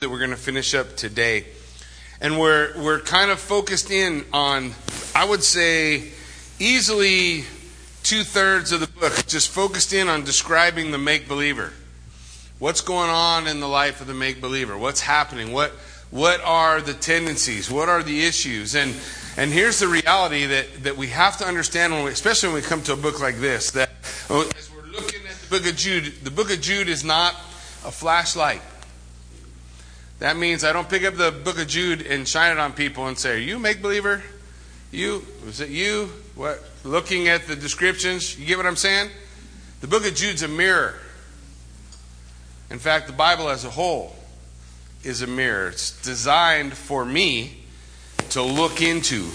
that 0.00 0.08
we're 0.08 0.18
going 0.18 0.30
to 0.30 0.36
finish 0.36 0.76
up 0.76 0.94
today. 0.94 1.44
And 2.20 2.38
we're, 2.38 2.72
we're 2.80 3.00
kind 3.00 3.32
of 3.32 3.40
focused 3.40 3.90
in 3.90 4.24
on, 4.32 4.70
I 5.12 5.24
would 5.24 5.42
say, 5.42 6.12
easily 6.60 7.42
two 8.04 8.22
thirds 8.22 8.70
of 8.70 8.78
the 8.78 8.86
book, 8.86 9.26
just 9.26 9.48
focused 9.48 9.92
in 9.92 10.06
on 10.06 10.22
describing 10.22 10.92
the 10.92 10.98
make 10.98 11.26
believer. 11.26 11.72
What's 12.60 12.80
going 12.80 13.10
on 13.10 13.48
in 13.48 13.58
the 13.58 13.66
life 13.66 14.00
of 14.00 14.06
the 14.06 14.14
make 14.14 14.40
believer? 14.40 14.78
What's 14.78 15.00
happening? 15.00 15.52
What, 15.52 15.72
what 16.12 16.40
are 16.42 16.80
the 16.80 16.94
tendencies? 16.94 17.68
What 17.68 17.88
are 17.88 18.04
the 18.04 18.24
issues? 18.24 18.76
And, 18.76 18.94
and 19.36 19.50
here's 19.50 19.80
the 19.80 19.88
reality 19.88 20.46
that, 20.46 20.84
that 20.84 20.96
we 20.96 21.08
have 21.08 21.38
to 21.38 21.44
understand, 21.44 21.92
when 21.92 22.04
we, 22.04 22.12
especially 22.12 22.50
when 22.50 22.62
we 22.62 22.62
come 22.62 22.82
to 22.82 22.92
a 22.92 22.96
book 22.96 23.20
like 23.20 23.38
this, 23.38 23.72
that 23.72 23.90
oh, 24.30 24.48
as 24.56 24.70
we're 24.72 24.92
looking 24.92 25.26
at 25.28 25.34
the 25.34 25.48
book 25.50 25.66
of 25.68 25.74
Jude, 25.74 26.04
the 26.22 26.30
book 26.30 26.52
of 26.52 26.60
Jude 26.60 26.88
is 26.88 27.02
not 27.02 27.32
a 27.84 27.90
flashlight. 27.90 28.62
That 30.18 30.36
means 30.36 30.64
I 30.64 30.72
don't 30.72 30.88
pick 30.88 31.04
up 31.04 31.14
the 31.14 31.30
book 31.30 31.60
of 31.60 31.68
Jude 31.68 32.02
and 32.02 32.26
shine 32.26 32.52
it 32.52 32.58
on 32.58 32.72
people 32.72 33.06
and 33.06 33.16
say, 33.16 33.36
Are 33.36 33.38
you 33.38 33.58
make 33.58 33.80
believer? 33.80 34.22
You? 34.90 35.24
Was 35.44 35.60
it 35.60 35.68
you? 35.68 36.10
What? 36.34 36.62
Looking 36.84 37.28
at 37.28 37.46
the 37.46 37.54
descriptions, 37.54 38.38
you 38.38 38.46
get 38.46 38.56
what 38.56 38.66
I'm 38.66 38.76
saying? 38.76 39.10
The 39.80 39.86
book 39.86 40.06
of 40.06 40.14
Jude's 40.14 40.42
a 40.42 40.48
mirror. 40.48 40.94
In 42.70 42.78
fact, 42.78 43.06
the 43.06 43.12
Bible 43.12 43.48
as 43.48 43.64
a 43.64 43.70
whole 43.70 44.16
is 45.04 45.22
a 45.22 45.26
mirror. 45.26 45.68
It's 45.68 46.00
designed 46.02 46.74
for 46.74 47.04
me 47.04 47.58
to 48.30 48.42
look 48.42 48.82
into 48.82 49.28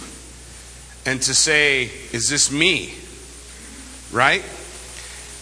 and 1.06 1.22
to 1.22 1.34
say, 1.34 1.84
Is 2.12 2.30
this 2.30 2.52
me? 2.52 2.94
Right? 4.12 4.44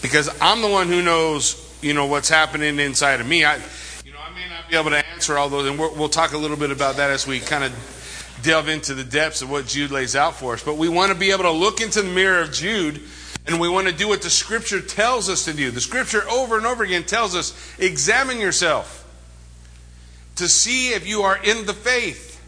Because 0.02 0.28
I'm 0.40 0.62
the 0.62 0.68
one 0.68 0.88
who 0.88 1.02
knows, 1.02 1.58
you 1.82 1.94
know, 1.94 2.06
what's 2.06 2.28
happening 2.28 2.78
inside 2.78 3.20
of 3.20 3.26
me. 3.26 3.44
I, 3.44 3.60
be 4.72 4.78
able 4.78 4.88
to 4.88 5.06
answer 5.12 5.36
all 5.36 5.50
those, 5.50 5.68
and 5.68 5.78
we'll 5.78 6.08
talk 6.08 6.32
a 6.32 6.38
little 6.38 6.56
bit 6.56 6.70
about 6.70 6.96
that 6.96 7.10
as 7.10 7.26
we 7.26 7.38
kind 7.38 7.62
of 7.62 8.38
delve 8.42 8.68
into 8.68 8.94
the 8.94 9.04
depths 9.04 9.42
of 9.42 9.50
what 9.50 9.66
Jude 9.66 9.90
lays 9.90 10.16
out 10.16 10.34
for 10.36 10.54
us. 10.54 10.64
But 10.64 10.78
we 10.78 10.88
want 10.88 11.12
to 11.12 11.14
be 11.14 11.30
able 11.30 11.42
to 11.42 11.50
look 11.50 11.82
into 11.82 12.00
the 12.00 12.08
mirror 12.08 12.40
of 12.40 12.52
Jude, 12.52 13.02
and 13.46 13.60
we 13.60 13.68
want 13.68 13.88
to 13.88 13.92
do 13.92 14.08
what 14.08 14.22
the 14.22 14.30
Scripture 14.30 14.80
tells 14.80 15.28
us 15.28 15.44
to 15.44 15.52
do. 15.52 15.70
The 15.70 15.82
Scripture 15.82 16.26
over 16.26 16.56
and 16.56 16.64
over 16.64 16.84
again 16.84 17.04
tells 17.04 17.36
us 17.36 17.52
examine 17.78 18.38
yourself 18.38 19.06
to 20.36 20.48
see 20.48 20.94
if 20.94 21.06
you 21.06 21.20
are 21.20 21.36
in 21.36 21.66
the 21.66 21.74
faith. 21.74 22.40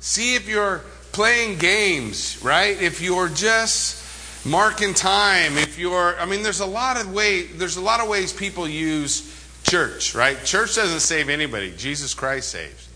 See 0.00 0.34
if 0.34 0.46
you're 0.46 0.82
playing 1.12 1.56
games, 1.56 2.44
right? 2.44 2.78
If 2.82 3.00
you're 3.00 3.30
just 3.30 4.46
marking 4.46 4.92
time, 4.92 5.56
if 5.56 5.78
you're 5.78 6.20
I 6.20 6.26
mean 6.26 6.42
there's 6.42 6.60
a 6.60 6.66
lot 6.66 7.00
of 7.00 7.14
way 7.14 7.44
there's 7.44 7.78
a 7.78 7.80
lot 7.80 8.00
of 8.00 8.10
ways 8.10 8.30
people 8.30 8.68
use 8.68 9.41
church, 9.72 10.14
right? 10.14 10.36
Church 10.44 10.74
doesn't 10.74 11.00
save 11.00 11.30
anybody, 11.30 11.72
Jesus 11.74 12.12
Christ 12.12 12.50
saves. 12.50 12.90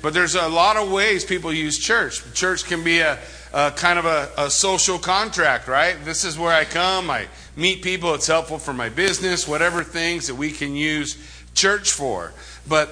But 0.00 0.14
there's 0.14 0.36
a 0.36 0.46
lot 0.46 0.76
of 0.76 0.88
ways 0.88 1.24
people 1.24 1.52
use 1.52 1.76
church. 1.76 2.22
Church 2.32 2.64
can 2.64 2.84
be 2.84 3.00
a, 3.00 3.18
a 3.52 3.72
kind 3.72 3.98
of 3.98 4.04
a, 4.04 4.30
a, 4.38 4.50
social 4.50 5.00
contract, 5.00 5.66
right? 5.66 5.96
This 6.04 6.22
is 6.22 6.38
where 6.38 6.52
I 6.52 6.64
come, 6.64 7.10
I 7.10 7.26
meet 7.56 7.82
people, 7.82 8.14
it's 8.14 8.28
helpful 8.28 8.60
for 8.60 8.72
my 8.72 8.88
business, 8.88 9.48
whatever 9.48 9.82
things 9.82 10.28
that 10.28 10.36
we 10.36 10.52
can 10.52 10.76
use 10.76 11.18
church 11.56 11.90
for. 11.90 12.34
But 12.68 12.88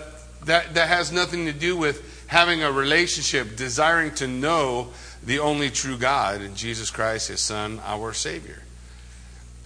that, 0.46 0.74
that 0.74 0.88
has 0.88 1.12
nothing 1.12 1.46
to 1.46 1.52
do 1.52 1.76
with 1.76 2.26
having 2.26 2.64
a 2.64 2.72
relationship, 2.72 3.54
desiring 3.54 4.12
to 4.16 4.26
know 4.26 4.88
the 5.22 5.38
only 5.38 5.70
true 5.70 5.98
God 5.98 6.40
and 6.40 6.56
Jesus 6.56 6.90
Christ, 6.90 7.28
His 7.28 7.40
Son, 7.40 7.80
our 7.84 8.12
Savior. 8.12 8.64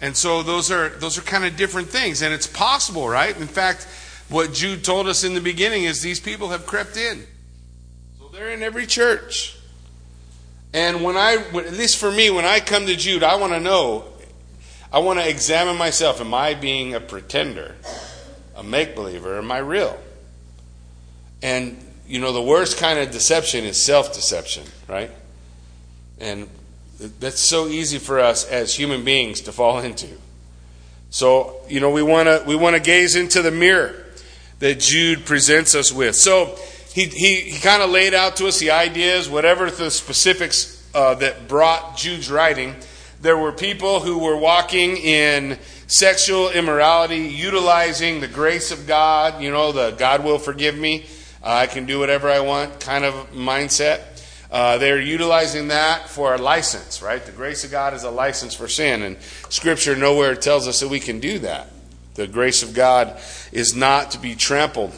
And 0.03 0.17
so 0.17 0.43
those 0.43 0.73
are 0.73 0.89
those 0.89 1.17
are 1.17 1.23
kind 1.23 1.45
of 1.45 1.57
different 1.57 1.89
things, 1.89 2.21
and 2.23 2.35
it's 2.35 2.49
possible, 2.49 3.09
right? 3.09 3.35
In 3.35 3.47
fact, 3.47 3.87
what 4.29 4.53
Jude 4.53 4.83
told 4.83 5.07
us 5.07 5.23
in 5.23 5.35
the 5.35 5.41
beginning 5.41 5.85
is 5.85 6.03
these 6.03 6.19
people 6.19 6.49
have 6.49 6.67
crept 6.67 6.97
in. 6.97 7.25
So 8.19 8.29
they're 8.29 8.51
in 8.51 8.65
every 8.65 8.87
church. 8.87 9.57
And 10.75 11.05
when 11.05 11.17
I, 11.17 11.35
at 11.55 11.73
least 11.75 11.99
for 11.99 12.11
me, 12.11 12.31
when 12.31 12.45
I 12.45 12.59
come 12.59 12.87
to 12.87 12.97
Jude, 12.97 13.23
I 13.23 13.37
want 13.37 13.53
to 13.53 13.61
know, 13.61 14.07
I 14.93 14.99
want 14.99 15.21
to 15.21 15.29
examine 15.29 15.77
myself. 15.77 16.21
Am 16.21 16.35
I 16.35 16.55
being 16.55 16.95
a 16.95 17.01
pretender, 17.01 17.77
a 18.57 18.63
make 18.65 18.97
believer? 18.97 19.39
Am 19.39 19.53
I 19.53 19.59
real? 19.59 19.97
And, 21.43 21.79
you 22.09 22.19
know, 22.21 22.33
the 22.33 22.43
worst 22.43 22.79
kind 22.79 22.99
of 22.99 23.13
deception 23.13 23.65
is 23.65 23.81
self 23.81 24.15
deception, 24.15 24.65
right? 24.89 25.11
And 26.19 26.49
that's 27.21 27.41
so 27.41 27.67
easy 27.67 27.99
for 27.99 28.21
us 28.21 28.45
as 28.49 28.75
human 28.75 29.05
beings 29.05 29.41
to 29.43 29.53
fall 29.53 29.81
into. 29.81 30.09
So, 31.11 31.61
you 31.69 31.81
know, 31.81 31.91
we 31.91 32.03
want 32.03 32.29
to 32.29 32.45
we 32.47 32.57
want 32.57 32.75
to 32.77 32.81
gaze 32.81 33.17
into 33.17 33.43
the 33.43 33.51
mirror 33.51 33.95
that 34.61 34.81
Jude 34.81 35.25
presents 35.25 35.75
us 35.75 35.93
with. 35.93 36.17
So, 36.17 36.57
he 36.95 37.07
he, 37.07 37.41
he 37.41 37.61
kind 37.61 37.83
of 37.83 37.91
laid 37.91 38.15
out 38.15 38.37
to 38.37 38.47
us 38.49 38.59
the 38.59 38.71
ideas, 38.71 39.29
whatever 39.29 39.71
the 39.71 39.91
specifics 39.91 40.89
uh, 40.95 41.15
that 41.17 41.49
brought 41.49 41.97
Jude's 41.97 42.31
writing. 42.31 42.75
There 43.21 43.37
were 43.37 43.53
people 43.53 44.01
who 44.01 44.19
were 44.19 44.37
walking 44.37 44.97
in 44.97 45.59
sexual 45.87 46.51
immorality, 46.51 47.19
utilizing 47.19 48.21
the 48.21 48.29
grace 48.29 48.73
of 48.73 48.87
God. 48.87 49.43
You 49.43 49.51
know, 49.51 49.73
the 49.73 49.93
God 49.93 50.25
will 50.25 50.39
forgive 50.39 50.77
me. 50.77 51.05
Uh, 51.43 51.51
I 51.51 51.67
can 51.67 51.87
do 51.87 51.99
whatever 51.99 52.31
I 52.31 52.41
want 52.41 52.81
kind 52.81 53.05
of 53.05 53.33
mindset. 53.33 54.12
Uh, 54.53 54.77
they're 54.77 55.01
utilizing 55.01 55.69
that 55.69 56.11
for 56.11 56.35
a 56.35 56.39
license, 56.39 57.01
right? 57.01 57.25
The 57.25 57.33
grace 57.33 57.65
of 57.65 57.71
God 57.71 57.95
is 57.95 58.03
a 58.03 58.11
license 58.11 58.55
for 58.55 58.69
sin, 58.69 59.03
and 59.03 59.17
Scripture 59.49 59.97
nowhere 59.97 60.35
tells 60.35 60.69
us 60.69 60.81
that 60.81 60.89
we 60.89 61.01
can 61.01 61.21
do 61.21 61.39
that. 61.39 61.71
The 62.17 62.27
grace 62.27 62.63
of 62.63 62.75
God 62.75 63.19
is 63.51 63.75
not 63.75 64.11
to 64.11 64.19
be 64.19 64.35
trampled. 64.35 64.93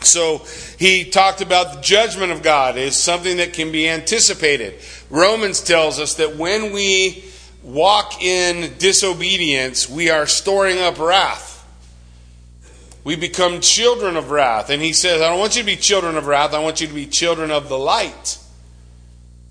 So 0.00 0.44
he 0.80 1.04
talked 1.04 1.40
about 1.42 1.74
the 1.74 1.80
judgment 1.80 2.32
of 2.32 2.42
God 2.42 2.76
is 2.76 2.96
something 2.96 3.36
that 3.36 3.52
can 3.52 3.70
be 3.70 3.88
anticipated. 3.88 4.74
Romans 5.10 5.60
tells 5.60 6.00
us 6.00 6.14
that 6.14 6.34
when 6.34 6.72
we 6.72 7.24
walk 7.62 8.20
in 8.20 8.76
disobedience, 8.78 9.88
we 9.88 10.10
are 10.10 10.26
storing 10.26 10.78
up 10.78 10.98
wrath. 10.98 11.50
We 13.04 13.14
become 13.14 13.60
children 13.60 14.16
of 14.16 14.32
wrath. 14.32 14.70
And 14.70 14.82
he 14.82 14.92
says, 14.92 15.22
I 15.22 15.28
don't 15.28 15.38
want 15.38 15.54
you 15.54 15.62
to 15.62 15.66
be 15.66 15.76
children 15.76 16.16
of 16.16 16.26
wrath, 16.26 16.52
I 16.52 16.58
want 16.58 16.80
you 16.80 16.88
to 16.88 16.94
be 16.94 17.06
children 17.06 17.52
of 17.52 17.68
the 17.68 17.78
light. 17.78 18.38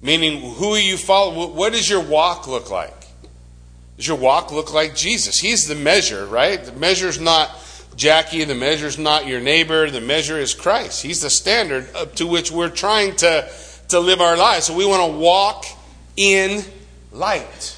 Meaning, 0.01 0.55
who 0.55 0.73
are 0.73 0.79
you 0.79 0.97
follow? 0.97 1.47
What 1.49 1.73
does 1.73 1.89
your 1.89 2.01
walk 2.01 2.47
look 2.47 2.71
like? 2.71 2.93
Does 3.97 4.07
your 4.07 4.17
walk 4.17 4.51
look 4.51 4.73
like 4.73 4.95
Jesus? 4.95 5.39
He's 5.39 5.67
the 5.67 5.75
measure, 5.75 6.25
right? 6.25 6.63
The 6.63 6.71
measure 6.71 7.07
is 7.07 7.19
not 7.19 7.51
Jackie. 7.95 8.43
The 8.43 8.55
measure 8.55 8.87
is 8.87 8.97
not 8.97 9.27
your 9.27 9.39
neighbor. 9.39 9.91
The 9.91 10.01
measure 10.01 10.39
is 10.39 10.55
Christ. 10.55 11.03
He's 11.03 11.21
the 11.21 11.29
standard 11.29 11.95
up 11.95 12.15
to 12.15 12.25
which 12.25 12.51
we're 12.51 12.71
trying 12.71 13.15
to, 13.17 13.47
to 13.89 13.99
live 13.99 14.21
our 14.21 14.35
lives. 14.35 14.65
So 14.65 14.75
we 14.75 14.87
want 14.87 15.11
to 15.11 15.19
walk 15.19 15.65
in 16.17 16.63
light. 17.11 17.77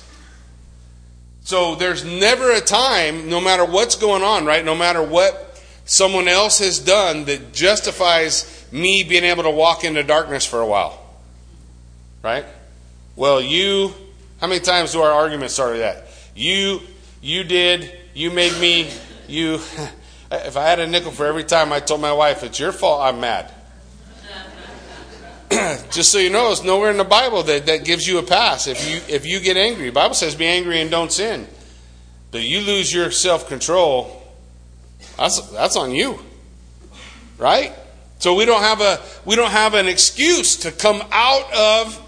So 1.41 1.75
there's 1.75 2.05
never 2.05 2.51
a 2.53 2.61
time, 2.61 3.27
no 3.29 3.41
matter 3.41 3.65
what's 3.65 3.97
going 3.97 4.23
on, 4.23 4.45
right? 4.45 4.63
No 4.63 4.75
matter 4.75 5.03
what 5.03 5.61
someone 5.83 6.29
else 6.29 6.59
has 6.59 6.79
done 6.79 7.25
that 7.25 7.51
justifies 7.51 8.65
me 8.71 9.03
being 9.03 9.25
able 9.25 9.43
to 9.43 9.51
walk 9.51 9.83
into 9.83 10.03
darkness 10.03 10.45
for 10.45 10.61
a 10.61 10.65
while 10.65 11.02
right? 12.23 12.45
Well, 13.15 13.41
you, 13.41 13.93
how 14.39 14.47
many 14.47 14.61
times 14.61 14.93
do 14.93 15.01
our 15.01 15.11
arguments 15.11 15.53
start 15.53 15.73
with 15.73 15.81
that? 15.81 16.07
You, 16.35 16.79
you 17.21 17.43
did, 17.43 17.91
you 18.15 18.31
made 18.31 18.59
me, 18.59 18.89
you. 19.27 19.59
If 20.35 20.57
I 20.57 20.67
had 20.67 20.79
a 20.79 20.87
nickel 20.87 21.11
for 21.11 21.27
every 21.27 21.43
time 21.43 21.71
I 21.71 21.79
told 21.79 22.01
my 22.01 22.11
wife 22.11 22.41
it's 22.41 22.59
your 22.59 22.71
fault, 22.71 23.03
I'm 23.03 23.19
mad. 23.19 23.51
Just 25.91 26.11
so 26.11 26.17
you 26.17 26.31
know, 26.31 26.51
it's 26.51 26.63
nowhere 26.63 26.89
in 26.89 26.97
the 26.97 27.03
Bible 27.03 27.43
that, 27.43 27.67
that 27.67 27.85
gives 27.85 28.07
you 28.07 28.17
a 28.17 28.23
pass 28.23 28.65
if 28.65 28.89
you 28.89 29.01
if 29.13 29.27
you 29.27 29.39
get 29.39 29.57
angry. 29.57 29.85
The 29.85 29.91
Bible 29.91 30.15
says 30.15 30.33
be 30.33 30.47
angry 30.47 30.81
and 30.81 30.89
don't 30.89 31.11
sin. 31.11 31.47
But 32.31 32.41
you 32.41 32.61
lose 32.61 32.91
your 32.91 33.11
self 33.11 33.47
control, 33.47 34.23
that's 35.17 35.39
that's 35.51 35.75
on 35.75 35.91
you. 35.91 36.17
Right? 37.37 37.73
So 38.17 38.33
we 38.33 38.45
don't 38.45 38.61
have 38.61 38.81
a 38.81 38.99
we 39.25 39.35
don't 39.35 39.51
have 39.51 39.75
an 39.75 39.87
excuse 39.87 40.55
to 40.57 40.71
come 40.71 41.03
out 41.11 41.53
of 41.53 42.02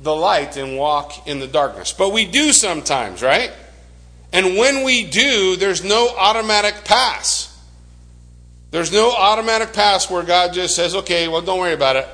the 0.00 0.14
light 0.14 0.56
and 0.56 0.76
walk 0.76 1.26
in 1.26 1.40
the 1.40 1.46
darkness. 1.46 1.92
But 1.92 2.12
we 2.12 2.24
do 2.24 2.52
sometimes, 2.52 3.22
right? 3.22 3.52
And 4.32 4.56
when 4.56 4.84
we 4.84 5.04
do, 5.04 5.56
there's 5.56 5.82
no 5.82 6.08
automatic 6.16 6.84
pass. 6.84 7.44
There's 8.70 8.92
no 8.92 9.10
automatic 9.10 9.72
pass 9.72 10.10
where 10.10 10.22
God 10.22 10.52
just 10.52 10.76
says, 10.76 10.94
okay, 10.94 11.26
well, 11.28 11.40
don't 11.40 11.58
worry 11.58 11.72
about 11.72 11.96
it. 11.96 12.08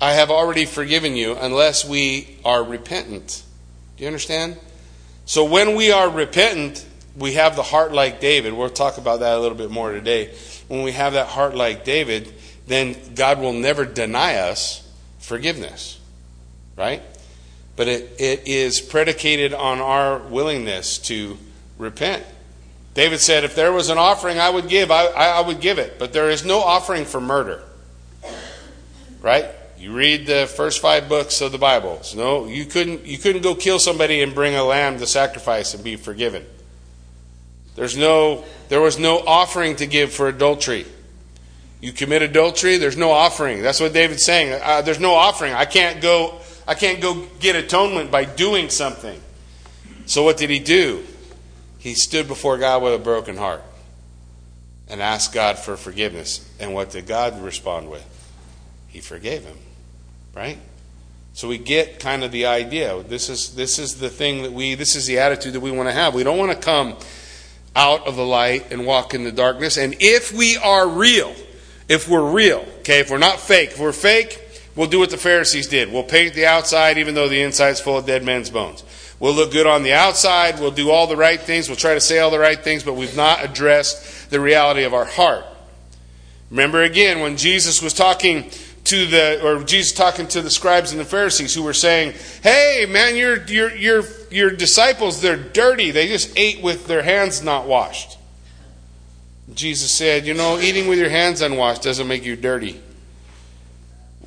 I 0.00 0.12
have 0.12 0.30
already 0.30 0.64
forgiven 0.64 1.16
you 1.16 1.36
unless 1.36 1.84
we 1.84 2.38
are 2.44 2.62
repentant. 2.62 3.42
Do 3.96 4.02
you 4.02 4.08
understand? 4.08 4.58
So 5.24 5.44
when 5.44 5.76
we 5.76 5.92
are 5.92 6.08
repentant, 6.08 6.84
we 7.16 7.34
have 7.34 7.56
the 7.56 7.62
heart 7.62 7.92
like 7.92 8.20
David. 8.20 8.52
We'll 8.52 8.70
talk 8.70 8.98
about 8.98 9.20
that 9.20 9.36
a 9.36 9.40
little 9.40 9.58
bit 9.58 9.70
more 9.70 9.92
today. 9.92 10.34
When 10.68 10.82
we 10.82 10.92
have 10.92 11.14
that 11.14 11.28
heart 11.28 11.54
like 11.54 11.84
David, 11.84 12.32
then 12.66 12.96
God 13.14 13.40
will 13.40 13.52
never 13.52 13.84
deny 13.84 14.36
us 14.36 14.88
forgiveness 15.18 15.97
right? 16.78 17.02
But 17.76 17.88
it, 17.88 18.18
it 18.18 18.46
is 18.46 18.80
predicated 18.80 19.52
on 19.52 19.80
our 19.80 20.18
willingness 20.18 20.98
to 20.98 21.36
repent. 21.76 22.24
David 22.94 23.20
said, 23.20 23.44
If 23.44 23.54
there 23.54 23.72
was 23.72 23.90
an 23.90 23.98
offering 23.98 24.38
I 24.38 24.48
would 24.48 24.68
give, 24.68 24.90
I, 24.90 25.06
I 25.06 25.40
would 25.40 25.60
give 25.60 25.78
it. 25.78 25.98
But 25.98 26.12
there 26.12 26.30
is 26.30 26.44
no 26.44 26.60
offering 26.60 27.04
for 27.04 27.20
murder. 27.20 27.62
Right? 29.20 29.46
You 29.78 29.92
read 29.92 30.26
the 30.26 30.46
first 30.46 30.80
five 30.80 31.08
books 31.08 31.40
of 31.40 31.52
the 31.52 31.58
Bible. 31.58 32.00
No, 32.16 32.46
you 32.46 32.64
couldn't, 32.64 33.06
you 33.06 33.18
couldn't 33.18 33.42
go 33.42 33.54
kill 33.54 33.78
somebody 33.78 34.22
and 34.22 34.34
bring 34.34 34.54
a 34.54 34.64
lamb 34.64 34.98
to 34.98 35.06
sacrifice 35.06 35.74
and 35.74 35.84
be 35.84 35.96
forgiven. 35.96 36.44
There's 37.76 37.96
no, 37.96 38.44
there 38.68 38.80
was 38.80 38.98
no 38.98 39.20
offering 39.20 39.76
to 39.76 39.86
give 39.86 40.12
for 40.12 40.26
adultery. 40.26 40.84
You 41.80 41.92
commit 41.92 42.22
adultery, 42.22 42.76
there's 42.76 42.96
no 42.96 43.12
offering. 43.12 43.62
That's 43.62 43.78
what 43.78 43.92
David's 43.92 44.24
saying. 44.24 44.60
Uh, 44.60 44.82
there's 44.82 44.98
no 44.98 45.14
offering. 45.14 45.54
I 45.54 45.64
can't 45.64 46.02
go. 46.02 46.40
I 46.68 46.74
can't 46.74 47.00
go 47.00 47.26
get 47.40 47.56
atonement 47.56 48.10
by 48.10 48.26
doing 48.26 48.68
something. 48.68 49.18
So 50.04 50.22
what 50.22 50.36
did 50.36 50.50
he 50.50 50.58
do? 50.58 51.02
He 51.78 51.94
stood 51.94 52.28
before 52.28 52.58
God 52.58 52.82
with 52.82 52.92
a 52.92 52.98
broken 52.98 53.38
heart 53.38 53.62
and 54.86 55.00
asked 55.00 55.32
God 55.32 55.58
for 55.58 55.78
forgiveness. 55.78 56.46
And 56.60 56.74
what 56.74 56.90
did 56.90 57.06
God 57.06 57.40
respond 57.42 57.90
with? 57.90 58.04
He 58.88 59.00
forgave 59.00 59.44
him. 59.44 59.56
Right? 60.36 60.58
So 61.32 61.48
we 61.48 61.56
get 61.56 62.00
kind 62.00 62.22
of 62.22 62.32
the 62.32 62.46
idea. 62.46 63.02
This 63.02 63.30
is 63.30 63.54
this 63.54 63.78
is 63.78 63.98
the 63.98 64.10
thing 64.10 64.42
that 64.42 64.52
we 64.52 64.74
this 64.74 64.94
is 64.94 65.06
the 65.06 65.20
attitude 65.20 65.54
that 65.54 65.60
we 65.60 65.70
want 65.70 65.88
to 65.88 65.94
have. 65.94 66.14
We 66.14 66.22
don't 66.22 66.38
want 66.38 66.52
to 66.52 66.58
come 66.58 66.96
out 67.74 68.06
of 68.06 68.16
the 68.16 68.26
light 68.26 68.72
and 68.72 68.84
walk 68.84 69.14
in 69.14 69.24
the 69.24 69.32
darkness. 69.32 69.78
And 69.78 69.96
if 70.00 70.32
we 70.32 70.58
are 70.58 70.86
real, 70.86 71.34
if 71.88 72.08
we're 72.08 72.30
real, 72.30 72.66
okay, 72.80 73.00
if 73.00 73.10
we're 73.10 73.18
not 73.18 73.40
fake, 73.40 73.70
if 73.70 73.78
we're 73.78 73.92
fake, 73.92 74.47
we'll 74.78 74.88
do 74.88 75.00
what 75.00 75.10
the 75.10 75.18
Pharisees 75.18 75.66
did. 75.66 75.92
We'll 75.92 76.04
paint 76.04 76.34
the 76.34 76.46
outside 76.46 76.98
even 76.98 77.16
though 77.16 77.28
the 77.28 77.42
inside's 77.42 77.80
full 77.80 77.98
of 77.98 78.06
dead 78.06 78.24
men's 78.24 78.48
bones. 78.48 78.84
We'll 79.18 79.34
look 79.34 79.50
good 79.50 79.66
on 79.66 79.82
the 79.82 79.92
outside, 79.92 80.60
we'll 80.60 80.70
do 80.70 80.90
all 80.90 81.08
the 81.08 81.16
right 81.16 81.40
things, 81.40 81.68
we'll 81.68 81.76
try 81.76 81.94
to 81.94 82.00
say 82.00 82.20
all 82.20 82.30
the 82.30 82.38
right 82.38 82.62
things, 82.62 82.84
but 82.84 82.94
we've 82.94 83.16
not 83.16 83.44
addressed 83.44 84.30
the 84.30 84.38
reality 84.40 84.84
of 84.84 84.94
our 84.94 85.04
heart. 85.04 85.44
Remember 86.50 86.84
again 86.84 87.18
when 87.18 87.36
Jesus 87.36 87.82
was 87.82 87.92
talking 87.92 88.50
to 88.84 89.06
the 89.06 89.44
or 89.44 89.64
Jesus 89.64 89.92
talking 89.92 90.28
to 90.28 90.40
the 90.40 90.48
scribes 90.48 90.92
and 90.92 91.00
the 91.00 91.04
Pharisees 91.04 91.52
who 91.52 91.64
were 91.64 91.74
saying, 91.74 92.14
"Hey, 92.42 92.86
man, 92.88 93.16
your 93.16 93.44
your 93.46 93.74
your 93.74 94.04
your 94.30 94.50
disciples 94.50 95.20
they're 95.20 95.36
dirty. 95.36 95.90
They 95.90 96.06
just 96.06 96.30
ate 96.36 96.62
with 96.62 96.86
their 96.86 97.02
hands 97.02 97.42
not 97.42 97.66
washed." 97.66 98.16
Jesus 99.52 99.90
said, 99.90 100.24
"You 100.24 100.34
know, 100.34 100.58
eating 100.58 100.86
with 100.86 100.98
your 100.98 101.10
hands 101.10 101.42
unwashed 101.42 101.82
doesn't 101.82 102.06
make 102.06 102.24
you 102.24 102.36
dirty. 102.36 102.80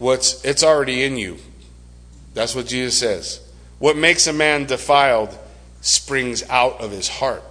What's 0.01 0.43
it's 0.43 0.63
already 0.63 1.03
in 1.03 1.15
you." 1.17 1.37
That's 2.33 2.55
what 2.55 2.65
Jesus 2.65 2.97
says. 2.97 3.39
What 3.77 3.97
makes 3.97 4.25
a 4.25 4.33
man 4.33 4.65
defiled 4.65 5.37
springs 5.81 6.43
out 6.49 6.81
of 6.81 6.91
his 6.91 7.07
heart. 7.07 7.43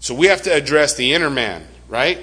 So 0.00 0.14
we 0.14 0.26
have 0.26 0.42
to 0.42 0.52
address 0.52 0.94
the 0.94 1.12
inner 1.12 1.30
man, 1.30 1.66
right? 1.88 2.18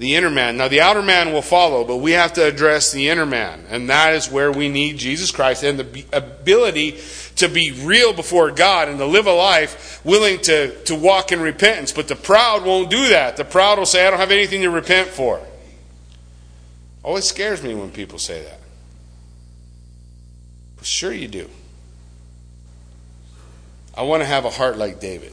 the 0.00 0.16
inner 0.16 0.30
man. 0.30 0.56
Now, 0.56 0.68
the 0.68 0.80
outer 0.80 1.02
man 1.02 1.34
will 1.34 1.42
follow, 1.42 1.84
but 1.84 1.98
we 1.98 2.12
have 2.12 2.32
to 2.32 2.46
address 2.46 2.90
the 2.90 3.10
inner 3.10 3.26
man. 3.26 3.66
And 3.68 3.90
that 3.90 4.14
is 4.14 4.30
where 4.30 4.50
we 4.50 4.70
need 4.70 4.96
Jesus 4.96 5.30
Christ 5.30 5.62
and 5.62 5.78
the 5.78 6.06
ability 6.10 6.98
to 7.36 7.50
be 7.50 7.72
real 7.72 8.14
before 8.14 8.50
God 8.50 8.88
and 8.88 8.98
to 8.98 9.04
live 9.04 9.26
a 9.26 9.32
life 9.32 10.00
willing 10.02 10.40
to, 10.40 10.74
to 10.84 10.94
walk 10.94 11.32
in 11.32 11.40
repentance. 11.40 11.92
But 11.92 12.08
the 12.08 12.16
proud 12.16 12.64
won't 12.64 12.88
do 12.88 13.10
that. 13.10 13.36
The 13.36 13.44
proud 13.44 13.78
will 13.78 13.84
say, 13.84 14.06
I 14.06 14.10
don't 14.10 14.18
have 14.18 14.30
anything 14.30 14.62
to 14.62 14.70
repent 14.70 15.08
for. 15.08 15.38
Always 17.02 17.24
scares 17.24 17.62
me 17.62 17.74
when 17.74 17.90
people 17.90 18.18
say 18.18 18.42
that. 18.42 18.60
Sure, 20.82 21.12
you 21.12 21.28
do. 21.28 21.48
I 23.96 24.02
want 24.02 24.22
to 24.22 24.26
have 24.26 24.44
a 24.44 24.50
heart 24.50 24.78
like 24.78 25.00
David. 25.00 25.32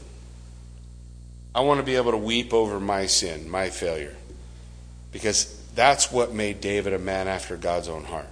I 1.54 1.60
want 1.60 1.80
to 1.80 1.84
be 1.84 1.96
able 1.96 2.10
to 2.10 2.18
weep 2.18 2.52
over 2.52 2.78
my 2.78 3.06
sin, 3.06 3.48
my 3.48 3.70
failure 3.70 4.14
because 5.12 5.54
that's 5.74 6.12
what 6.12 6.32
made 6.32 6.60
David 6.60 6.92
a 6.92 6.98
man 6.98 7.28
after 7.28 7.56
God's 7.56 7.88
own 7.88 8.04
heart. 8.04 8.26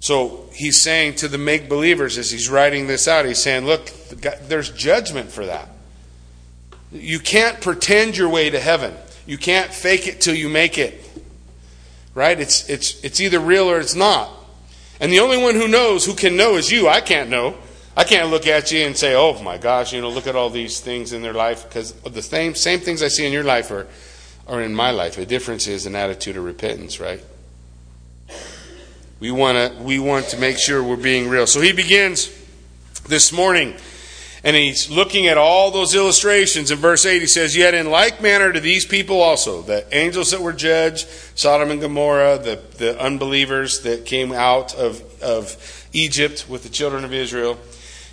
So 0.00 0.48
he's 0.52 0.80
saying 0.80 1.16
to 1.16 1.28
the 1.28 1.38
make 1.38 1.68
believers 1.68 2.18
as 2.18 2.30
he's 2.30 2.50
writing 2.50 2.86
this 2.86 3.08
out, 3.08 3.24
he's 3.24 3.38
saying, 3.38 3.64
look, 3.64 3.86
there's 4.48 4.70
judgment 4.70 5.30
for 5.30 5.46
that. 5.46 5.68
You 6.92 7.18
can't 7.18 7.60
pretend 7.60 8.16
your 8.16 8.28
way 8.28 8.50
to 8.50 8.60
heaven. 8.60 8.94
You 9.26 9.38
can't 9.38 9.72
fake 9.72 10.06
it 10.06 10.20
till 10.20 10.34
you 10.34 10.48
make 10.48 10.76
it. 10.76 11.00
Right? 12.14 12.38
It's, 12.38 12.68
it's, 12.68 13.02
it's 13.02 13.20
either 13.20 13.40
real 13.40 13.68
or 13.68 13.80
it's 13.80 13.94
not. 13.94 14.30
And 15.00 15.12
the 15.12 15.20
only 15.20 15.36
one 15.36 15.54
who 15.56 15.66
knows, 15.66 16.04
who 16.04 16.14
can 16.14 16.36
know, 16.36 16.56
is 16.56 16.70
you. 16.70 16.88
I 16.88 17.00
can't 17.00 17.28
know. 17.28 17.56
I 17.96 18.04
can't 18.04 18.30
look 18.30 18.46
at 18.46 18.72
you 18.72 18.86
and 18.86 18.96
say, 18.96 19.14
oh 19.14 19.40
my 19.42 19.58
gosh, 19.58 19.92
you 19.92 20.00
know, 20.00 20.10
look 20.10 20.26
at 20.26 20.36
all 20.36 20.50
these 20.50 20.80
things 20.80 21.12
in 21.12 21.22
their 21.22 21.32
life. 21.32 21.68
Because 21.68 21.92
the 21.92 22.22
same, 22.22 22.54
same 22.54 22.80
things 22.80 23.02
I 23.02 23.08
see 23.08 23.26
in 23.26 23.32
your 23.32 23.44
life 23.44 23.70
are 23.70 23.86
or 24.46 24.62
in 24.62 24.74
my 24.74 24.90
life. 24.90 25.16
The 25.16 25.26
difference 25.26 25.66
is 25.66 25.86
an 25.86 25.94
attitude 25.94 26.36
of 26.36 26.44
repentance, 26.44 27.00
right? 27.00 27.20
We 29.20 29.30
want 29.30 29.56
to 29.56 29.82
we 29.82 29.98
want 29.98 30.28
to 30.28 30.38
make 30.38 30.58
sure 30.58 30.82
we're 30.82 30.96
being 30.96 31.28
real. 31.28 31.46
So 31.46 31.60
he 31.60 31.72
begins 31.72 32.30
this 33.08 33.32
morning 33.32 33.74
and 34.44 34.54
he's 34.54 34.90
looking 34.90 35.26
at 35.26 35.38
all 35.38 35.70
those 35.70 35.94
illustrations. 35.94 36.70
In 36.70 36.76
verse 36.76 37.06
8, 37.06 37.22
he 37.22 37.26
says, 37.26 37.56
Yet 37.56 37.72
in 37.72 37.90
like 37.90 38.20
manner 38.20 38.52
to 38.52 38.60
these 38.60 38.84
people 38.84 39.22
also, 39.22 39.62
the 39.62 39.86
angels 39.96 40.32
that 40.32 40.42
were 40.42 40.52
judged, 40.52 41.08
Sodom 41.34 41.70
and 41.70 41.80
Gomorrah, 41.80 42.38
the, 42.38 42.60
the 42.76 43.00
unbelievers 43.00 43.80
that 43.80 44.04
came 44.04 44.32
out 44.32 44.74
of, 44.74 45.02
of 45.22 45.88
Egypt 45.94 46.44
with 46.46 46.62
the 46.62 46.68
children 46.68 47.04
of 47.06 47.14
Israel. 47.14 47.58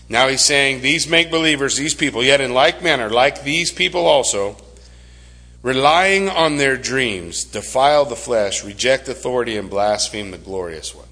Now 0.07 0.29
he's 0.29 0.43
saying, 0.43 0.81
These 0.81 1.05
make 1.05 1.29
believers, 1.29 1.75
these 1.75 1.93
people, 1.93 2.23
yet 2.23 2.39
in 2.39 2.53
like 2.53 2.81
manner, 2.81 3.09
like 3.09 3.43
these 3.43 3.69
people 3.69 4.05
also, 4.05 4.55
relying 5.61 6.29
on 6.29 6.55
their 6.55 6.77
dreams, 6.77 7.43
defile 7.43 8.05
the 8.05 8.15
flesh, 8.15 8.63
reject 8.63 9.09
authority, 9.09 9.57
and 9.57 9.69
blaspheme 9.69 10.31
the 10.31 10.37
glorious 10.37 10.95
ones. 10.95 11.10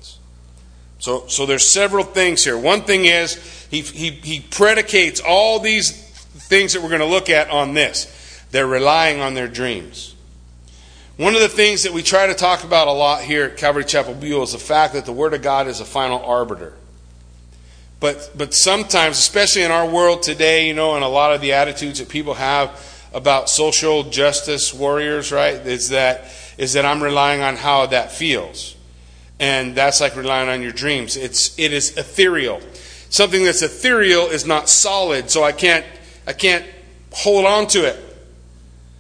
So, 0.99 1.27
so 1.27 1.45
there's 1.45 1.67
several 1.67 2.03
things 2.03 2.43
here. 2.43 2.57
One 2.57 2.81
thing 2.81 3.05
is 3.05 3.35
he, 3.71 3.81
he, 3.81 4.11
he 4.11 4.39
predicates 4.41 5.21
all 5.21 5.59
these 5.59 5.91
things 5.91 6.73
that 6.73 6.81
we're 6.81 6.89
going 6.89 6.99
to 7.01 7.07
look 7.07 7.29
at 7.29 7.49
on 7.49 7.73
this. 7.73 8.43
They're 8.51 8.67
relying 8.67 9.21
on 9.21 9.33
their 9.33 9.47
dreams. 9.47 10.15
One 11.17 11.35
of 11.35 11.41
the 11.41 11.49
things 11.49 11.83
that 11.83 11.93
we 11.93 12.03
try 12.03 12.27
to 12.27 12.33
talk 12.33 12.63
about 12.63 12.87
a 12.87 12.93
lot 12.93 13.21
here 13.21 13.45
at 13.45 13.57
Calvary 13.57 13.85
Chapel 13.85 14.13
Buell 14.13 14.43
is 14.43 14.53
the 14.53 14.57
fact 14.57 14.93
that 14.93 15.05
the 15.05 15.11
Word 15.11 15.33
of 15.33 15.41
God 15.41 15.67
is 15.67 15.79
a 15.79 15.85
final 15.85 16.23
arbiter. 16.23 16.73
But, 17.99 18.31
but 18.35 18.53
sometimes, 18.53 19.19
especially 19.19 19.63
in 19.63 19.71
our 19.71 19.87
world 19.87 20.23
today, 20.23 20.67
you 20.67 20.73
know, 20.73 20.95
and 20.95 21.03
a 21.03 21.09
lot 21.09 21.33
of 21.33 21.41
the 21.41 21.53
attitudes 21.53 21.99
that 21.99 22.07
people 22.07 22.35
have, 22.35 22.71
about 23.13 23.49
social 23.49 24.03
justice 24.03 24.73
warriors, 24.73 25.31
right, 25.31 25.55
is 25.65 25.89
that 25.89 26.25
is 26.57 26.73
that 26.73 26.85
I'm 26.85 27.01
relying 27.01 27.41
on 27.41 27.55
how 27.55 27.85
that 27.87 28.11
feels. 28.11 28.75
And 29.39 29.75
that's 29.75 30.01
like 30.01 30.15
relying 30.15 30.49
on 30.49 30.61
your 30.61 30.71
dreams. 30.71 31.15
It's 31.15 31.57
it 31.57 31.71
is 31.71 31.97
ethereal. 31.97 32.61
Something 33.09 33.45
that's 33.45 33.61
ethereal 33.61 34.27
is 34.27 34.45
not 34.45 34.69
solid, 34.69 35.29
so 35.29 35.43
I 35.43 35.51
can't 35.51 35.85
I 36.27 36.33
can't 36.33 36.65
hold 37.11 37.45
on 37.45 37.67
to 37.67 37.85
it. 37.85 38.05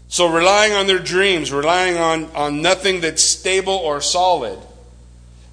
So 0.07 0.27
relying 0.27 0.73
on 0.73 0.87
their 0.87 0.99
dreams, 0.99 1.51
relying 1.51 1.97
on, 1.97 2.25
on 2.35 2.63
nothing 2.63 2.99
that's 2.99 3.23
stable 3.23 3.75
or 3.75 4.01
solid, 4.01 4.57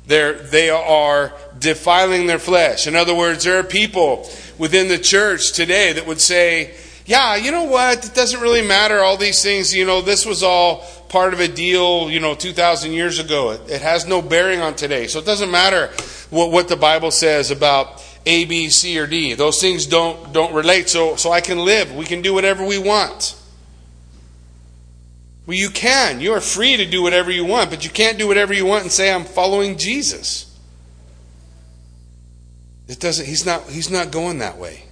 they're, 0.07 0.33
they 0.33 0.71
are 0.71 1.35
defiling 1.59 2.26
their 2.26 2.38
flesh. 2.38 2.87
In 2.87 2.97
other 2.97 3.14
words, 3.14 3.45
there 3.45 3.59
are 3.59 3.62
people 3.62 4.26
within 4.57 4.88
the 4.88 4.99
church 4.99 5.52
today 5.52 5.93
that 5.93 6.07
would 6.07 6.23
say, 6.23 6.75
yeah, 7.06 7.36
you 7.36 7.52
know 7.52 7.64
what? 7.64 8.04
It 8.04 8.14
doesn't 8.14 8.40
really 8.40 8.66
matter. 8.66 9.00
All 9.00 9.16
these 9.16 9.42
things, 9.42 9.72
you 9.72 9.86
know, 9.86 10.02
this 10.02 10.26
was 10.26 10.42
all 10.42 10.84
part 11.08 11.32
of 11.32 11.40
a 11.40 11.46
deal, 11.46 12.10
you 12.10 12.18
know, 12.18 12.34
2,000 12.34 12.92
years 12.92 13.20
ago. 13.20 13.52
It, 13.52 13.70
it 13.70 13.80
has 13.80 14.06
no 14.06 14.20
bearing 14.20 14.60
on 14.60 14.75
today. 14.75 15.06
So 15.06 15.20
it 15.20 15.25
doesn't 15.25 15.50
matter 15.50 15.86
what, 16.30 16.50
what 16.50 16.66
the 16.68 16.76
Bible 16.76 17.12
says 17.12 17.52
about 17.52 18.04
A, 18.26 18.44
B, 18.44 18.68
C, 18.68 18.98
or 18.98 19.06
D. 19.06 19.34
Those 19.34 19.60
things 19.60 19.86
don't, 19.86 20.32
don't 20.32 20.52
relate. 20.52 20.88
So, 20.88 21.14
so 21.14 21.30
I 21.30 21.40
can 21.40 21.58
live. 21.58 21.94
We 21.94 22.06
can 22.06 22.22
do 22.22 22.34
whatever 22.34 22.64
we 22.64 22.78
want. 22.78 23.36
Well, 25.46 25.56
you 25.56 25.70
can. 25.70 26.20
You 26.20 26.32
are 26.32 26.40
free 26.40 26.76
to 26.76 26.84
do 26.84 27.02
whatever 27.02 27.30
you 27.30 27.44
want, 27.44 27.70
but 27.70 27.84
you 27.84 27.90
can't 27.90 28.18
do 28.18 28.26
whatever 28.26 28.52
you 28.52 28.66
want 28.66 28.82
and 28.82 28.90
say, 28.90 29.12
I'm 29.12 29.25
following 29.25 29.78
Jesus. 29.78 30.52
It 32.88 32.98
doesn't, 32.98 33.26
he's 33.26 33.46
not, 33.46 33.62
he's 33.68 33.90
not 33.90 34.10
going 34.10 34.38
that 34.38 34.58
way. 34.58 34.82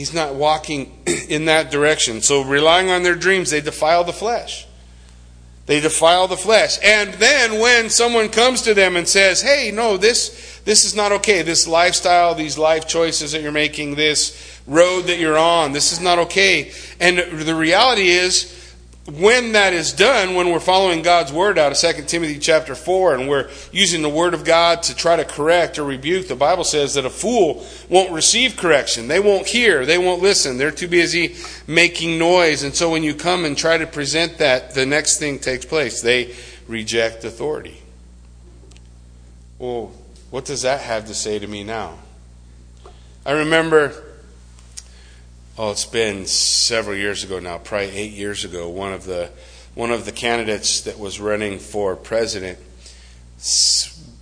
He's 0.00 0.14
not 0.14 0.34
walking 0.34 0.98
in 1.28 1.44
that 1.44 1.70
direction. 1.70 2.22
So, 2.22 2.42
relying 2.42 2.88
on 2.88 3.02
their 3.02 3.14
dreams, 3.14 3.50
they 3.50 3.60
defile 3.60 4.02
the 4.02 4.14
flesh. 4.14 4.66
They 5.66 5.78
defile 5.78 6.26
the 6.26 6.38
flesh. 6.38 6.78
And 6.82 7.12
then 7.14 7.60
when 7.60 7.90
someone 7.90 8.30
comes 8.30 8.62
to 8.62 8.72
them 8.72 8.96
and 8.96 9.06
says, 9.06 9.42
hey, 9.42 9.70
no, 9.70 9.98
this, 9.98 10.62
this 10.64 10.86
is 10.86 10.96
not 10.96 11.12
okay. 11.12 11.42
This 11.42 11.68
lifestyle, 11.68 12.34
these 12.34 12.56
life 12.56 12.88
choices 12.88 13.32
that 13.32 13.42
you're 13.42 13.52
making, 13.52 13.96
this 13.96 14.62
road 14.66 15.02
that 15.02 15.18
you're 15.18 15.36
on, 15.36 15.72
this 15.72 15.92
is 15.92 16.00
not 16.00 16.18
okay. 16.18 16.72
And 16.98 17.18
the 17.18 17.54
reality 17.54 18.08
is, 18.08 18.59
when 19.18 19.52
that 19.52 19.72
is 19.72 19.92
done, 19.92 20.34
when 20.34 20.50
we're 20.50 20.60
following 20.60 21.02
God's 21.02 21.32
word 21.32 21.58
out 21.58 21.72
of 21.72 21.78
2 21.78 22.04
Timothy 22.04 22.38
chapter 22.38 22.74
4 22.74 23.14
and 23.14 23.28
we're 23.28 23.50
using 23.72 24.02
the 24.02 24.08
word 24.08 24.34
of 24.34 24.44
God 24.44 24.82
to 24.84 24.94
try 24.94 25.16
to 25.16 25.24
correct 25.24 25.78
or 25.78 25.84
rebuke, 25.84 26.28
the 26.28 26.36
Bible 26.36 26.64
says 26.64 26.94
that 26.94 27.04
a 27.04 27.10
fool 27.10 27.66
won't 27.88 28.12
receive 28.12 28.56
correction. 28.56 29.08
They 29.08 29.20
won't 29.20 29.46
hear, 29.46 29.84
they 29.84 29.98
won't 29.98 30.22
listen. 30.22 30.58
They're 30.58 30.70
too 30.70 30.88
busy 30.88 31.36
making 31.66 32.18
noise. 32.18 32.62
And 32.62 32.74
so 32.74 32.90
when 32.90 33.02
you 33.02 33.14
come 33.14 33.44
and 33.44 33.56
try 33.56 33.78
to 33.78 33.86
present 33.86 34.38
that, 34.38 34.74
the 34.74 34.86
next 34.86 35.18
thing 35.18 35.38
takes 35.38 35.64
place. 35.64 36.00
They 36.00 36.34
reject 36.68 37.24
authority. 37.24 37.82
Well, 39.58 39.92
what 40.30 40.44
does 40.44 40.62
that 40.62 40.80
have 40.82 41.06
to 41.06 41.14
say 41.14 41.38
to 41.38 41.46
me 41.46 41.64
now? 41.64 41.98
I 43.26 43.32
remember 43.32 44.09
oh, 45.60 45.72
it's 45.72 45.84
been 45.84 46.24
several 46.24 46.96
years 46.96 47.22
ago 47.22 47.38
now, 47.38 47.58
probably 47.58 47.90
eight 47.90 48.12
years 48.12 48.46
ago, 48.46 48.66
one 48.70 48.94
of 48.94 49.04
the 49.04 49.30
one 49.74 49.90
of 49.90 50.06
the 50.06 50.12
candidates 50.12 50.80
that 50.80 50.98
was 50.98 51.20
running 51.20 51.58
for 51.58 51.94
president 51.96 52.58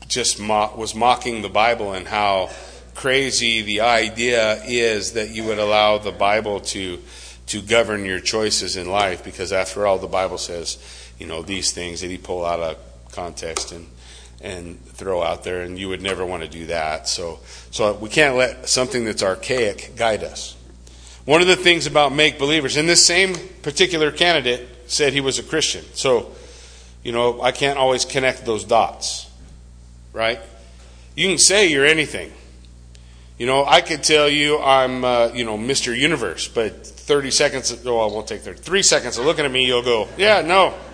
just 0.09 0.41
mock, 0.41 0.77
was 0.77 0.97
mocking 0.97 1.43
the 1.43 1.49
Bible 1.49 1.93
and 1.93 2.09
how 2.09 2.51
crazy 2.95 3.63
the 3.63 3.81
idea 3.81 4.61
is 4.65 5.13
that 5.13 5.31
you 5.31 5.45
would 5.45 5.61
allow 5.61 5.99
the 5.99 6.11
Bible 6.11 6.59
to 6.61 6.99
to 7.47 7.63
govern 7.63 8.05
your 8.05 8.19
choices 8.19 8.77
in 8.77 8.91
life 8.91 9.23
because 9.23 9.53
after 9.53 9.87
all 9.87 9.99
the 9.99 10.09
Bible 10.09 10.39
says, 10.39 10.77
you 11.21 11.27
know, 11.27 11.43
these 11.43 11.71
things 11.71 12.01
that 12.01 12.11
he 12.11 12.19
pull 12.19 12.45
out 12.45 12.59
of 12.59 12.77
context 13.13 13.71
and 13.71 13.87
and 14.41 14.85
throw 14.87 15.23
out 15.23 15.45
there 15.45 15.63
and 15.63 15.79
you 15.79 15.89
would 15.89 16.03
never 16.03 16.27
want 16.27 16.43
to 16.43 16.49
do 16.49 16.67
that. 16.67 17.07
So 17.07 17.39
so 17.71 17.95
we 17.95 18.09
can't 18.09 18.35
let 18.35 18.69
something 18.69 19.05
that's 19.05 19.23
archaic 19.23 19.95
guide 19.95 20.25
us. 20.25 20.57
One 21.29 21.43
of 21.43 21.47
the 21.47 21.57
things 21.57 21.87
about 21.87 22.15
make 22.15 22.39
believers, 22.39 22.79
and 22.79 22.89
this 22.89 23.07
same 23.07 23.35
particular 23.61 24.11
candidate 24.11 24.67
said 24.87 25.13
he 25.13 25.21
was 25.21 25.39
a 25.39 25.43
Christian. 25.43 25.85
So, 25.93 26.33
you 27.03 27.13
know, 27.13 27.43
I 27.43 27.53
can't 27.53 27.79
always 27.79 28.07
connect 28.07 28.47
those 28.47 28.65
dots, 28.65 29.31
right? 30.15 30.41
You 31.17 31.29
can 31.29 31.37
say 31.37 31.69
you're 31.69 31.85
anything. 31.85 32.33
You 33.37 33.45
know, 33.45 33.67
I 33.67 33.83
could 33.83 34.03
tell 34.03 34.27
you 34.27 34.59
I'm, 34.59 35.05
uh, 35.05 35.31
you 35.35 35.45
know, 35.45 35.59
Mr. 35.59 35.95
Universe, 35.95 36.49
but 36.49 36.87
30 36.87 37.31
seconds, 37.31 37.85
oh, 37.85 37.99
I 37.99 38.11
won't 38.11 38.27
take 38.27 38.41
30, 38.41 38.61
three 38.61 38.83
seconds 38.83 39.19
of 39.19 39.27
looking 39.27 39.45
at 39.45 39.51
me, 39.51 39.67
you'll 39.67 39.83
go, 39.83 40.09
yeah, 40.17 40.41
no. 40.41 40.73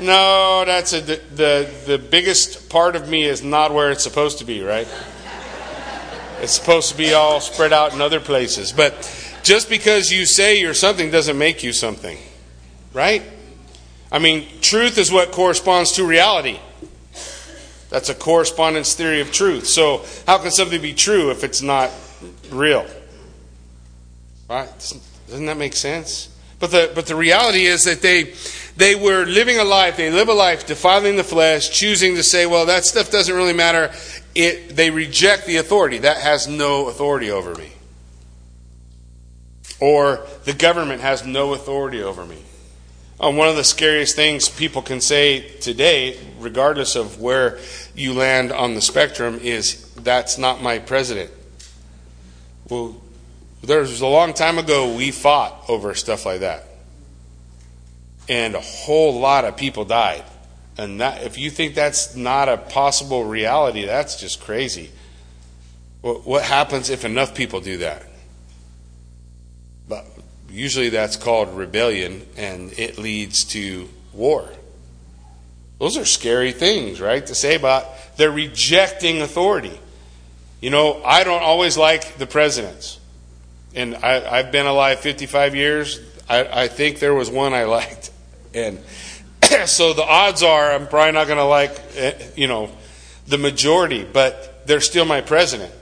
No, 0.00 0.64
that's 0.66 0.92
a, 0.94 1.00
the, 1.00 1.20
the, 1.32 1.70
the 1.86 1.98
biggest 1.98 2.68
part 2.68 2.96
of 2.96 3.08
me 3.08 3.22
is 3.22 3.44
not 3.44 3.72
where 3.72 3.92
it's 3.92 4.02
supposed 4.02 4.38
to 4.38 4.44
be, 4.44 4.60
right? 4.60 4.88
It's 6.42 6.52
supposed 6.52 6.90
to 6.90 6.96
be 6.96 7.14
all 7.14 7.40
spread 7.40 7.72
out 7.72 7.94
in 7.94 8.00
other 8.00 8.18
places. 8.18 8.72
But 8.72 8.92
just 9.44 9.68
because 9.68 10.10
you 10.10 10.26
say 10.26 10.58
you're 10.58 10.74
something 10.74 11.08
doesn't 11.08 11.38
make 11.38 11.62
you 11.62 11.72
something, 11.72 12.18
right? 12.92 13.22
I 14.10 14.18
mean, 14.18 14.46
truth 14.60 14.98
is 14.98 15.12
what 15.12 15.30
corresponds 15.30 15.92
to 15.92 16.04
reality. 16.04 16.58
That's 17.90 18.08
a 18.08 18.14
correspondence 18.14 18.94
theory 18.94 19.20
of 19.20 19.30
truth. 19.30 19.66
So, 19.66 20.04
how 20.26 20.38
can 20.38 20.50
something 20.50 20.82
be 20.82 20.94
true 20.94 21.30
if 21.30 21.44
it's 21.44 21.62
not 21.62 21.90
real? 22.50 22.86
Right? 24.48 24.68
Doesn't 25.28 25.46
that 25.46 25.56
make 25.56 25.74
sense? 25.74 26.28
But 26.58 26.70
the, 26.70 26.90
but 26.94 27.06
the 27.06 27.16
reality 27.16 27.66
is 27.66 27.84
that 27.84 28.02
they, 28.02 28.34
they 28.76 28.94
were 28.94 29.24
living 29.24 29.58
a 29.58 29.64
life, 29.64 29.96
they 29.96 30.10
live 30.10 30.28
a 30.28 30.34
life 30.34 30.66
defiling 30.66 31.16
the 31.16 31.24
flesh, 31.24 31.70
choosing 31.70 32.14
to 32.16 32.22
say, 32.22 32.46
well, 32.46 32.66
that 32.66 32.84
stuff 32.84 33.10
doesn't 33.10 33.34
really 33.34 33.52
matter 33.52 33.92
it, 34.34 34.76
they 34.76 34.90
reject 34.90 35.46
the 35.46 35.56
authority. 35.56 35.98
That 35.98 36.18
has 36.18 36.48
no 36.48 36.88
authority 36.88 37.30
over 37.30 37.54
me. 37.54 37.72
Or 39.80 40.26
the 40.44 40.52
government 40.52 41.00
has 41.00 41.26
no 41.26 41.54
authority 41.54 42.02
over 42.02 42.24
me. 42.24 42.38
Um, 43.20 43.36
one 43.36 43.48
of 43.48 43.56
the 43.56 43.64
scariest 43.64 44.16
things 44.16 44.48
people 44.48 44.82
can 44.82 45.00
say 45.00 45.48
today, 45.58 46.18
regardless 46.38 46.96
of 46.96 47.20
where 47.20 47.58
you 47.94 48.14
land 48.14 48.52
on 48.52 48.74
the 48.74 48.80
spectrum, 48.80 49.38
is 49.42 49.92
that's 49.94 50.38
not 50.38 50.62
my 50.62 50.78
president. 50.78 51.30
Well, 52.68 53.00
there 53.62 53.80
was 53.80 54.00
a 54.00 54.06
long 54.06 54.34
time 54.34 54.58
ago 54.58 54.96
we 54.96 55.10
fought 55.10 55.64
over 55.68 55.94
stuff 55.94 56.26
like 56.26 56.40
that. 56.40 56.64
And 58.28 58.54
a 58.54 58.60
whole 58.60 59.18
lot 59.18 59.44
of 59.44 59.56
people 59.56 59.84
died. 59.84 60.24
And 60.78 61.00
that, 61.00 61.22
if 61.22 61.38
you 61.38 61.50
think 61.50 61.74
that's 61.74 62.16
not 62.16 62.48
a 62.48 62.56
possible 62.56 63.24
reality, 63.24 63.84
that's 63.84 64.16
just 64.18 64.40
crazy. 64.40 64.90
What 66.00 66.42
happens 66.42 66.90
if 66.90 67.04
enough 67.04 67.34
people 67.34 67.60
do 67.60 67.78
that? 67.78 68.04
But 69.88 70.06
usually 70.50 70.88
that's 70.88 71.16
called 71.16 71.56
rebellion, 71.56 72.26
and 72.36 72.72
it 72.78 72.98
leads 72.98 73.44
to 73.46 73.88
war. 74.12 74.48
Those 75.78 75.96
are 75.96 76.04
scary 76.04 76.52
things, 76.52 77.00
right? 77.00 77.26
To 77.26 77.34
say 77.34 77.56
about 77.56 77.86
they're 78.16 78.30
rejecting 78.30 79.20
authority. 79.20 79.78
You 80.60 80.70
know, 80.70 81.02
I 81.04 81.24
don't 81.24 81.42
always 81.42 81.76
like 81.76 82.18
the 82.18 82.26
presidents, 82.26 83.00
and 83.74 83.96
I, 83.96 84.36
have 84.36 84.52
been 84.52 84.66
alive 84.66 85.00
55 85.00 85.56
years. 85.56 86.00
I, 86.28 86.62
I 86.64 86.68
think 86.68 87.00
there 87.00 87.14
was 87.14 87.30
one 87.30 87.52
I 87.52 87.64
liked, 87.64 88.11
and 88.54 88.78
so 89.66 89.92
the 89.92 90.04
odds 90.04 90.42
are 90.42 90.72
I'm 90.72 90.86
probably 90.86 91.12
not 91.12 91.26
going 91.26 91.38
to 91.38 91.44
like, 91.44 91.80
eh, 91.96 92.14
you 92.36 92.46
know, 92.46 92.70
the 93.26 93.38
majority, 93.38 94.04
but 94.04 94.66
they're 94.66 94.80
still 94.80 95.04
my 95.04 95.20
president. 95.20 95.72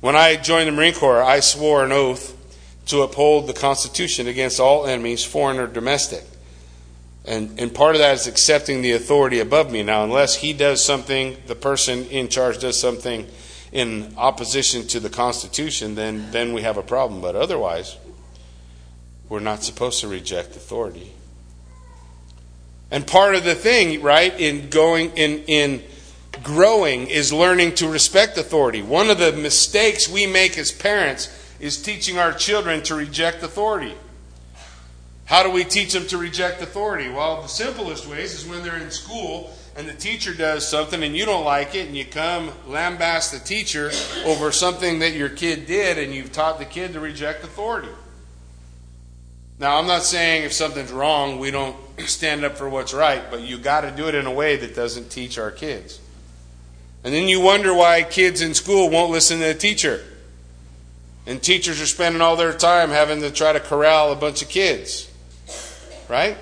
When 0.00 0.16
I 0.16 0.36
joined 0.36 0.68
the 0.68 0.72
Marine 0.72 0.94
Corps, 0.94 1.22
I 1.22 1.40
swore 1.40 1.84
an 1.84 1.92
oath 1.92 2.36
to 2.86 3.02
uphold 3.02 3.46
the 3.46 3.54
Constitution 3.54 4.26
against 4.26 4.60
all 4.60 4.86
enemies, 4.86 5.24
foreign 5.24 5.58
or 5.58 5.66
domestic. 5.66 6.24
And, 7.24 7.58
and 7.58 7.74
part 7.74 7.94
of 7.94 8.00
that 8.00 8.14
is 8.14 8.26
accepting 8.26 8.82
the 8.82 8.92
authority 8.92 9.40
above 9.40 9.72
me. 9.72 9.82
Now, 9.82 10.04
unless 10.04 10.36
he 10.36 10.52
does 10.52 10.84
something, 10.84 11.38
the 11.46 11.54
person 11.54 12.04
in 12.06 12.28
charge 12.28 12.58
does 12.58 12.78
something 12.78 13.26
in 13.72 14.14
opposition 14.18 14.86
to 14.88 15.00
the 15.00 15.08
Constitution, 15.08 15.94
then, 15.94 16.30
then 16.30 16.52
we 16.52 16.62
have 16.62 16.76
a 16.76 16.82
problem. 16.82 17.22
But 17.22 17.34
otherwise, 17.34 17.96
we're 19.28 19.40
not 19.40 19.62
supposed 19.62 20.00
to 20.00 20.08
reject 20.08 20.50
authority. 20.50 21.12
And 22.94 23.04
part 23.04 23.34
of 23.34 23.42
the 23.42 23.56
thing, 23.56 24.02
right, 24.02 24.32
in 24.38 24.70
going 24.70 25.10
in 25.16 25.42
in 25.48 25.82
growing 26.44 27.08
is 27.08 27.32
learning 27.32 27.74
to 27.74 27.88
respect 27.88 28.38
authority. 28.38 28.82
One 28.82 29.10
of 29.10 29.18
the 29.18 29.32
mistakes 29.32 30.08
we 30.08 30.28
make 30.28 30.56
as 30.56 30.70
parents 30.70 31.28
is 31.58 31.82
teaching 31.82 32.20
our 32.20 32.32
children 32.32 32.84
to 32.84 32.94
reject 32.94 33.42
authority. 33.42 33.96
How 35.24 35.42
do 35.42 35.50
we 35.50 35.64
teach 35.64 35.92
them 35.92 36.06
to 36.06 36.18
reject 36.18 36.62
authority? 36.62 37.08
Well, 37.08 37.42
the 37.42 37.48
simplest 37.48 38.06
ways 38.06 38.32
is 38.32 38.46
when 38.48 38.62
they're 38.62 38.80
in 38.80 38.92
school 38.92 39.52
and 39.74 39.88
the 39.88 39.94
teacher 39.94 40.32
does 40.32 40.64
something 40.64 41.02
and 41.02 41.16
you 41.16 41.24
don't 41.24 41.44
like 41.44 41.74
it 41.74 41.88
and 41.88 41.96
you 41.96 42.04
come 42.04 42.50
lambast 42.68 43.32
the 43.32 43.40
teacher 43.40 43.90
over 44.24 44.52
something 44.52 45.00
that 45.00 45.14
your 45.14 45.30
kid 45.30 45.66
did 45.66 45.98
and 45.98 46.14
you've 46.14 46.30
taught 46.30 46.60
the 46.60 46.64
kid 46.64 46.92
to 46.92 47.00
reject 47.00 47.42
authority. 47.42 47.88
Now, 49.64 49.78
I'm 49.78 49.86
not 49.86 50.02
saying 50.02 50.44
if 50.44 50.52
something's 50.52 50.92
wrong, 50.92 51.38
we 51.38 51.50
don't 51.50 51.74
stand 52.00 52.44
up 52.44 52.58
for 52.58 52.68
what's 52.68 52.92
right, 52.92 53.22
but 53.30 53.40
you 53.40 53.56
got 53.56 53.80
to 53.80 53.90
do 53.90 54.08
it 54.08 54.14
in 54.14 54.26
a 54.26 54.30
way 54.30 54.56
that 54.56 54.76
doesn't 54.76 55.08
teach 55.08 55.38
our 55.38 55.50
kids. 55.50 56.00
And 57.02 57.14
then 57.14 57.28
you 57.28 57.40
wonder 57.40 57.72
why 57.72 58.02
kids 58.02 58.42
in 58.42 58.52
school 58.52 58.90
won't 58.90 59.10
listen 59.10 59.38
to 59.38 59.46
the 59.46 59.54
teacher. 59.54 60.04
And 61.26 61.42
teachers 61.42 61.80
are 61.80 61.86
spending 61.86 62.20
all 62.20 62.36
their 62.36 62.52
time 62.52 62.90
having 62.90 63.22
to 63.22 63.30
try 63.30 63.54
to 63.54 63.60
corral 63.60 64.12
a 64.12 64.16
bunch 64.16 64.42
of 64.42 64.50
kids. 64.50 65.10
Right? 66.10 66.36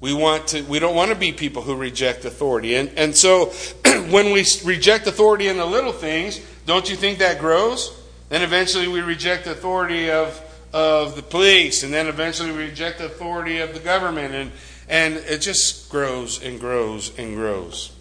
We 0.00 0.14
want 0.14 0.48
to 0.48 0.62
we 0.62 0.78
don't 0.78 0.96
want 0.96 1.10
to 1.10 1.18
be 1.18 1.32
people 1.32 1.60
who 1.60 1.76
reject 1.76 2.24
authority. 2.24 2.76
And 2.76 2.90
and 2.96 3.14
so 3.14 3.50
when 4.08 4.32
we 4.32 4.46
reject 4.64 5.06
authority 5.06 5.48
in 5.48 5.58
the 5.58 5.66
little 5.66 5.92
things, 5.92 6.40
don't 6.64 6.88
you 6.88 6.96
think 6.96 7.18
that 7.18 7.40
grows? 7.40 7.94
Then 8.30 8.40
eventually 8.40 8.88
we 8.88 9.02
reject 9.02 9.46
authority 9.46 10.10
of 10.10 10.48
of 10.72 11.16
the 11.16 11.22
police, 11.22 11.82
and 11.82 11.92
then 11.92 12.06
eventually 12.06 12.50
reject 12.50 12.98
the 12.98 13.06
authority 13.06 13.58
of 13.58 13.74
the 13.74 13.80
government, 13.80 14.34
and, 14.34 14.52
and 14.88 15.14
it 15.16 15.38
just 15.38 15.90
grows 15.90 16.42
and 16.42 16.58
grows 16.58 17.16
and 17.18 17.36
grows. 17.36 17.92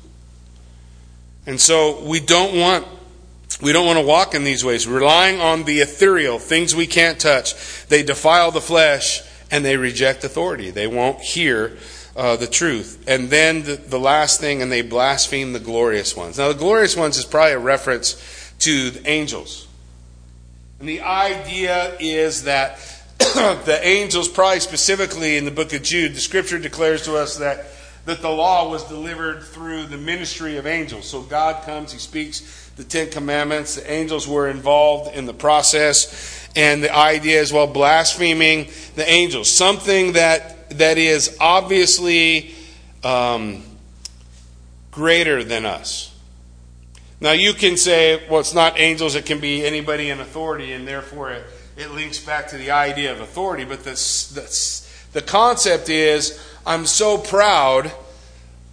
And 1.45 1.59
so 1.59 2.03
we 2.03 2.19
don't 2.19 2.57
want 2.57 2.87
we 3.61 3.73
don't 3.73 3.85
want 3.85 3.99
to 3.99 4.05
walk 4.05 4.33
in 4.33 4.43
these 4.43 4.63
ways, 4.63 4.87
relying 4.87 5.39
on 5.39 5.65
the 5.65 5.79
ethereal, 5.79 6.39
things 6.39 6.75
we 6.75 6.87
can't 6.87 7.19
touch. 7.19 7.85
They 7.87 8.01
defile 8.01 8.49
the 8.51 8.61
flesh 8.61 9.21
and 9.51 9.65
they 9.65 9.77
reject 9.77 10.23
authority. 10.23 10.71
They 10.71 10.87
won't 10.87 11.19
hear 11.19 11.77
uh, 12.15 12.37
the 12.37 12.47
truth. 12.47 13.03
And 13.07 13.29
then 13.29 13.63
the, 13.63 13.75
the 13.75 13.99
last 13.99 14.39
thing, 14.39 14.61
and 14.61 14.71
they 14.71 14.81
blaspheme 14.81 15.53
the 15.53 15.59
glorious 15.59 16.15
ones. 16.15 16.37
Now, 16.37 16.47
the 16.47 16.57
glorious 16.57 16.95
ones 16.95 17.17
is 17.17 17.25
probably 17.25 17.53
a 17.53 17.59
reference 17.59 18.53
to 18.59 18.91
the 18.91 19.07
angels. 19.07 19.67
And 20.81 20.89
the 20.89 21.01
idea 21.01 21.95
is 21.99 22.45
that 22.45 22.79
the 23.19 23.79
angels, 23.83 24.27
probably 24.27 24.61
specifically 24.61 25.37
in 25.37 25.45
the 25.45 25.51
book 25.51 25.73
of 25.73 25.83
Jude, 25.83 26.15
the 26.15 26.19
scripture 26.19 26.57
declares 26.57 27.05
to 27.05 27.17
us 27.17 27.37
that, 27.37 27.67
that 28.05 28.23
the 28.23 28.31
law 28.31 28.67
was 28.67 28.83
delivered 28.85 29.43
through 29.43 29.85
the 29.85 29.97
ministry 29.97 30.57
of 30.57 30.65
angels. 30.65 31.07
So 31.07 31.21
God 31.21 31.63
comes, 31.65 31.91
He 31.91 31.99
speaks 31.99 32.71
the 32.77 32.83
Ten 32.83 33.11
Commandments. 33.11 33.75
The 33.75 33.91
angels 33.91 34.27
were 34.27 34.49
involved 34.49 35.15
in 35.15 35.27
the 35.27 35.35
process. 35.35 36.49
and 36.55 36.83
the 36.83 36.91
idea 36.91 37.39
is 37.39 37.53
well 37.53 37.67
blaspheming 37.67 38.67
the 38.95 39.07
angels, 39.07 39.55
something 39.55 40.13
that 40.13 40.79
that 40.79 40.97
is 40.97 41.37
obviously 41.39 42.55
um, 43.03 43.61
greater 44.89 45.43
than 45.43 45.63
us. 45.67 46.10
Now 47.21 47.33
you 47.33 47.53
can 47.53 47.77
say, 47.77 48.27
well, 48.27 48.39
it's 48.39 48.53
not 48.53 48.79
angels; 48.79 49.15
it 49.15 49.25
can 49.25 49.39
be 49.39 49.65
anybody 49.65 50.09
in 50.09 50.19
authority, 50.19 50.73
and 50.73 50.87
therefore 50.87 51.31
it, 51.31 51.45
it 51.77 51.91
links 51.91 52.19
back 52.19 52.47
to 52.49 52.57
the 52.57 52.71
idea 52.71 53.11
of 53.11 53.21
authority. 53.21 53.63
But 53.63 53.83
the 53.83 53.91
the, 53.91 54.87
the 55.13 55.21
concept 55.21 55.87
is, 55.87 56.43
I'm 56.65 56.85
so 56.85 57.19
proud 57.19 57.91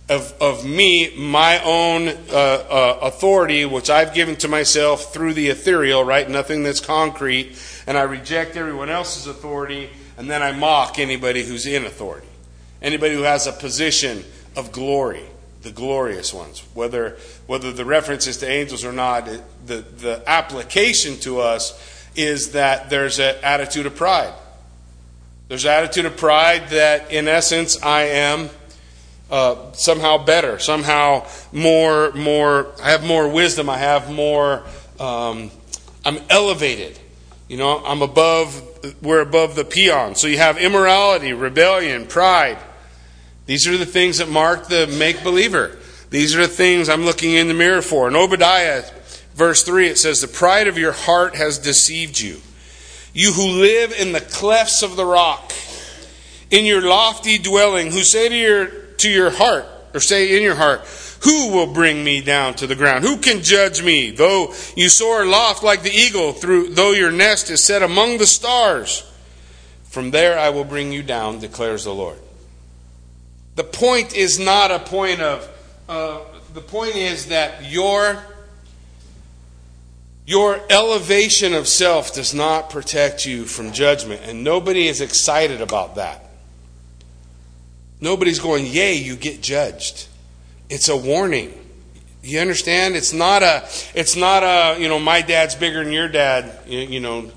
of, 0.08 0.34
of 0.40 0.64
me, 0.64 1.14
my 1.16 1.62
own 1.62 2.08
uh, 2.08 2.12
uh, 2.32 2.98
authority, 3.02 3.66
which 3.66 3.90
I've 3.90 4.14
given 4.14 4.36
to 4.36 4.48
myself 4.48 5.12
through 5.12 5.34
the 5.34 5.48
ethereal, 5.48 6.02
right? 6.02 6.28
Nothing 6.28 6.62
that's 6.62 6.80
concrete. 6.80 7.58
And 7.86 7.98
I 7.98 8.02
reject 8.02 8.56
everyone 8.56 8.88
else's 8.88 9.26
authority, 9.26 9.90
and 10.16 10.30
then 10.30 10.42
I 10.42 10.52
mock 10.52 10.98
anybody 10.98 11.44
who's 11.44 11.66
in 11.66 11.84
authority. 11.84 12.26
Anybody 12.80 13.14
who 13.14 13.22
has 13.22 13.46
a 13.46 13.52
position 13.52 14.24
of 14.56 14.72
glory, 14.72 15.24
the 15.62 15.70
glorious 15.70 16.32
ones. 16.32 16.62
Whether, 16.74 17.16
whether 17.46 17.72
the 17.72 17.84
reference 17.84 18.26
is 18.26 18.36
to 18.38 18.48
angels 18.48 18.84
or 18.84 18.92
not, 18.92 19.28
it, 19.28 19.42
the, 19.66 19.76
the 19.76 20.22
application 20.26 21.16
to 21.20 21.40
us 21.40 21.78
is 22.14 22.52
that 22.52 22.90
there's 22.90 23.18
an 23.18 23.36
attitude 23.42 23.86
of 23.86 23.96
pride. 23.96 24.34
There's 25.48 25.64
an 25.64 25.70
attitude 25.70 26.04
of 26.04 26.16
pride 26.16 26.68
that, 26.70 27.10
in 27.10 27.26
essence, 27.26 27.82
I 27.82 28.02
am 28.02 28.50
uh, 29.30 29.72
somehow 29.72 30.24
better, 30.24 30.58
somehow 30.58 31.26
more, 31.52 32.12
more. 32.12 32.72
I 32.82 32.90
have 32.90 33.04
more 33.04 33.28
wisdom. 33.28 33.68
I 33.68 33.78
have 33.78 34.10
more. 34.10 34.64
Um, 34.98 35.50
I'm 36.04 36.18
elevated. 36.30 36.98
You 37.48 37.56
know, 37.56 37.84
I'm 37.84 38.02
above. 38.02 38.62
We're 39.02 39.20
above 39.20 39.54
the 39.54 39.64
peon. 39.64 40.14
So 40.14 40.26
you 40.28 40.38
have 40.38 40.58
immorality, 40.58 41.32
rebellion, 41.32 42.06
pride. 42.06 42.58
These 43.48 43.66
are 43.66 43.78
the 43.78 43.86
things 43.86 44.18
that 44.18 44.28
mark 44.28 44.68
the 44.68 44.86
make 44.86 45.24
believer. 45.24 45.78
These 46.10 46.36
are 46.36 46.42
the 46.42 46.48
things 46.48 46.90
I'm 46.90 47.06
looking 47.06 47.32
in 47.32 47.48
the 47.48 47.54
mirror 47.54 47.80
for. 47.80 48.06
In 48.06 48.14
Obadiah, 48.14 48.84
verse 49.34 49.62
3, 49.62 49.88
it 49.88 49.96
says, 49.96 50.20
The 50.20 50.28
pride 50.28 50.68
of 50.68 50.76
your 50.76 50.92
heart 50.92 51.34
has 51.34 51.56
deceived 51.56 52.20
you. 52.20 52.42
You 53.14 53.32
who 53.32 53.62
live 53.62 53.92
in 53.98 54.12
the 54.12 54.20
clefts 54.20 54.82
of 54.82 54.96
the 54.96 55.06
rock, 55.06 55.54
in 56.50 56.66
your 56.66 56.82
lofty 56.82 57.38
dwelling, 57.38 57.90
who 57.90 58.02
say 58.02 58.28
to 58.28 58.36
your 58.36 58.66
to 58.98 59.08
your 59.08 59.30
heart, 59.30 59.64
or 59.94 60.00
say 60.00 60.36
in 60.36 60.42
your 60.42 60.56
heart, 60.56 60.80
Who 61.22 61.50
will 61.50 61.72
bring 61.72 62.04
me 62.04 62.20
down 62.20 62.52
to 62.56 62.66
the 62.66 62.74
ground? 62.74 63.02
Who 63.02 63.16
can 63.16 63.42
judge 63.42 63.82
me? 63.82 64.10
Though 64.10 64.52
you 64.76 64.90
soar 64.90 65.22
aloft 65.22 65.62
like 65.62 65.82
the 65.82 65.90
eagle, 65.90 66.34
through, 66.34 66.74
though 66.74 66.92
your 66.92 67.12
nest 67.12 67.48
is 67.48 67.64
set 67.64 67.82
among 67.82 68.18
the 68.18 68.26
stars, 68.26 69.10
from 69.84 70.10
there 70.10 70.38
I 70.38 70.50
will 70.50 70.64
bring 70.64 70.92
you 70.92 71.02
down, 71.02 71.38
declares 71.38 71.84
the 71.84 71.94
Lord. 71.94 72.18
The 73.58 73.64
point 73.64 74.14
is 74.14 74.38
not 74.38 74.70
a 74.70 74.78
point 74.78 75.20
of, 75.20 75.48
uh, 75.88 76.20
the 76.54 76.60
point 76.60 76.94
is 76.94 77.26
that 77.26 77.68
your, 77.68 78.22
your 80.24 80.60
elevation 80.70 81.54
of 81.54 81.66
self 81.66 82.14
does 82.14 82.32
not 82.32 82.70
protect 82.70 83.26
you 83.26 83.46
from 83.46 83.72
judgment, 83.72 84.20
and 84.22 84.44
nobody 84.44 84.86
is 84.86 85.00
excited 85.00 85.60
about 85.60 85.96
that. 85.96 86.30
Nobody's 88.00 88.38
going, 88.38 88.64
Yay, 88.64 88.94
you 88.94 89.16
get 89.16 89.42
judged. 89.42 90.06
It's 90.70 90.88
a 90.88 90.96
warning. 90.96 91.52
You 92.22 92.38
understand? 92.38 92.94
It's 92.94 93.12
not 93.12 93.42
a, 93.42 93.68
it's 93.92 94.14
not 94.14 94.44
a, 94.44 94.80
you 94.80 94.88
know, 94.88 95.00
my 95.00 95.20
dad's 95.20 95.56
bigger 95.56 95.82
than 95.82 95.92
your 95.92 96.06
dad, 96.06 96.60
you 96.68 97.00
know, 97.00 97.28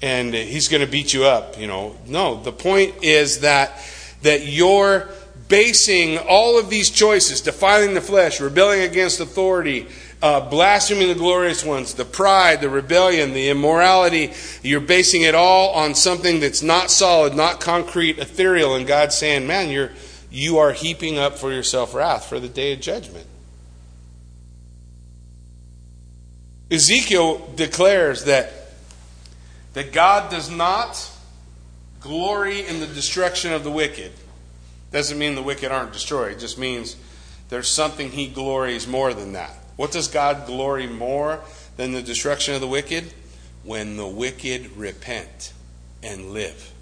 and 0.00 0.32
he's 0.32 0.68
going 0.68 0.82
to 0.82 0.90
beat 0.90 1.12
you 1.12 1.24
up, 1.24 1.60
you 1.60 1.66
know. 1.66 1.96
No, 2.06 2.42
the 2.42 2.50
point 2.50 3.04
is 3.04 3.40
that, 3.40 3.78
that 4.22 4.46
you're 4.46 5.10
basing 5.48 6.18
all 6.18 6.58
of 6.58 6.70
these 6.70 6.90
choices, 6.90 7.40
defiling 7.40 7.94
the 7.94 8.00
flesh, 8.00 8.40
rebelling 8.40 8.80
against 8.80 9.20
authority, 9.20 9.86
uh, 10.22 10.40
blaspheming 10.40 11.08
the 11.08 11.14
glorious 11.14 11.64
ones, 11.64 11.94
the 11.94 12.04
pride, 12.04 12.60
the 12.60 12.68
rebellion, 12.68 13.32
the 13.32 13.48
immorality, 13.48 14.32
you're 14.62 14.80
basing 14.80 15.22
it 15.22 15.34
all 15.34 15.70
on 15.70 15.94
something 15.94 16.40
that's 16.40 16.62
not 16.62 16.90
solid, 16.90 17.34
not 17.34 17.60
concrete, 17.60 18.18
ethereal, 18.18 18.74
and 18.74 18.86
God's 18.86 19.14
saying, 19.14 19.46
man, 19.46 19.70
you're, 19.70 19.90
you 20.30 20.58
are 20.58 20.72
heaping 20.72 21.18
up 21.18 21.38
for 21.38 21.52
yourself 21.52 21.94
wrath 21.94 22.28
for 22.28 22.40
the 22.40 22.48
day 22.48 22.72
of 22.72 22.80
judgment. 22.80 23.26
Ezekiel 26.70 27.52
declares 27.54 28.24
that, 28.24 28.52
that 29.74 29.92
God 29.92 30.30
does 30.30 30.50
not 30.50 31.10
glory 32.00 32.66
in 32.66 32.80
the 32.80 32.86
destruction 32.86 33.52
of 33.52 33.62
the 33.62 33.70
wicked. 33.70 34.12
Doesn't 34.92 35.18
mean 35.18 35.34
the 35.34 35.42
wicked 35.42 35.72
aren't 35.72 35.92
destroyed, 35.92 36.32
it 36.32 36.38
just 36.38 36.58
means 36.58 36.96
there's 37.48 37.68
something 37.68 38.10
he 38.10 38.28
glories 38.28 38.86
more 38.86 39.14
than 39.14 39.32
that. 39.32 39.52
What 39.76 39.92
does 39.92 40.08
God 40.08 40.46
glory 40.46 40.86
more 40.86 41.40
than 41.76 41.92
the 41.92 42.02
destruction 42.02 42.54
of 42.54 42.60
the 42.60 42.66
wicked? 42.66 43.12
When 43.62 43.96
the 43.96 44.06
wicked 44.06 44.76
repent 44.76 45.52
and 46.02 46.30
live. 46.30 46.72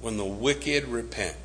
When 0.00 0.16
the 0.16 0.24
wicked 0.24 0.86
repent 0.88 1.36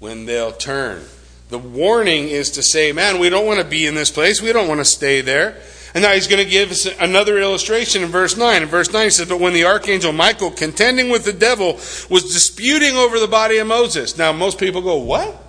when 0.00 0.24
they'll 0.26 0.52
turn. 0.52 1.04
The 1.50 1.58
warning 1.58 2.28
is 2.28 2.50
to 2.52 2.62
say, 2.62 2.90
man, 2.90 3.20
we 3.20 3.28
don't 3.28 3.46
want 3.46 3.60
to 3.60 3.66
be 3.66 3.86
in 3.86 3.94
this 3.94 4.10
place. 4.10 4.42
We 4.42 4.52
don't 4.52 4.66
want 4.66 4.80
to 4.80 4.84
stay 4.84 5.20
there. 5.20 5.56
And 5.94 6.02
now 6.02 6.12
he's 6.12 6.28
going 6.28 6.42
to 6.42 6.48
give 6.48 6.70
us 6.70 6.86
another 6.86 7.38
illustration 7.38 8.02
in 8.02 8.08
verse 8.08 8.36
9. 8.36 8.62
In 8.62 8.68
verse 8.68 8.92
9 8.92 9.04
he 9.04 9.10
says, 9.10 9.28
But 9.28 9.40
when 9.40 9.52
the 9.52 9.64
archangel 9.64 10.12
Michael, 10.12 10.50
contending 10.50 11.10
with 11.10 11.24
the 11.24 11.32
devil, 11.32 11.74
was 12.08 12.32
disputing 12.32 12.96
over 12.96 13.18
the 13.18 13.26
body 13.26 13.58
of 13.58 13.66
Moses. 13.66 14.16
Now, 14.16 14.32
most 14.32 14.58
people 14.58 14.82
go, 14.82 14.98
What? 14.98 15.46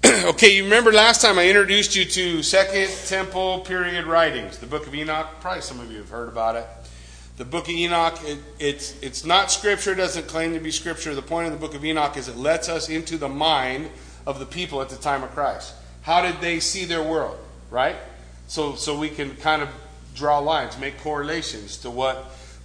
okay, 0.06 0.54
you 0.54 0.64
remember 0.64 0.92
last 0.92 1.22
time 1.22 1.38
I 1.38 1.48
introduced 1.48 1.96
you 1.96 2.04
to 2.04 2.42
Second 2.42 2.88
Temple 3.06 3.60
period 3.60 4.06
writings, 4.06 4.58
the 4.58 4.66
book 4.66 4.86
of 4.86 4.94
Enoch? 4.94 5.26
Probably 5.40 5.60
some 5.60 5.80
of 5.80 5.90
you 5.90 5.98
have 5.98 6.10
heard 6.10 6.28
about 6.28 6.54
it. 6.54 6.66
The 7.36 7.44
book 7.44 7.64
of 7.64 7.70
Enoch, 7.70 8.18
it, 8.24 8.38
it's, 8.58 9.00
it's 9.02 9.24
not 9.24 9.50
scripture, 9.50 9.92
it 9.92 9.96
doesn't 9.96 10.28
claim 10.28 10.54
to 10.54 10.60
be 10.60 10.70
scripture. 10.70 11.14
The 11.14 11.22
point 11.22 11.46
of 11.46 11.52
the 11.52 11.58
book 11.58 11.74
of 11.74 11.84
Enoch 11.84 12.16
is 12.16 12.28
it 12.28 12.36
lets 12.36 12.68
us 12.68 12.88
into 12.88 13.16
the 13.16 13.28
mind 13.28 13.90
of 14.26 14.38
the 14.38 14.46
people 14.46 14.82
at 14.82 14.88
the 14.88 14.96
time 14.96 15.22
of 15.22 15.30
Christ. 15.32 15.74
How 16.02 16.22
did 16.22 16.40
they 16.40 16.60
see 16.60 16.84
their 16.84 17.02
world, 17.02 17.38
right? 17.70 17.96
So, 18.48 18.74
so 18.74 18.98
we 18.98 19.10
can 19.10 19.36
kind 19.36 19.62
of 19.62 19.68
draw 20.14 20.38
lines, 20.38 20.78
make 20.78 20.98
correlations 21.02 21.76
to 21.78 21.90
what, 21.90 22.16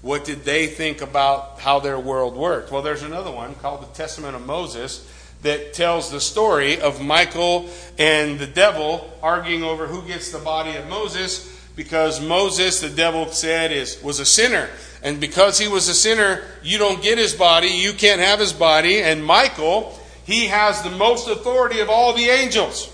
what 0.01 0.23
did 0.23 0.45
they 0.45 0.65
think 0.67 1.01
about 1.01 1.59
how 1.59 1.79
their 1.79 1.99
world 1.99 2.35
worked. 2.35 2.71
Well, 2.71 2.81
there's 2.81 3.03
another 3.03 3.31
one 3.31 3.53
called 3.55 3.81
the 3.81 3.93
Testament 3.93 4.35
of 4.35 4.45
Moses 4.45 5.09
that 5.41 5.73
tells 5.73 6.09
the 6.09 6.21
story 6.21 6.79
of 6.79 7.01
Michael 7.01 7.69
and 7.99 8.39
the 8.39 8.47
devil 8.47 9.13
arguing 9.21 9.63
over 9.63 9.85
who 9.87 10.07
gets 10.07 10.31
the 10.31 10.39
body 10.39 10.75
of 10.77 10.87
Moses 10.87 11.49
because 11.75 12.21
Moses, 12.21 12.79
the 12.79 12.89
devil 12.89 13.27
said, 13.27 13.73
is, 13.73 14.01
was 14.01 14.19
a 14.19 14.25
sinner. 14.25 14.69
And 15.01 15.19
because 15.19 15.59
he 15.59 15.67
was 15.67 15.89
a 15.89 15.93
sinner, 15.93 16.43
you 16.63 16.77
don't 16.77 17.03
get 17.03 17.17
his 17.17 17.33
body, 17.33 17.67
you 17.67 17.91
can't 17.91 18.21
have 18.21 18.39
his 18.39 18.53
body. 18.53 19.01
And 19.01 19.23
Michael, 19.23 19.99
he 20.23 20.45
has 20.45 20.81
the 20.81 20.91
most 20.91 21.27
authority 21.27 21.81
of 21.81 21.89
all 21.89 22.13
the 22.13 22.29
angels. 22.29 22.92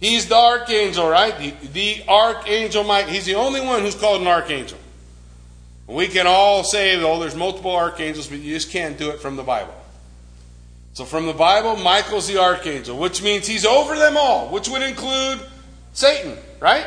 He's 0.00 0.26
the 0.26 0.36
archangel, 0.36 1.08
right? 1.08 1.36
The, 1.38 1.50
the 1.68 2.04
archangel 2.08 2.84
Michael. 2.84 3.12
He's 3.12 3.26
the 3.26 3.34
only 3.34 3.60
one 3.60 3.82
who's 3.82 3.94
called 3.94 4.22
an 4.22 4.26
archangel. 4.26 4.78
We 5.86 6.08
can 6.08 6.26
all 6.26 6.64
say, 6.64 7.00
oh, 7.02 7.20
there's 7.20 7.34
multiple 7.34 7.74
archangels, 7.74 8.28
but 8.28 8.38
you 8.38 8.54
just 8.54 8.70
can't 8.70 8.96
do 8.96 9.10
it 9.10 9.20
from 9.20 9.36
the 9.36 9.42
Bible. 9.42 9.74
So 10.94 11.04
from 11.04 11.26
the 11.26 11.32
Bible, 11.32 11.76
Michael's 11.76 12.28
the 12.28 12.40
archangel, 12.40 12.96
which 12.96 13.22
means 13.22 13.46
he's 13.46 13.66
over 13.66 13.96
them 13.96 14.16
all, 14.16 14.48
which 14.48 14.68
would 14.68 14.82
include 14.82 15.40
Satan, 15.92 16.36
right? 16.60 16.86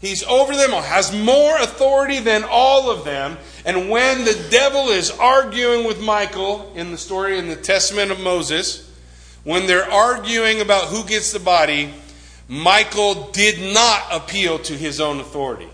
He's 0.00 0.22
over 0.24 0.54
them 0.54 0.74
all, 0.74 0.82
has 0.82 1.16
more 1.16 1.56
authority 1.58 2.20
than 2.20 2.44
all 2.44 2.90
of 2.90 3.04
them. 3.04 3.38
And 3.64 3.88
when 3.88 4.24
the 4.24 4.48
devil 4.50 4.88
is 4.88 5.10
arguing 5.10 5.86
with 5.86 6.00
Michael 6.00 6.72
in 6.74 6.90
the 6.90 6.98
story 6.98 7.38
in 7.38 7.48
the 7.48 7.56
Testament 7.56 8.10
of 8.10 8.20
Moses, 8.20 8.90
when 9.44 9.66
they're 9.66 9.90
arguing 9.90 10.60
about 10.60 10.84
who 10.84 11.04
gets 11.04 11.32
the 11.32 11.38
body, 11.38 11.94
Michael 12.52 13.30
did 13.30 13.72
not 13.72 14.02
appeal 14.10 14.58
to 14.58 14.74
his 14.74 15.00
own 15.00 15.20
authority. 15.20 15.70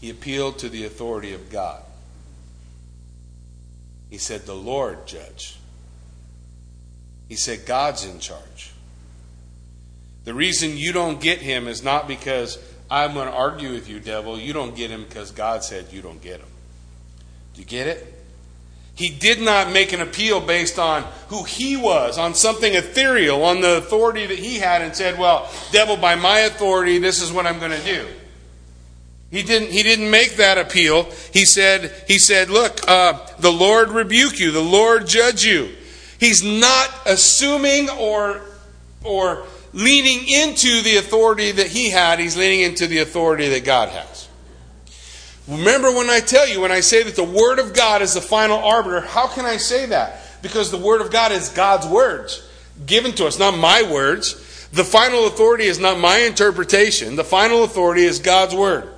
He 0.00 0.08
appealed 0.08 0.60
to 0.60 0.68
the 0.68 0.84
authority 0.84 1.34
of 1.34 1.50
God. 1.50 1.82
He 4.08 4.18
said, 4.18 4.42
The 4.42 4.54
Lord 4.54 5.04
judge. 5.04 5.56
He 7.28 7.34
said, 7.34 7.66
God's 7.66 8.04
in 8.04 8.20
charge. 8.20 8.70
The 10.22 10.32
reason 10.32 10.76
you 10.76 10.92
don't 10.92 11.20
get 11.20 11.40
him 11.40 11.66
is 11.66 11.82
not 11.82 12.06
because 12.06 12.56
I'm 12.88 13.14
going 13.14 13.26
to 13.26 13.34
argue 13.34 13.72
with 13.72 13.88
you, 13.88 13.98
devil. 13.98 14.38
You 14.38 14.52
don't 14.52 14.76
get 14.76 14.92
him 14.92 15.02
because 15.02 15.32
God 15.32 15.64
said 15.64 15.86
you 15.90 16.02
don't 16.02 16.22
get 16.22 16.38
him. 16.38 16.48
Do 17.54 17.62
you 17.62 17.66
get 17.66 17.88
it? 17.88 18.17
He 18.98 19.10
did 19.10 19.40
not 19.40 19.70
make 19.70 19.92
an 19.92 20.00
appeal 20.00 20.40
based 20.40 20.76
on 20.76 21.04
who 21.28 21.44
he 21.44 21.76
was, 21.76 22.18
on 22.18 22.34
something 22.34 22.74
ethereal, 22.74 23.44
on 23.44 23.60
the 23.60 23.76
authority 23.76 24.26
that 24.26 24.40
he 24.40 24.58
had, 24.58 24.82
and 24.82 24.92
said, 24.92 25.16
Well, 25.16 25.48
devil, 25.70 25.96
by 25.96 26.16
my 26.16 26.40
authority, 26.40 26.98
this 26.98 27.22
is 27.22 27.30
what 27.30 27.46
I'm 27.46 27.60
going 27.60 27.70
to 27.70 27.84
do. 27.84 28.08
He 29.30 29.44
didn't, 29.44 29.70
he 29.70 29.84
didn't 29.84 30.10
make 30.10 30.34
that 30.38 30.58
appeal. 30.58 31.04
He 31.32 31.44
said, 31.44 31.94
he 32.08 32.18
said 32.18 32.50
Look, 32.50 32.80
uh, 32.88 33.24
the 33.38 33.52
Lord 33.52 33.90
rebuke 33.90 34.40
you, 34.40 34.50
the 34.50 34.60
Lord 34.60 35.06
judge 35.06 35.44
you. 35.44 35.68
He's 36.18 36.42
not 36.42 36.90
assuming 37.06 37.88
or, 37.90 38.40
or 39.04 39.44
leaning 39.72 40.28
into 40.28 40.82
the 40.82 40.96
authority 40.96 41.52
that 41.52 41.68
he 41.68 41.90
had, 41.90 42.18
he's 42.18 42.36
leaning 42.36 42.62
into 42.62 42.88
the 42.88 42.98
authority 42.98 43.48
that 43.50 43.64
God 43.64 43.90
has. 43.90 44.17
Remember 45.48 45.90
when 45.90 46.10
I 46.10 46.20
tell 46.20 46.46
you, 46.46 46.60
when 46.60 46.72
I 46.72 46.80
say 46.80 47.02
that 47.02 47.16
the 47.16 47.24
Word 47.24 47.58
of 47.58 47.72
God 47.74 48.02
is 48.02 48.14
the 48.14 48.20
final 48.20 48.58
arbiter, 48.58 49.00
how 49.00 49.28
can 49.28 49.46
I 49.46 49.56
say 49.56 49.86
that? 49.86 50.20
Because 50.42 50.70
the 50.70 50.78
Word 50.78 51.00
of 51.00 51.10
God 51.10 51.32
is 51.32 51.48
God's 51.48 51.86
words 51.86 52.46
given 52.86 53.12
to 53.12 53.26
us, 53.26 53.38
not 53.38 53.56
my 53.56 53.82
words. 53.82 54.34
The 54.72 54.84
final 54.84 55.26
authority 55.26 55.64
is 55.64 55.78
not 55.78 55.98
my 55.98 56.18
interpretation. 56.18 57.16
The 57.16 57.24
final 57.24 57.64
authority 57.64 58.04
is 58.04 58.18
God's 58.18 58.54
Word. 58.54 58.88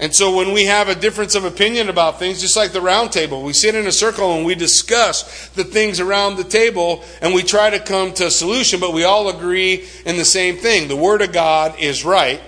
And 0.00 0.12
so 0.12 0.34
when 0.34 0.52
we 0.52 0.64
have 0.64 0.88
a 0.88 0.94
difference 0.94 1.36
of 1.36 1.44
opinion 1.44 1.88
about 1.88 2.18
things, 2.18 2.40
just 2.40 2.56
like 2.56 2.72
the 2.72 2.80
round 2.80 3.12
table, 3.12 3.42
we 3.42 3.52
sit 3.52 3.76
in 3.76 3.86
a 3.86 3.92
circle 3.92 4.36
and 4.36 4.44
we 4.44 4.56
discuss 4.56 5.48
the 5.50 5.62
things 5.62 6.00
around 6.00 6.36
the 6.36 6.44
table 6.44 7.04
and 7.22 7.32
we 7.32 7.44
try 7.44 7.70
to 7.70 7.78
come 7.78 8.12
to 8.14 8.26
a 8.26 8.30
solution, 8.30 8.80
but 8.80 8.92
we 8.92 9.04
all 9.04 9.28
agree 9.28 9.86
in 10.04 10.16
the 10.16 10.24
same 10.24 10.56
thing. 10.56 10.88
The 10.88 10.96
Word 10.96 11.22
of 11.22 11.32
God 11.32 11.78
is 11.78 12.04
right. 12.04 12.40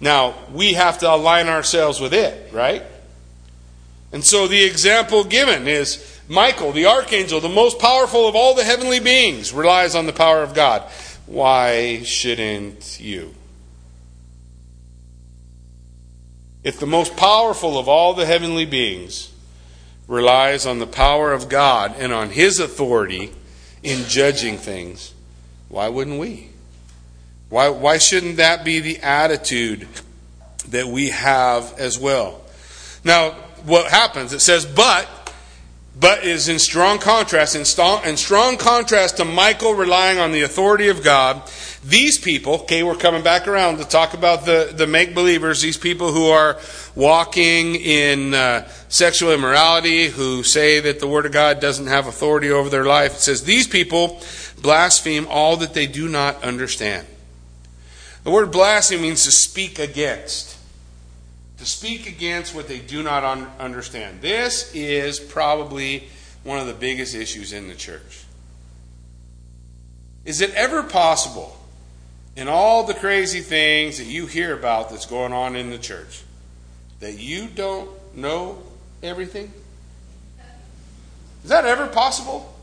Now, 0.00 0.34
we 0.52 0.74
have 0.74 0.98
to 0.98 1.12
align 1.12 1.48
ourselves 1.48 2.00
with 2.00 2.14
it, 2.14 2.52
right? 2.52 2.82
And 4.12 4.24
so 4.24 4.46
the 4.46 4.64
example 4.64 5.24
given 5.24 5.66
is 5.66 6.20
Michael, 6.28 6.72
the 6.72 6.86
archangel, 6.86 7.40
the 7.40 7.48
most 7.48 7.78
powerful 7.78 8.28
of 8.28 8.36
all 8.36 8.54
the 8.54 8.64
heavenly 8.64 9.00
beings, 9.00 9.52
relies 9.52 9.94
on 9.94 10.06
the 10.06 10.12
power 10.12 10.42
of 10.42 10.54
God. 10.54 10.82
Why 11.26 12.02
shouldn't 12.02 13.00
you? 13.00 13.34
If 16.62 16.80
the 16.80 16.86
most 16.86 17.16
powerful 17.16 17.78
of 17.78 17.88
all 17.88 18.14
the 18.14 18.26
heavenly 18.26 18.66
beings 18.66 19.32
relies 20.06 20.66
on 20.66 20.78
the 20.78 20.86
power 20.86 21.32
of 21.32 21.48
God 21.48 21.94
and 21.98 22.12
on 22.12 22.30
His 22.30 22.60
authority 22.60 23.32
in 23.82 24.04
judging 24.04 24.58
things, 24.58 25.14
why 25.68 25.88
wouldn't 25.88 26.18
we? 26.18 26.50
Why, 27.48 27.70
why 27.70 27.98
shouldn't 27.98 28.36
that 28.36 28.64
be 28.64 28.80
the 28.80 28.98
attitude 28.98 29.88
that 30.68 30.86
we 30.86 31.08
have 31.08 31.74
as 31.78 31.98
well? 31.98 32.42
Now, 33.04 33.30
what 33.64 33.90
happens? 33.90 34.32
It 34.32 34.40
says, 34.40 34.66
but, 34.66 35.08
but 35.98 36.24
is 36.24 36.48
in 36.48 36.58
strong 36.58 36.98
contrast, 36.98 37.56
in 37.56 37.64
strong, 37.64 38.04
in 38.04 38.16
strong 38.16 38.58
contrast 38.58 39.16
to 39.16 39.24
Michael 39.24 39.72
relying 39.72 40.18
on 40.18 40.32
the 40.32 40.42
authority 40.42 40.88
of 40.88 41.02
God. 41.02 41.42
These 41.82 42.18
people, 42.18 42.54
okay, 42.54 42.82
we're 42.82 42.96
coming 42.96 43.22
back 43.22 43.48
around 43.48 43.78
to 43.78 43.84
talk 43.84 44.12
about 44.12 44.44
the, 44.44 44.72
the 44.74 44.86
make 44.86 45.14
believers, 45.14 45.62
these 45.62 45.78
people 45.78 46.12
who 46.12 46.26
are 46.26 46.58
walking 46.94 47.76
in 47.76 48.34
uh, 48.34 48.68
sexual 48.88 49.32
immorality, 49.32 50.08
who 50.08 50.42
say 50.42 50.80
that 50.80 51.00
the 51.00 51.06
Word 51.06 51.24
of 51.24 51.32
God 51.32 51.60
doesn't 51.60 51.86
have 51.86 52.06
authority 52.06 52.50
over 52.50 52.68
their 52.68 52.84
life. 52.84 53.14
It 53.14 53.20
says, 53.20 53.44
these 53.44 53.66
people 53.66 54.20
blaspheme 54.60 55.26
all 55.30 55.56
that 55.58 55.72
they 55.72 55.86
do 55.86 56.08
not 56.08 56.42
understand. 56.44 57.06
The 58.28 58.34
word 58.34 58.52
blaspheme 58.52 59.00
means 59.00 59.24
to 59.24 59.30
speak 59.30 59.78
against. 59.78 60.58
To 61.56 61.64
speak 61.64 62.06
against 62.06 62.54
what 62.54 62.68
they 62.68 62.78
do 62.78 63.02
not 63.02 63.24
un- 63.24 63.50
understand. 63.58 64.20
This 64.20 64.70
is 64.74 65.18
probably 65.18 66.10
one 66.44 66.58
of 66.58 66.66
the 66.66 66.74
biggest 66.74 67.14
issues 67.14 67.54
in 67.54 67.68
the 67.68 67.74
church. 67.74 68.26
Is 70.26 70.42
it 70.42 70.52
ever 70.52 70.82
possible, 70.82 71.56
in 72.36 72.48
all 72.48 72.84
the 72.84 72.92
crazy 72.92 73.40
things 73.40 73.96
that 73.96 74.04
you 74.04 74.26
hear 74.26 74.54
about 74.54 74.90
that's 74.90 75.06
going 75.06 75.32
on 75.32 75.56
in 75.56 75.70
the 75.70 75.78
church, 75.78 76.22
that 77.00 77.18
you 77.18 77.48
don't 77.48 77.88
know 78.14 78.62
everything? 79.02 79.50
Is 81.44 81.48
that 81.48 81.64
ever 81.64 81.86
possible? 81.86 82.54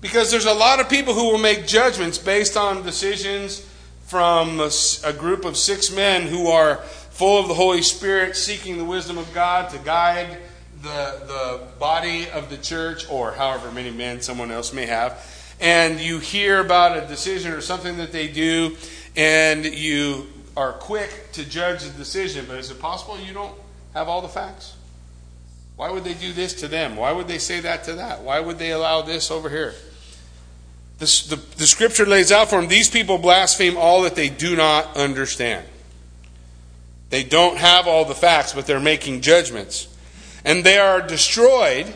Because 0.00 0.30
there's 0.30 0.46
a 0.46 0.54
lot 0.54 0.80
of 0.80 0.88
people 0.88 1.12
who 1.12 1.30
will 1.30 1.36
make 1.36 1.66
judgments 1.66 2.16
based 2.16 2.56
on 2.56 2.84
decisions 2.84 3.68
from 4.06 4.60
a, 4.60 4.70
a 5.04 5.12
group 5.12 5.44
of 5.44 5.56
six 5.56 5.90
men 5.90 6.22
who 6.22 6.48
are 6.48 6.76
full 7.10 7.40
of 7.40 7.48
the 7.48 7.54
Holy 7.54 7.82
Spirit, 7.82 8.36
seeking 8.36 8.76
the 8.76 8.84
wisdom 8.84 9.18
of 9.18 9.32
God 9.32 9.70
to 9.70 9.78
guide 9.78 10.38
the, 10.82 11.22
the 11.26 11.60
body 11.78 12.28
of 12.30 12.50
the 12.50 12.56
church, 12.56 13.08
or 13.10 13.32
however 13.32 13.70
many 13.72 13.90
men 13.90 14.20
someone 14.20 14.50
else 14.50 14.72
may 14.72 14.86
have. 14.86 15.24
And 15.60 16.00
you 16.00 16.18
hear 16.18 16.60
about 16.60 16.96
a 16.96 17.06
decision 17.06 17.52
or 17.52 17.60
something 17.60 17.96
that 17.98 18.12
they 18.12 18.28
do, 18.28 18.76
and 19.16 19.64
you 19.64 20.26
are 20.56 20.72
quick 20.72 21.32
to 21.32 21.48
judge 21.48 21.84
the 21.84 21.90
decision. 21.96 22.44
But 22.48 22.58
is 22.58 22.70
it 22.70 22.80
possible 22.80 23.18
you 23.18 23.32
don't 23.32 23.56
have 23.94 24.08
all 24.08 24.20
the 24.20 24.28
facts? 24.28 24.76
Why 25.76 25.90
would 25.90 26.04
they 26.04 26.14
do 26.14 26.32
this 26.32 26.54
to 26.54 26.68
them? 26.68 26.96
Why 26.96 27.12
would 27.12 27.26
they 27.26 27.38
say 27.38 27.60
that 27.60 27.84
to 27.84 27.94
that? 27.94 28.22
Why 28.22 28.40
would 28.40 28.58
they 28.58 28.72
allow 28.72 29.02
this 29.02 29.30
over 29.30 29.48
here? 29.48 29.74
The, 31.04 31.36
the 31.56 31.66
scripture 31.66 32.06
lays 32.06 32.32
out 32.32 32.50
for 32.50 32.60
them 32.60 32.68
these 32.68 32.90
people 32.90 33.18
blaspheme 33.18 33.76
all 33.76 34.02
that 34.02 34.14
they 34.14 34.28
do 34.28 34.56
not 34.56 34.96
understand. 34.96 35.66
They 37.10 37.22
don't 37.22 37.56
have 37.58 37.86
all 37.86 38.04
the 38.04 38.14
facts, 38.14 38.52
but 38.52 38.66
they're 38.66 38.80
making 38.80 39.20
judgments. 39.20 39.88
And 40.44 40.64
they 40.64 40.78
are 40.78 41.00
destroyed 41.00 41.86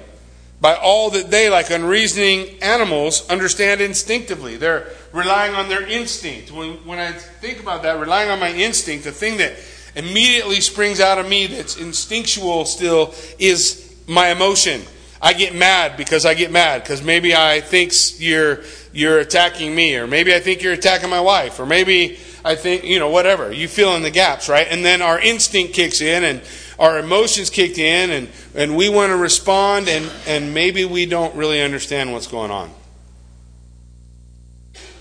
by 0.61 0.75
all 0.75 1.11
that 1.11 1.31
they, 1.31 1.51
like 1.51 1.71
unreasoning 1.71 2.61
animals, 2.63 3.29
understand 3.29 3.81
instinctively. 3.81 4.57
They're 4.57 4.89
relying 5.13 5.55
on 5.55 5.69
their 5.69 5.87
instinct. 5.87 6.51
When, 6.51 6.75
when 6.87 6.99
I 6.99 7.13
think 7.13 7.61
about 7.61 7.83
that, 7.83 7.99
relying 7.99 8.31
on 8.31 8.41
my 8.41 8.53
instinct, 8.53 9.05
the 9.05 9.13
thing 9.13 9.39
that 9.39 9.55
immediately 9.95 10.61
springs 10.61 11.01
out 11.01 11.19
of 11.19 11.29
me 11.29 11.47
that's 11.47 11.77
instinctual 11.77 12.65
still 12.65 13.15
is 13.39 13.97
my 14.07 14.31
emotion. 14.31 14.83
I 15.21 15.33
get 15.33 15.55
mad 15.55 15.97
because 15.97 16.25
I 16.25 16.35
get 16.35 16.51
mad 16.51 16.83
because 16.83 17.03
maybe 17.03 17.35
I 17.35 17.61
think 17.61 17.93
you're 18.19 18.61
you're 18.93 19.19
attacking 19.19 19.75
me, 19.75 19.97
or 19.97 20.07
maybe 20.07 20.35
I 20.35 20.41
think 20.41 20.63
you're 20.63 20.73
attacking 20.73 21.11
my 21.11 21.21
wife, 21.21 21.59
or 21.59 21.67
maybe 21.67 22.19
I 22.45 22.55
think, 22.55 22.85
you 22.85 22.99
know, 22.99 23.11
whatever. 23.11 23.53
You 23.53 23.69
fill 23.69 23.95
in 23.97 24.03
the 24.03 24.11
gaps, 24.11 24.49
right? 24.49 24.67
And 24.69 24.85
then 24.85 25.03
our 25.03 25.21
instinct 25.21 25.75
kicks 25.75 26.01
in 26.01 26.25
and 26.25 26.41
our 26.79 26.99
emotions 26.99 27.51
kicked 27.51 27.77
in 27.79 28.11
and, 28.11 28.29
and 28.55 28.77
we 28.77 28.89
want 28.89 29.11
to 29.11 29.17
respond 29.17 29.89
and, 29.89 30.11
and 30.27 30.55
maybe 30.55 30.85
we 30.87 31.05
don't 31.07 31.35
really 31.35 31.61
understand 31.61 32.13
what's 32.13 32.27
going 32.27 32.51
on. 32.51 32.71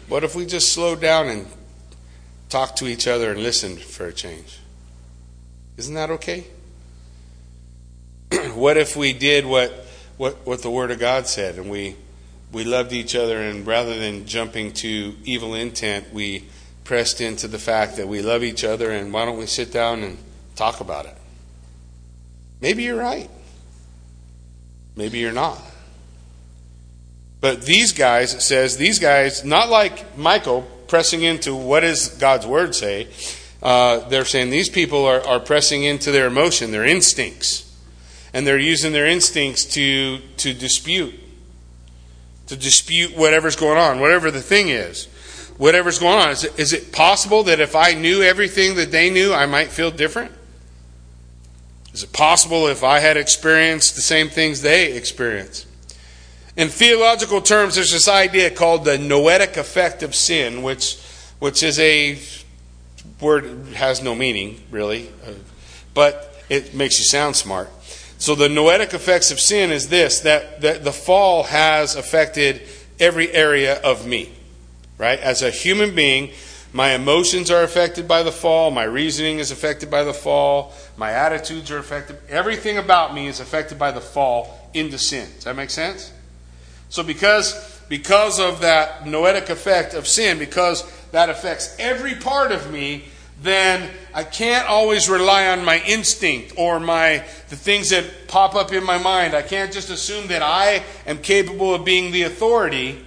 What 0.10 0.24
if 0.24 0.36
we 0.36 0.46
just 0.46 0.74
slow 0.74 0.96
down 0.96 1.28
and 1.28 1.48
talk 2.50 2.76
to 2.78 2.88
each 2.88 3.08
other 3.08 3.32
and 3.32 3.42
listen 3.42 3.78
for 3.78 4.08
a 4.08 4.14
change? 4.14 4.60
Isn't 5.78 5.96
that 5.96 6.10
okay? 6.10 6.48
what 8.56 8.78
if 8.78 8.96
we 8.96 9.14
did 9.14 9.46
what, 9.46 9.87
what, 10.18 10.46
what 10.46 10.62
the 10.62 10.70
Word 10.70 10.92
of 10.92 11.00
God 11.00 11.28
said 11.28 11.56
and 11.56 11.70
we 11.70 11.96
we 12.52 12.64
loved 12.64 12.94
each 12.94 13.16
other, 13.16 13.42
and 13.42 13.68
rather 13.68 13.98
than 13.98 14.26
jumping 14.26 14.72
to 14.72 15.16
evil 15.24 15.54
intent, 15.54 16.14
we 16.14 16.46
pressed 16.84 17.20
into 17.20 17.48
the 17.48 17.60
fact 17.60 17.98
that 17.98 18.08
we 18.08 18.22
love 18.22 18.44
each 18.44 18.64
other, 18.64 18.92
and 18.92 19.12
why 19.12 19.26
don't 19.26 19.38
we 19.38 19.46
sit 19.46 19.72
down 19.72 20.04
and 20.04 20.18
talk 20.56 20.80
about 20.80 21.06
it? 21.06 21.16
Maybe 22.62 22.84
you're 22.84 22.98
right. 22.98 23.30
Maybe 24.96 25.20
you're 25.20 25.34
not. 25.34 25.62
But 27.42 27.64
these 27.64 27.92
guys, 27.92 28.34
it 28.34 28.42
says, 28.42 28.78
these 28.78 28.98
guys, 28.98 29.44
not 29.44 29.70
like 29.70 30.18
Michael 30.18 30.62
pressing 30.88 31.22
into 31.22 31.54
what 31.54 31.82
does 31.82 32.10
God's 32.18 32.48
word 32.48 32.74
say, 32.74 33.10
uh, 33.62 34.08
they're 34.08 34.26
saying 34.26 34.50
these 34.50 34.70
people 34.70 35.06
are, 35.06 35.22
are 35.28 35.40
pressing 35.40 35.84
into 35.84 36.12
their 36.12 36.28
emotion, 36.28 36.72
their 36.72 36.86
instincts. 36.86 37.67
And 38.34 38.46
they're 38.46 38.60
using 38.60 38.92
their 38.92 39.08
instincts 39.08 39.66
to, 39.74 40.20
to 40.38 40.54
dispute 40.54 41.14
to 42.48 42.56
dispute 42.56 43.16
whatever's 43.16 43.56
going 43.56 43.78
on, 43.78 44.00
whatever 44.00 44.32
the 44.32 44.42
thing 44.42 44.70
is, 44.70 45.06
whatever's 45.58 46.00
going 46.00 46.18
on. 46.20 46.30
Is 46.32 46.44
it, 46.44 46.60
is 46.60 46.74
it 46.74 46.92
possible 46.92 47.44
that 47.44 47.60
if 47.60 47.76
I 47.76 47.94
knew 47.94 48.22
everything 48.22 48.76
that 48.76 48.92
they 48.92 49.10
knew, 49.10 49.34
I 49.34 49.46
might 49.46 49.70
feel 49.70 49.92
different? 49.92 50.32
Is 51.94 52.04
it 52.04 52.14
possible 52.14 52.68
if 52.68 52.84
I 52.84 53.00
had 53.00 53.18
experienced 53.18 53.96
the 53.96 54.02
same 54.02 54.30
things 54.30 54.62
they 54.62 54.94
experienced? 54.94 55.66
In 56.56 56.70
theological 56.70 57.42
terms, 57.42 57.76
there's 57.76 57.92
this 57.92 58.08
idea 58.08 58.50
called 58.50 58.86
the 58.86 58.98
noetic 58.98 59.58
effect 59.58 60.02
of 60.02 60.16
sin, 60.16 60.64
which, 60.64 61.00
which 61.40 61.62
is 61.64 61.78
a 61.80 62.18
word 63.20 63.46
has 63.76 64.02
no 64.02 64.16
meaning, 64.16 64.62
really, 64.72 65.12
but 65.94 66.44
it 66.50 66.74
makes 66.74 66.98
you 66.98 67.06
sound 67.06 67.36
smart. 67.36 67.70
So 68.18 68.36
the 68.36 68.50
noetic 68.50 68.94
effects 68.94 69.32
of 69.32 69.40
sin 69.40 69.72
is 69.72 69.90
this 69.90 70.22
that, 70.22 70.62
that 70.62 70.84
the 70.84 70.92
fall 70.92 71.44
has 71.44 71.96
affected 71.96 72.62
every 73.00 73.32
area 73.32 73.80
of 73.82 74.08
me. 74.08 74.32
Right? 74.98 75.20
As 75.20 75.44
a 75.44 75.52
human 75.52 75.94
being, 75.94 76.32
my 76.74 76.94
emotions 76.94 77.50
are 77.50 77.64
affected 77.64 78.08
by 78.08 78.24
the 78.24 78.32
fall, 78.32 78.72
my 78.72 78.84
reasoning 78.84 79.40
is 79.40 79.52
affected 79.52 79.90
by 79.90 80.04
the 80.04 80.14
fall, 80.14 80.74
my 80.98 81.12
attitudes 81.12 81.72
are 81.72 81.78
affected. 81.78 82.18
Everything 82.30 82.78
about 82.78 83.14
me 83.14 83.28
is 83.28 83.40
affected 83.40 83.80
by 83.80 83.92
the 83.92 84.02
fall 84.02 84.70
into 84.74 84.98
sin. 84.98 85.30
Does 85.36 85.46
that 85.46 85.56
make 85.56 85.70
sense? 85.70 86.12
So 86.90 87.04
because 87.04 87.76
because 87.90 88.40
of 88.40 88.62
that 88.62 89.08
noetic 89.08 89.50
effect 89.50 89.94
of 89.94 90.08
sin, 90.08 90.40
because 90.40 90.84
that 91.12 91.30
affects 91.30 91.76
every 91.80 92.16
part 92.16 92.52
of 92.52 92.72
me, 92.72 93.06
then 93.42 93.90
I 94.14 94.24
can't 94.24 94.68
always 94.68 95.10
rely 95.10 95.48
on 95.48 95.64
my 95.64 95.80
instinct 95.86 96.54
or 96.58 96.80
my 96.80 97.24
the 97.50 97.56
things 97.56 97.92
that 97.92 98.28
pop 98.28 98.56
up 98.56 98.74
in 98.74 98.84
my 98.84 98.98
mind. 98.98 99.36
I 99.36 99.44
can't 99.44 99.72
just 99.72 99.90
assume 99.90 100.28
that 100.28 100.42
I 100.42 100.84
am 101.06 101.20
capable 101.20 101.74
of 101.74 101.86
being 101.86 102.12
the 102.12 102.24
authority. 102.24 103.06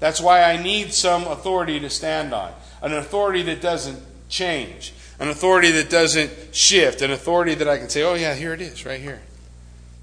That's 0.00 0.20
why 0.20 0.42
I 0.42 0.60
need 0.60 0.92
some 0.92 1.24
authority 1.24 1.78
to 1.80 1.90
stand 1.90 2.34
on. 2.34 2.52
An 2.82 2.94
authority 2.94 3.42
that 3.42 3.60
doesn't 3.60 4.02
change. 4.28 4.92
An 5.18 5.28
authority 5.28 5.70
that 5.72 5.90
doesn't 5.90 6.32
shift. 6.52 7.02
An 7.02 7.10
authority 7.10 7.54
that 7.54 7.68
I 7.68 7.78
can 7.78 7.90
say, 7.90 8.02
oh, 8.02 8.14
yeah, 8.14 8.34
here 8.34 8.54
it 8.54 8.60
is, 8.60 8.86
right 8.86 9.00
here. 9.00 9.20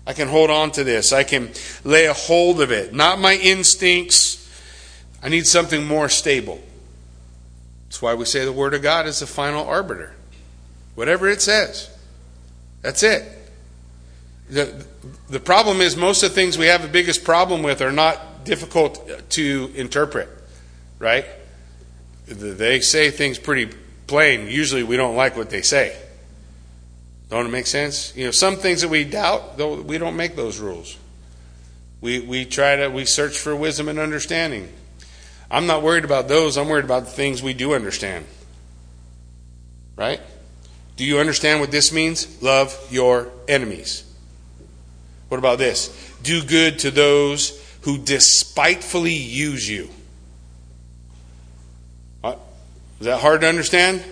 I 0.06 0.14
can 0.14 0.28
hold 0.28 0.50
on 0.50 0.72
to 0.74 0.84
this. 0.84 1.12
I 1.12 1.24
can 1.24 1.52
lay 1.84 2.06
a 2.06 2.14
hold 2.14 2.62
of 2.62 2.72
it. 2.72 2.94
Not 2.94 3.20
my 3.20 3.34
instincts. 3.34 4.48
I 5.22 5.30
need 5.30 5.48
something 5.48 5.86
more 5.86 6.08
stable. 6.08 6.62
That's 7.88 8.02
why 8.02 8.14
we 8.14 8.26
say 8.26 8.46
the 8.46 8.52
Word 8.52 8.74
of 8.74 8.82
God 8.82 9.08
is 9.08 9.20
the 9.20 9.28
final 9.28 9.66
arbiter. 9.66 10.14
Whatever 10.96 11.28
it 11.30 11.42
says, 11.42 11.90
that's 12.82 13.04
it. 13.04 13.24
The, 14.50 14.86
the 15.30 15.40
problem 15.40 15.82
is, 15.82 15.96
most 15.96 16.24
of 16.24 16.30
the 16.30 16.36
things 16.36 16.58
we 16.58 16.68
have 16.68 16.82
the 16.82 16.88
biggest 16.88 17.24
problem 17.24 17.64
with 17.64 17.82
are 17.82 17.92
not 17.92 18.46
difficult 18.46 19.30
to 19.32 19.72
interpret, 19.76 20.30
right? 21.00 21.26
They 22.28 22.80
say 22.80 23.12
things 23.12 23.40
pretty 23.40 23.74
plain. 24.08 24.48
Usually 24.48 24.84
we 24.84 24.98
don't 24.98 25.16
like 25.16 25.38
what 25.38 25.50
they 25.50 25.62
say. 25.62 25.98
Don't 27.30 27.46
it 27.46 27.50
make 27.50 27.68
sense? 27.68 28.16
You 28.16 28.26
know, 28.26 28.32
some 28.32 28.56
things 28.56 28.82
that 28.82 28.88
we 28.88 29.04
doubt, 29.04 29.58
though 29.58 29.82
we 29.82 29.98
don't 29.98 30.16
make 30.16 30.36
those 30.36 30.60
rules. 30.60 30.98
We 32.00 32.20
we 32.20 32.46
try 32.46 32.78
to 32.78 32.90
we 32.90 33.06
search 33.06 33.38
for 33.38 33.56
wisdom 33.56 33.90
and 33.90 34.00
understanding. 34.00 34.72
I'm 35.50 35.66
not 35.66 35.82
worried 35.82 36.04
about 36.04 36.28
those. 36.28 36.58
I'm 36.58 36.68
worried 36.68 36.86
about 36.86 37.06
the 37.06 37.12
things 37.12 37.42
we 37.42 37.54
do 37.54 37.74
understand. 37.74 38.26
Right? 39.96 40.22
Do 40.98 41.06
you 41.06 41.20
understand 41.20 41.60
what 41.60 41.72
this 41.72 41.94
means? 41.94 42.42
Love 42.42 42.76
your 42.90 43.32
enemies. 43.48 44.04
What 45.30 45.38
about 45.38 45.58
this? 45.58 46.14
Do 46.24 46.44
good 46.44 46.80
to 46.80 46.92
those 46.92 47.64
who 47.82 47.98
despitefully 47.98 49.14
use 49.14 49.70
you. 49.70 49.90
What? 52.22 52.40
Is 53.00 53.06
that 53.06 53.20
hard 53.20 53.42
to 53.42 53.48
understand? 53.48 54.04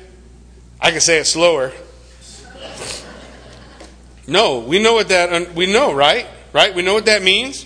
I 0.80 0.92
can 0.92 1.02
say 1.02 1.20
it 1.20 1.26
slower. 1.26 1.72
No, 4.28 4.60
we 4.60 4.82
know 4.82 4.94
what 4.94 5.10
that 5.10 5.54
we 5.54 5.72
know, 5.72 5.94
right? 5.94 6.28
Right? 6.54 6.74
We 6.74 6.82
know 6.82 6.94
what 6.94 7.06
that 7.06 7.22
means. 7.22 7.66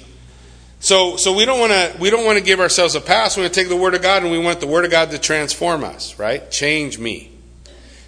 So 0.79 1.17
so 1.17 1.33
we 1.35 1.45
don't 1.45 1.59
want 1.59 1.71
to 1.71 1.95
we 1.99 2.09
don't 2.09 2.25
want 2.25 2.37
to 2.37 2.43
give 2.43 2.59
ourselves 2.59 2.95
a 2.95 3.01
pass. 3.01 3.35
We 3.35 3.43
want 3.43 3.53
to 3.53 3.59
take 3.59 3.69
the 3.69 3.75
word 3.75 3.95
of 3.95 4.01
God 4.01 4.23
and 4.23 4.31
we 4.31 4.39
want 4.39 4.59
the 4.59 4.67
word 4.67 4.85
of 4.85 4.91
God 4.91 5.11
to 5.11 5.19
transform 5.19 5.83
us, 5.83 6.17
right? 6.17 6.49
Change 6.49 6.97
me. 6.97 7.31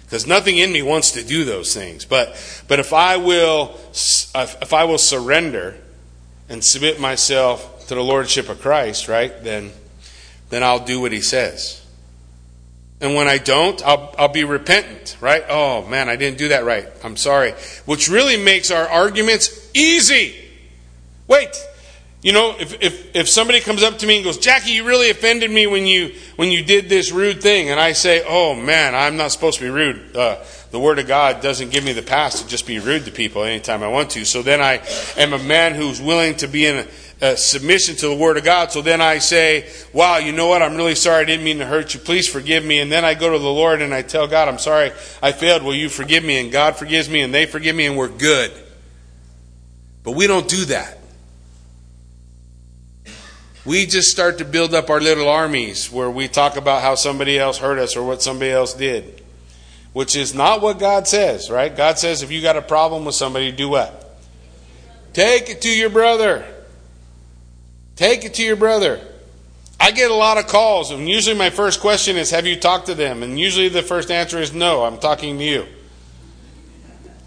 Because 0.04 0.26
nothing 0.26 0.58
in 0.58 0.72
me 0.72 0.82
wants 0.82 1.12
to 1.12 1.24
do 1.24 1.44
those 1.44 1.74
things. 1.74 2.04
But 2.04 2.34
but 2.68 2.78
if 2.80 2.92
I 2.92 3.18
will 3.18 3.78
if 4.34 4.72
I 4.72 4.84
will 4.84 4.98
surrender 4.98 5.76
and 6.48 6.64
submit 6.64 7.00
myself 7.00 7.86
to 7.88 7.94
the 7.94 8.02
lordship 8.02 8.48
of 8.48 8.60
Christ, 8.60 9.08
right? 9.08 9.32
Then 9.42 9.72
then 10.48 10.62
I'll 10.62 10.84
do 10.84 11.00
what 11.00 11.12
he 11.12 11.20
says. 11.20 11.82
And 13.00 13.16
when 13.16 13.26
I 13.26 13.38
don't, 13.38 13.84
I'll, 13.84 14.14
I'll 14.16 14.28
be 14.28 14.44
repentant, 14.44 15.16
right? 15.20 15.44
Oh 15.48 15.86
man, 15.86 16.08
I 16.08 16.16
didn't 16.16 16.38
do 16.38 16.48
that 16.48 16.64
right. 16.64 16.86
I'm 17.02 17.16
sorry. 17.16 17.52
Which 17.84 18.08
really 18.08 18.36
makes 18.36 18.70
our 18.70 18.86
arguments 18.86 19.70
easy. 19.74 20.36
Wait, 21.26 21.50
you 22.22 22.32
know, 22.32 22.54
if, 22.58 22.80
if, 22.80 23.16
if 23.16 23.28
somebody 23.28 23.58
comes 23.58 23.82
up 23.82 23.98
to 23.98 24.06
me 24.06 24.16
and 24.16 24.24
goes, 24.24 24.38
Jackie, 24.38 24.70
you 24.70 24.84
really 24.84 25.10
offended 25.10 25.50
me 25.50 25.66
when 25.66 25.86
you, 25.86 26.14
when 26.36 26.52
you 26.52 26.62
did 26.62 26.88
this 26.88 27.10
rude 27.10 27.42
thing, 27.42 27.68
and 27.68 27.80
I 27.80 27.92
say, 27.92 28.24
oh 28.26 28.54
man, 28.54 28.94
I'm 28.94 29.16
not 29.16 29.32
supposed 29.32 29.58
to 29.58 29.64
be 29.64 29.70
rude. 29.70 30.16
Uh, 30.16 30.38
the 30.70 30.78
Word 30.78 31.00
of 31.00 31.08
God 31.08 31.42
doesn't 31.42 31.70
give 31.70 31.84
me 31.84 31.92
the 31.92 32.02
pass 32.02 32.40
to 32.40 32.48
just 32.48 32.64
be 32.64 32.78
rude 32.78 33.06
to 33.06 33.10
people 33.10 33.42
anytime 33.42 33.82
I 33.82 33.88
want 33.88 34.10
to. 34.10 34.24
So 34.24 34.40
then 34.40 34.60
I 34.60 34.80
am 35.16 35.32
a 35.32 35.38
man 35.38 35.74
who's 35.74 36.00
willing 36.00 36.36
to 36.36 36.46
be 36.46 36.64
in 36.64 36.76
a, 36.76 36.86
uh, 37.22 37.36
submission 37.36 37.96
to 37.96 38.08
the 38.08 38.16
Word 38.16 38.36
of 38.36 38.44
God. 38.44 38.70
So 38.70 38.82
then 38.82 39.00
I 39.00 39.18
say, 39.18 39.68
Wow, 39.92 40.18
you 40.18 40.32
know 40.32 40.46
what? 40.46 40.62
I'm 40.62 40.76
really 40.76 40.94
sorry. 40.94 41.22
I 41.22 41.24
didn't 41.24 41.44
mean 41.44 41.58
to 41.58 41.66
hurt 41.66 41.92
you. 41.92 42.00
Please 42.00 42.28
forgive 42.28 42.64
me. 42.64 42.80
And 42.80 42.90
then 42.90 43.04
I 43.04 43.14
go 43.14 43.32
to 43.32 43.38
the 43.38 43.44
Lord 43.44 43.82
and 43.82 43.92
I 43.92 44.02
tell 44.02 44.26
God, 44.26 44.48
I'm 44.48 44.58
sorry. 44.58 44.92
I 45.22 45.32
failed. 45.32 45.62
Will 45.62 45.74
you 45.74 45.88
forgive 45.88 46.24
me? 46.24 46.40
And 46.40 46.50
God 46.50 46.76
forgives 46.76 47.08
me 47.08 47.20
and 47.20 47.34
they 47.34 47.46
forgive 47.46 47.76
me 47.76 47.86
and 47.86 47.96
we're 47.96 48.08
good. 48.08 48.50
But 50.02 50.12
we 50.12 50.26
don't 50.26 50.48
do 50.48 50.64
that. 50.66 50.98
We 53.64 53.86
just 53.86 54.08
start 54.08 54.38
to 54.38 54.44
build 54.44 54.74
up 54.74 54.90
our 54.90 55.00
little 55.00 55.28
armies 55.28 55.90
where 55.90 56.10
we 56.10 56.26
talk 56.26 56.56
about 56.56 56.82
how 56.82 56.96
somebody 56.96 57.38
else 57.38 57.58
hurt 57.58 57.78
us 57.78 57.96
or 57.96 58.04
what 58.04 58.20
somebody 58.20 58.50
else 58.50 58.74
did, 58.74 59.22
which 59.92 60.16
is 60.16 60.34
not 60.34 60.60
what 60.60 60.80
God 60.80 61.06
says, 61.06 61.48
right? 61.48 61.74
God 61.74 61.98
says 61.98 62.22
if 62.22 62.32
you 62.32 62.42
got 62.42 62.56
a 62.56 62.62
problem 62.62 63.04
with 63.04 63.14
somebody, 63.14 63.52
do 63.52 63.68
what? 63.68 64.18
Take 65.12 65.48
it 65.48 65.62
to 65.62 65.68
your 65.68 65.90
brother. 65.90 66.44
Take 67.94 68.24
it 68.24 68.34
to 68.34 68.42
your 68.42 68.56
brother. 68.56 69.00
I 69.78 69.90
get 69.90 70.10
a 70.10 70.14
lot 70.14 70.38
of 70.38 70.46
calls, 70.46 70.90
and 70.90 71.08
usually 71.08 71.36
my 71.36 71.50
first 71.50 71.80
question 71.80 72.16
is, 72.16 72.30
Have 72.30 72.46
you 72.46 72.56
talked 72.56 72.86
to 72.86 72.94
them? 72.94 73.22
And 73.22 73.38
usually 73.38 73.68
the 73.68 73.82
first 73.82 74.10
answer 74.10 74.38
is, 74.38 74.52
No, 74.52 74.84
I'm 74.84 74.98
talking 74.98 75.38
to 75.38 75.44
you. 75.44 75.66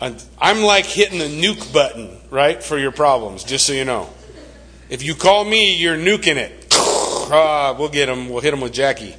I'm 0.02 0.64
like 0.64 0.86
hitting 0.86 1.20
the 1.20 1.26
nuke 1.26 1.74
button, 1.74 2.18
right, 2.30 2.62
for 2.62 2.78
your 2.78 2.92
problems, 2.92 3.44
just 3.44 3.66
so 3.66 3.74
you 3.74 3.86
know. 3.86 4.10
If 4.90 5.04
you 5.04 5.16
call 5.16 5.46
me, 5.46 5.76
you're 5.76 5.98
nuking 5.98 6.36
it. 6.36 6.68
Ah, 6.72 7.76
we'll 7.78 7.90
get 7.90 8.06
them. 8.06 8.30
We'll 8.30 8.42
hit 8.42 8.52
them 8.52 8.62
with 8.62 8.74
Jackie. 8.74 9.16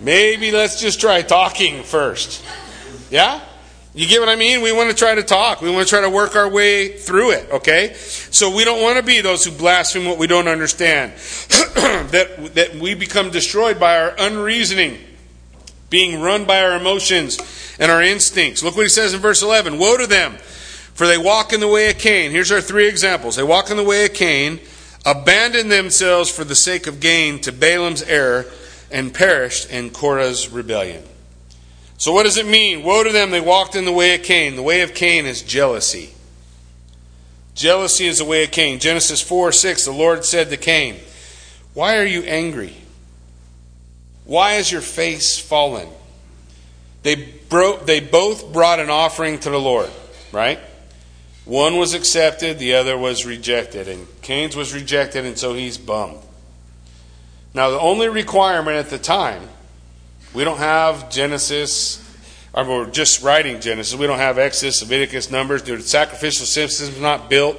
Maybe 0.00 0.50
let's 0.50 0.80
just 0.80 1.00
try 1.00 1.22
talking 1.22 1.82
first. 1.82 2.44
Yeah? 3.10 3.40
You 3.94 4.06
get 4.06 4.20
what 4.20 4.28
I 4.28 4.36
mean? 4.36 4.62
We 4.62 4.72
want 4.72 4.90
to 4.90 4.96
try 4.96 5.14
to 5.14 5.22
talk. 5.22 5.60
We 5.60 5.70
want 5.70 5.86
to 5.86 5.90
try 5.90 6.02
to 6.02 6.10
work 6.10 6.36
our 6.36 6.48
way 6.48 6.98
through 6.98 7.32
it, 7.32 7.50
okay? 7.50 7.94
So 7.94 8.54
we 8.54 8.64
don't 8.64 8.82
want 8.82 8.96
to 8.98 9.02
be 9.02 9.20
those 9.20 9.44
who 9.44 9.50
blaspheme 9.50 10.04
what 10.04 10.18
we 10.18 10.26
don't 10.26 10.46
understand. 10.46 11.12
that, 12.12 12.50
that 12.54 12.74
we 12.76 12.94
become 12.94 13.30
destroyed 13.30 13.80
by 13.80 13.98
our 13.98 14.14
unreasoning, 14.18 14.98
being 15.90 16.20
run 16.20 16.44
by 16.44 16.62
our 16.62 16.76
emotions 16.76 17.38
and 17.80 17.90
our 17.90 18.02
instincts. 18.02 18.62
Look 18.62 18.76
what 18.76 18.82
he 18.82 18.88
says 18.88 19.14
in 19.14 19.20
verse 19.20 19.42
11 19.42 19.78
Woe 19.78 19.96
to 19.96 20.06
them, 20.06 20.36
for 20.98 21.06
they 21.06 21.16
walk 21.16 21.52
in 21.52 21.60
the 21.60 21.68
way 21.68 21.88
of 21.90 21.98
Cain. 21.98 22.32
Here's 22.32 22.50
our 22.50 22.60
three 22.60 22.88
examples. 22.88 23.36
They 23.36 23.44
walk 23.44 23.70
in 23.70 23.76
the 23.76 23.84
way 23.84 24.04
of 24.04 24.14
Cain, 24.14 24.58
abandon 25.06 25.68
themselves 25.68 26.28
for 26.28 26.42
the 26.42 26.56
sake 26.56 26.88
of 26.88 26.98
gain 26.98 27.38
to 27.42 27.52
Balaam's 27.52 28.02
error, 28.02 28.46
and 28.90 29.14
perished 29.14 29.70
in 29.70 29.90
Korah's 29.90 30.48
rebellion. 30.48 31.04
So, 31.98 32.10
what 32.10 32.24
does 32.24 32.36
it 32.36 32.46
mean? 32.46 32.82
Woe 32.82 33.04
to 33.04 33.12
them, 33.12 33.30
they 33.30 33.40
walked 33.40 33.76
in 33.76 33.84
the 33.84 33.92
way 33.92 34.16
of 34.16 34.24
Cain. 34.24 34.56
The 34.56 34.62
way 34.62 34.80
of 34.80 34.92
Cain 34.92 35.24
is 35.24 35.40
jealousy. 35.40 36.14
Jealousy 37.54 38.06
is 38.06 38.18
the 38.18 38.24
way 38.24 38.42
of 38.42 38.50
Cain. 38.50 38.80
Genesis 38.80 39.22
4 39.22 39.52
6, 39.52 39.84
the 39.84 39.92
Lord 39.92 40.24
said 40.24 40.50
to 40.50 40.56
Cain, 40.56 40.96
Why 41.74 41.96
are 41.98 42.04
you 42.04 42.22
angry? 42.22 42.76
Why 44.24 44.54
is 44.54 44.72
your 44.72 44.80
face 44.80 45.38
fallen? 45.38 45.90
They, 47.04 47.14
broke, 47.14 47.86
they 47.86 48.00
both 48.00 48.52
brought 48.52 48.80
an 48.80 48.90
offering 48.90 49.38
to 49.38 49.50
the 49.50 49.60
Lord, 49.60 49.90
right? 50.32 50.58
One 51.48 51.78
was 51.78 51.94
accepted, 51.94 52.58
the 52.58 52.74
other 52.74 52.98
was 52.98 53.24
rejected. 53.24 53.88
And 53.88 54.06
Cain's 54.20 54.54
was 54.54 54.74
rejected, 54.74 55.24
and 55.24 55.38
so 55.38 55.54
he's 55.54 55.78
bummed. 55.78 56.20
Now, 57.54 57.70
the 57.70 57.80
only 57.80 58.10
requirement 58.10 58.76
at 58.76 58.90
the 58.90 58.98
time 58.98 59.48
we 60.34 60.44
don't 60.44 60.58
have 60.58 61.10
Genesis, 61.10 62.04
or 62.52 62.68
we're 62.68 62.90
just 62.90 63.22
writing 63.22 63.60
Genesis. 63.60 63.98
We 63.98 64.06
don't 64.06 64.18
have 64.18 64.36
Exodus, 64.36 64.82
Leviticus, 64.82 65.30
Numbers. 65.30 65.62
The 65.62 65.80
sacrificial 65.80 66.44
system 66.44 66.94
is 66.94 67.00
not 67.00 67.30
built. 67.30 67.58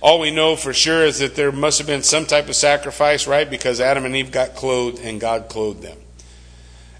All 0.00 0.18
we 0.18 0.30
know 0.30 0.56
for 0.56 0.72
sure 0.72 1.04
is 1.04 1.18
that 1.18 1.36
there 1.36 1.52
must 1.52 1.76
have 1.76 1.86
been 1.86 2.02
some 2.02 2.24
type 2.24 2.48
of 2.48 2.56
sacrifice, 2.56 3.26
right? 3.26 3.48
Because 3.48 3.82
Adam 3.82 4.06
and 4.06 4.16
Eve 4.16 4.32
got 4.32 4.54
clothed 4.54 5.04
and 5.04 5.20
God 5.20 5.50
clothed 5.50 5.82
them. 5.82 5.98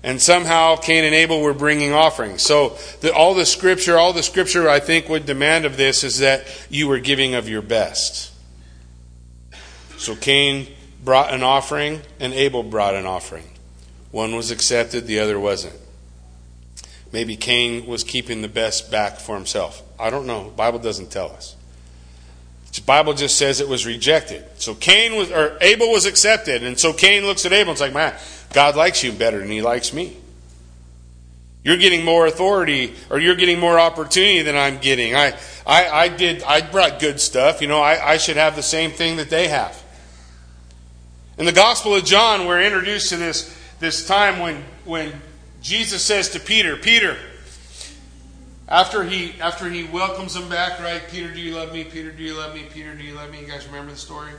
And 0.07 0.23
somehow 0.23 0.77
Cain 0.77 1.03
and 1.03 1.16
Abel 1.16 1.40
were 1.40 1.53
bringing 1.53 1.92
offerings. 1.92 2.40
So 2.40 2.79
the, 3.01 3.12
all 3.12 3.35
the 3.35 3.45
scripture, 3.45 3.99
all 3.99 4.12
the 4.12 4.23
scripture 4.23 4.69
I 4.69 4.79
think 4.79 5.09
would 5.09 5.27
demand 5.27 5.64
of 5.64 5.77
this 5.77 6.05
is 6.05 6.21
that 6.21 6.47
you 6.71 6.87
were 6.87 7.01
giving 7.01 7.35
of 7.35 7.49
your 7.49 7.61
best. 7.61 8.33
So 9.99 10.14
Cain 10.14 10.69
brought 11.05 11.35
an 11.35 11.42
offering 11.42 12.03
and 12.21 12.33
Abel 12.33 12.62
brought 12.62 12.95
an 12.95 13.05
offering. 13.05 13.51
One 14.12 14.37
was 14.37 14.53
accepted, 14.53 15.09
the 15.09 15.19
other 15.19 15.40
wasn't. 15.40 15.75
Maybe 17.11 17.37
Cain 17.37 17.85
was 17.87 18.05
keeping 18.05 18.42
the 18.42 18.49
best 18.49 18.92
back 18.92 19.19
for 19.19 19.35
himself. 19.35 19.83
I 19.99 20.11
don't 20.11 20.29
know. 20.29 20.51
The 20.51 20.57
Bible 20.57 20.79
doesn't 20.79 21.11
tell 21.11 21.31
us. 21.31 21.57
The 22.73 22.83
Bible 22.83 23.14
just 23.14 23.38
says 23.38 23.61
it 23.61 23.69
was 23.69 23.87
rejected. 23.87 24.45
So 24.59 24.75
Cain 24.75 25.16
was 25.16 25.33
or 25.33 25.57
Abel 25.61 25.90
was 25.90 26.07
accepted, 26.07 26.62
and 26.62 26.79
so 26.79 26.92
Cain 26.92 27.25
looks 27.25 27.47
at 27.47 27.53
Abel 27.53 27.71
and 27.71 27.75
it's 27.75 27.81
like, 27.81 27.95
man, 27.95 28.14
God 28.57 28.75
likes 28.75 29.05
you 29.05 29.12
better 29.12 29.38
than 29.40 29.51
he 29.51 29.61
likes 29.61 29.92
me. 29.92 30.16
You're 31.62 31.77
getting 31.77 32.07
more 32.07 32.27
authority 32.27 32.95
or 33.11 33.19
you're 33.19 33.35
getting 33.35 33.61
more 33.61 33.79
opportunity 33.79 34.40
than 34.40 34.57
I'm 34.57 34.79
getting. 34.79 35.14
I, 35.14 35.37
I, 35.66 35.90
I 35.90 36.09
did 36.09 36.42
I 36.42 36.62
brought 36.62 36.99
good 36.99 37.21
stuff. 37.21 37.61
You 37.61 37.69
know, 37.69 37.83
I, 37.83 38.12
I 38.12 38.16
should 38.16 38.38
have 38.38 38.57
the 38.57 38.62
same 38.62 38.92
thing 38.92 39.19
that 39.19 39.29
they 39.29 39.49
have. 39.49 39.85
In 41.37 41.45
the 41.45 41.53
Gospel 41.53 41.95
of 41.97 42.07
John, 42.07 42.47
we're 42.47 42.62
introduced 42.62 43.11
to 43.11 43.19
this 43.19 43.55
this 43.79 44.09
time 44.09 44.38
when, 44.38 44.64
when 44.87 45.12
Jesus 45.61 46.03
says 46.03 46.31
to 46.31 46.40
Peter, 46.40 46.79
Peter, 46.79 47.19
after 48.71 49.05
he 49.05 49.38
after 49.38 49.69
he 49.69 49.85
welcomes 49.85 50.35
him 50.35 50.49
back, 50.49 50.81
right? 50.81 51.03
Peter, 51.11 51.31
do 51.31 51.42
you 51.42 51.55
love 51.55 51.75
me? 51.75 51.85
Peter, 51.85 52.11
do 52.11 52.23
you 52.23 52.35
love 52.35 52.55
me? 52.55 52.64
Peter, 52.73 52.95
do 52.95 53.05
you 53.05 53.12
love 53.12 53.31
me? 53.31 53.40
You 53.40 53.47
guys 53.47 53.66
remember 53.66 53.92
the 53.92 53.99
story? 53.99 54.33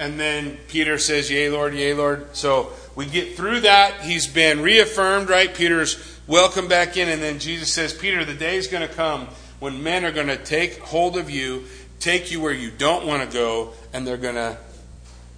And 0.00 0.18
then 0.18 0.56
Peter 0.66 0.96
says, 0.96 1.30
Yea, 1.30 1.50
Lord, 1.50 1.74
yea, 1.74 1.92
Lord. 1.92 2.34
So 2.34 2.72
we 2.96 3.04
get 3.04 3.36
through 3.36 3.60
that. 3.60 4.00
He's 4.00 4.26
been 4.26 4.62
reaffirmed, 4.62 5.28
right? 5.28 5.54
Peter's 5.54 6.18
welcome 6.26 6.68
back 6.68 6.96
in. 6.96 7.10
And 7.10 7.20
then 7.20 7.38
Jesus 7.38 7.70
says, 7.70 7.92
Peter, 7.92 8.24
the 8.24 8.32
day 8.32 8.56
is 8.56 8.66
going 8.66 8.88
to 8.88 8.92
come 8.92 9.26
when 9.58 9.82
men 9.82 10.06
are 10.06 10.10
going 10.10 10.28
to 10.28 10.38
take 10.38 10.78
hold 10.78 11.18
of 11.18 11.28
you, 11.28 11.64
take 11.98 12.32
you 12.32 12.40
where 12.40 12.54
you 12.54 12.70
don't 12.70 13.06
want 13.06 13.28
to 13.28 13.36
go, 13.36 13.74
and 13.92 14.06
they're 14.06 14.16
going 14.16 14.36
to, 14.36 14.56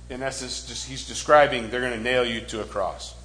in 0.09 0.23
essence, 0.23 0.65
just, 0.65 0.89
he's 0.89 1.09
describing, 1.09 1.69
they're 1.69 1.81
going 1.81 1.93
to 1.93 2.01
nail 2.01 2.25
you 2.25 2.41
to 2.43 2.61
a 2.61 2.65
cross. 2.65 3.17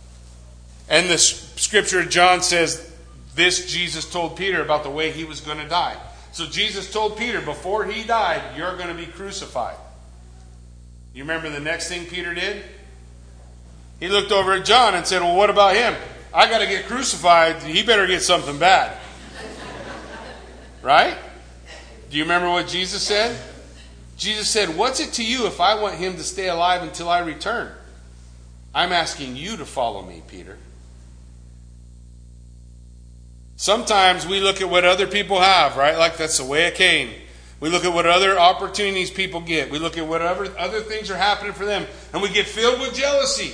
And 0.90 1.08
the 1.08 1.20
scripture, 1.20 2.04
John 2.04 2.42
says, 2.42 2.92
this 3.36 3.72
Jesus 3.72 4.10
told 4.10 4.38
Peter 4.38 4.64
about 4.64 4.82
the 4.82 4.90
way 4.90 5.12
he 5.12 5.24
was 5.24 5.42
going 5.42 5.60
to 5.60 5.70
die. 5.70 5.98
So 6.32 6.48
Jesus 6.48 6.92
told 6.92 7.16
Peter, 7.16 7.42
before 7.42 7.86
he 7.86 8.04
died, 8.04 8.58
you're 8.58 8.76
going 8.76 8.90
to 8.90 8.96
be 8.96 9.06
crucified. 9.06 9.78
You 11.18 11.24
remember 11.24 11.50
the 11.50 11.60
next 11.60 11.90
thing 11.90 12.06
Peter 12.06 12.36
did? 12.36 12.62
He 14.00 14.08
looked 14.08 14.32
over 14.32 14.54
at 14.54 14.66
John 14.66 14.94
and 14.94 15.04
said, 15.08 15.24
Well, 15.24 15.36
what 15.36 15.50
about 15.50 15.76
him? 15.76 15.96
I 16.32 16.48
got 16.48 16.60
to 16.60 16.68
get 16.68 16.86
crucified. 16.86 17.56
He 17.64 17.82
better 17.82 18.06
get 18.06 18.22
something 18.22 18.60
bad. 18.60 18.96
right? 20.84 21.18
Do 22.12 22.18
you 22.18 22.22
remember 22.22 22.52
what 22.52 22.68
Jesus 22.68 23.02
said? 23.02 23.36
Jesus 24.16 24.48
said, 24.48 24.78
What's 24.78 25.00
it 25.00 25.14
to 25.14 25.26
you 25.26 25.48
if 25.48 25.60
I 25.60 25.82
want 25.82 25.96
him 25.96 26.14
to 26.18 26.24
stay 26.24 26.50
alive 26.50 26.84
until 26.84 27.10
I 27.10 27.22
return? 27.22 27.72
I'm 28.76 28.92
asking 28.92 29.38
you 29.38 29.58
to 29.58 29.66
follow 29.66 30.04
me, 30.04 30.22
Peter. 30.28 30.56
Sometimes 33.56 34.28
we 34.28 34.40
look 34.40 34.62
at 34.62 34.70
what 34.70 34.86
other 34.86 35.08
people 35.08 35.42
have, 35.42 35.78
right? 35.78 35.98
Like 35.98 36.16
that's 36.16 36.38
the 36.38 36.46
way 36.46 36.68
it 36.68 36.76
Cain. 36.76 37.10
We 37.60 37.70
look 37.70 37.86
at 37.86 37.94
what 37.94 38.06
other 38.06 38.38
opportunities 38.38 39.10
people 39.10 39.42
get. 39.42 39.72
We 39.72 39.80
look 39.80 39.98
at 39.98 40.08
whatever 40.08 40.48
other 40.58 40.82
things 40.82 41.10
are 41.10 41.18
happening 41.18 41.54
for 41.54 41.66
them. 41.66 41.86
And 42.14 42.22
we 42.22 42.30
get 42.30 42.46
filled 42.46 42.80
with 42.80 42.94
jealousy. 42.94 43.54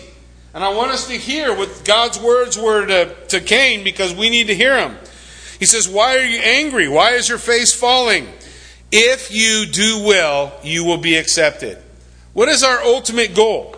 And 0.53 0.63
I 0.63 0.69
want 0.69 0.91
us 0.91 1.07
to 1.07 1.13
hear 1.13 1.55
what 1.55 1.83
God's 1.85 2.19
words 2.19 2.57
were 2.57 2.85
to, 2.85 3.15
to 3.29 3.39
Cain 3.39 3.83
because 3.83 4.13
we 4.13 4.29
need 4.29 4.47
to 4.47 4.55
hear 4.55 4.75
them. 4.75 4.97
He 5.57 5.65
says, 5.65 5.87
Why 5.87 6.17
are 6.17 6.25
you 6.25 6.39
angry? 6.39 6.89
Why 6.89 7.11
is 7.11 7.29
your 7.29 7.37
face 7.37 7.73
falling? 7.73 8.27
If 8.91 9.31
you 9.31 9.65
do 9.65 10.03
well, 10.05 10.53
you 10.63 10.83
will 10.83 10.97
be 10.97 11.15
accepted. 11.15 11.77
What 12.33 12.49
is 12.49 12.63
our 12.63 12.83
ultimate 12.83 13.33
goal? 13.33 13.75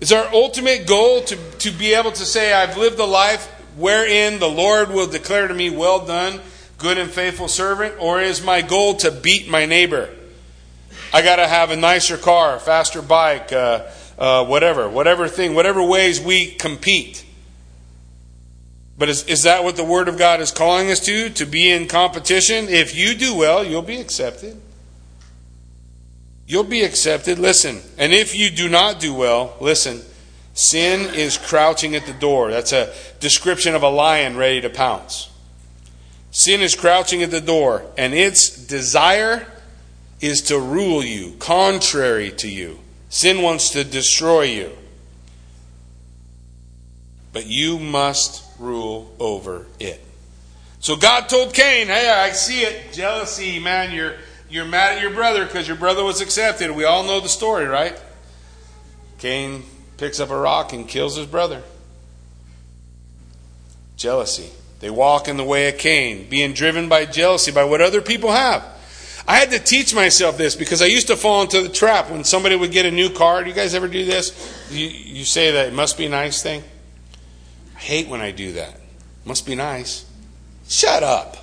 Is 0.00 0.12
our 0.12 0.26
ultimate 0.34 0.86
goal 0.86 1.22
to, 1.22 1.36
to 1.36 1.70
be 1.70 1.94
able 1.94 2.12
to 2.12 2.24
say, 2.24 2.52
I've 2.52 2.76
lived 2.76 2.98
a 2.98 3.04
life 3.04 3.46
wherein 3.76 4.38
the 4.38 4.48
Lord 4.48 4.90
will 4.90 5.06
declare 5.06 5.48
to 5.48 5.54
me, 5.54 5.70
Well 5.70 6.04
done, 6.04 6.40
good 6.78 6.98
and 6.98 7.10
faithful 7.10 7.48
servant? 7.48 7.94
Or 7.98 8.20
is 8.20 8.44
my 8.44 8.62
goal 8.62 8.94
to 8.96 9.10
beat 9.10 9.48
my 9.48 9.66
neighbor? 9.66 10.10
I 11.12 11.22
got 11.22 11.36
to 11.36 11.46
have 11.46 11.70
a 11.70 11.76
nicer 11.76 12.16
car, 12.16 12.58
faster 12.58 13.02
bike, 13.02 13.52
uh, 13.52 13.86
uh, 14.18 14.44
whatever, 14.44 14.88
whatever 14.88 15.28
thing, 15.28 15.54
whatever 15.54 15.82
ways 15.82 16.20
we 16.20 16.46
compete. 16.46 17.24
But 18.98 19.08
is, 19.10 19.24
is 19.24 19.42
that 19.42 19.62
what 19.62 19.76
the 19.76 19.84
Word 19.84 20.08
of 20.08 20.18
God 20.18 20.40
is 20.40 20.50
calling 20.50 20.90
us 20.90 21.00
to? 21.00 21.28
To 21.30 21.46
be 21.46 21.70
in 21.70 21.86
competition? 21.86 22.68
If 22.68 22.96
you 22.96 23.14
do 23.14 23.34
well, 23.34 23.64
you'll 23.64 23.82
be 23.82 24.00
accepted. 24.00 24.60
You'll 26.46 26.64
be 26.64 26.82
accepted. 26.82 27.38
Listen. 27.38 27.80
And 27.98 28.12
if 28.12 28.34
you 28.34 28.50
do 28.50 28.68
not 28.68 29.00
do 29.00 29.12
well, 29.12 29.54
listen. 29.60 30.00
Sin 30.54 31.14
is 31.14 31.36
crouching 31.36 31.94
at 31.94 32.06
the 32.06 32.14
door. 32.14 32.50
That's 32.50 32.72
a 32.72 32.92
description 33.20 33.74
of 33.74 33.82
a 33.82 33.90
lion 33.90 34.36
ready 34.36 34.62
to 34.62 34.70
pounce. 34.70 35.30
Sin 36.36 36.60
is 36.60 36.74
crouching 36.74 37.22
at 37.22 37.30
the 37.30 37.40
door, 37.40 37.82
and 37.96 38.12
its 38.12 38.50
desire 38.50 39.46
is 40.20 40.42
to 40.42 40.58
rule 40.58 41.02
you, 41.02 41.34
contrary 41.38 42.30
to 42.32 42.46
you. 42.46 42.78
Sin 43.08 43.40
wants 43.40 43.70
to 43.70 43.84
destroy 43.84 44.42
you. 44.42 44.70
But 47.32 47.46
you 47.46 47.78
must 47.78 48.44
rule 48.58 49.16
over 49.18 49.64
it. 49.80 50.04
So 50.80 50.94
God 50.94 51.30
told 51.30 51.54
Cain, 51.54 51.86
Hey, 51.86 52.10
I 52.10 52.32
see 52.32 52.60
it. 52.60 52.92
Jealousy, 52.92 53.58
man. 53.58 53.94
You're, 53.94 54.16
you're 54.50 54.66
mad 54.66 54.96
at 54.96 55.00
your 55.00 55.14
brother 55.14 55.46
because 55.46 55.66
your 55.66 55.78
brother 55.78 56.04
was 56.04 56.20
accepted. 56.20 56.70
We 56.70 56.84
all 56.84 57.04
know 57.04 57.20
the 57.20 57.30
story, 57.30 57.64
right? 57.64 57.98
Cain 59.16 59.62
picks 59.96 60.20
up 60.20 60.28
a 60.28 60.38
rock 60.38 60.74
and 60.74 60.86
kills 60.86 61.16
his 61.16 61.26
brother. 61.26 61.62
Jealousy. 63.96 64.50
They 64.80 64.90
walk 64.90 65.28
in 65.28 65.36
the 65.36 65.44
way 65.44 65.68
of 65.68 65.78
Cain, 65.78 66.28
being 66.28 66.52
driven 66.52 66.88
by 66.88 67.06
jealousy, 67.06 67.50
by 67.50 67.64
what 67.64 67.80
other 67.80 68.02
people 68.02 68.30
have. 68.30 68.64
I 69.28 69.36
had 69.36 69.50
to 69.50 69.58
teach 69.58 69.94
myself 69.94 70.38
this 70.38 70.54
because 70.54 70.82
I 70.82 70.86
used 70.86 71.08
to 71.08 71.16
fall 71.16 71.42
into 71.42 71.62
the 71.62 71.68
trap 71.68 72.10
when 72.10 72.22
somebody 72.22 72.54
would 72.54 72.70
get 72.70 72.86
a 72.86 72.90
new 72.90 73.10
car. 73.10 73.42
Do 73.42 73.48
you 73.48 73.56
guys 73.56 73.74
ever 73.74 73.88
do 73.88 74.04
this? 74.04 74.32
You, 74.70 74.86
you 74.86 75.24
say 75.24 75.50
that 75.52 75.68
it 75.68 75.72
must 75.72 75.98
be 75.98 76.06
nice 76.06 76.42
thing. 76.42 76.62
I 77.74 77.78
hate 77.78 78.08
when 78.08 78.20
I 78.20 78.30
do 78.30 78.52
that. 78.52 78.80
Must 79.24 79.44
be 79.44 79.56
nice. 79.56 80.04
Shut 80.68 81.02
up. 81.02 81.36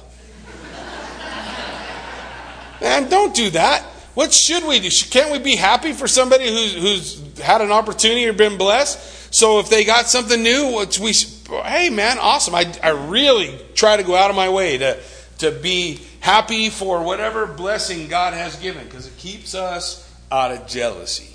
Man, 2.81 3.09
don't 3.09 3.35
do 3.35 3.49
that. 3.51 3.81
What 4.13 4.31
should 4.31 4.65
we 4.65 4.79
do? 4.79 4.89
Can't 5.09 5.31
we 5.31 5.39
be 5.39 5.55
happy 5.55 5.93
for 5.93 6.07
somebody 6.07 6.47
who's, 6.47 6.73
who's 6.75 7.37
had 7.39 7.61
an 7.61 7.71
opportunity 7.71 8.27
or 8.27 8.33
been 8.33 8.57
blessed? 8.57 9.33
So 9.33 9.59
if 9.59 9.69
they 9.69 9.83
got 9.83 10.07
something 10.07 10.41
new, 10.41 10.85
we 11.01 11.13
hey 11.61 11.89
man, 11.89 12.17
awesome. 12.19 12.55
I, 12.55 12.73
I 12.81 12.89
really 12.89 13.59
try 13.75 13.97
to 13.97 14.03
go 14.03 14.15
out 14.15 14.29
of 14.29 14.35
my 14.35 14.49
way 14.49 14.77
to, 14.77 14.99
to 15.39 15.51
be 15.51 15.99
happy 16.19 16.69
for 16.69 17.03
whatever 17.03 17.45
blessing 17.45 18.07
God 18.07 18.33
has 18.33 18.55
given 18.55 18.85
because 18.85 19.07
it 19.07 19.17
keeps 19.17 19.53
us 19.53 20.09
out 20.31 20.51
of 20.51 20.67
jealousy. 20.67 21.33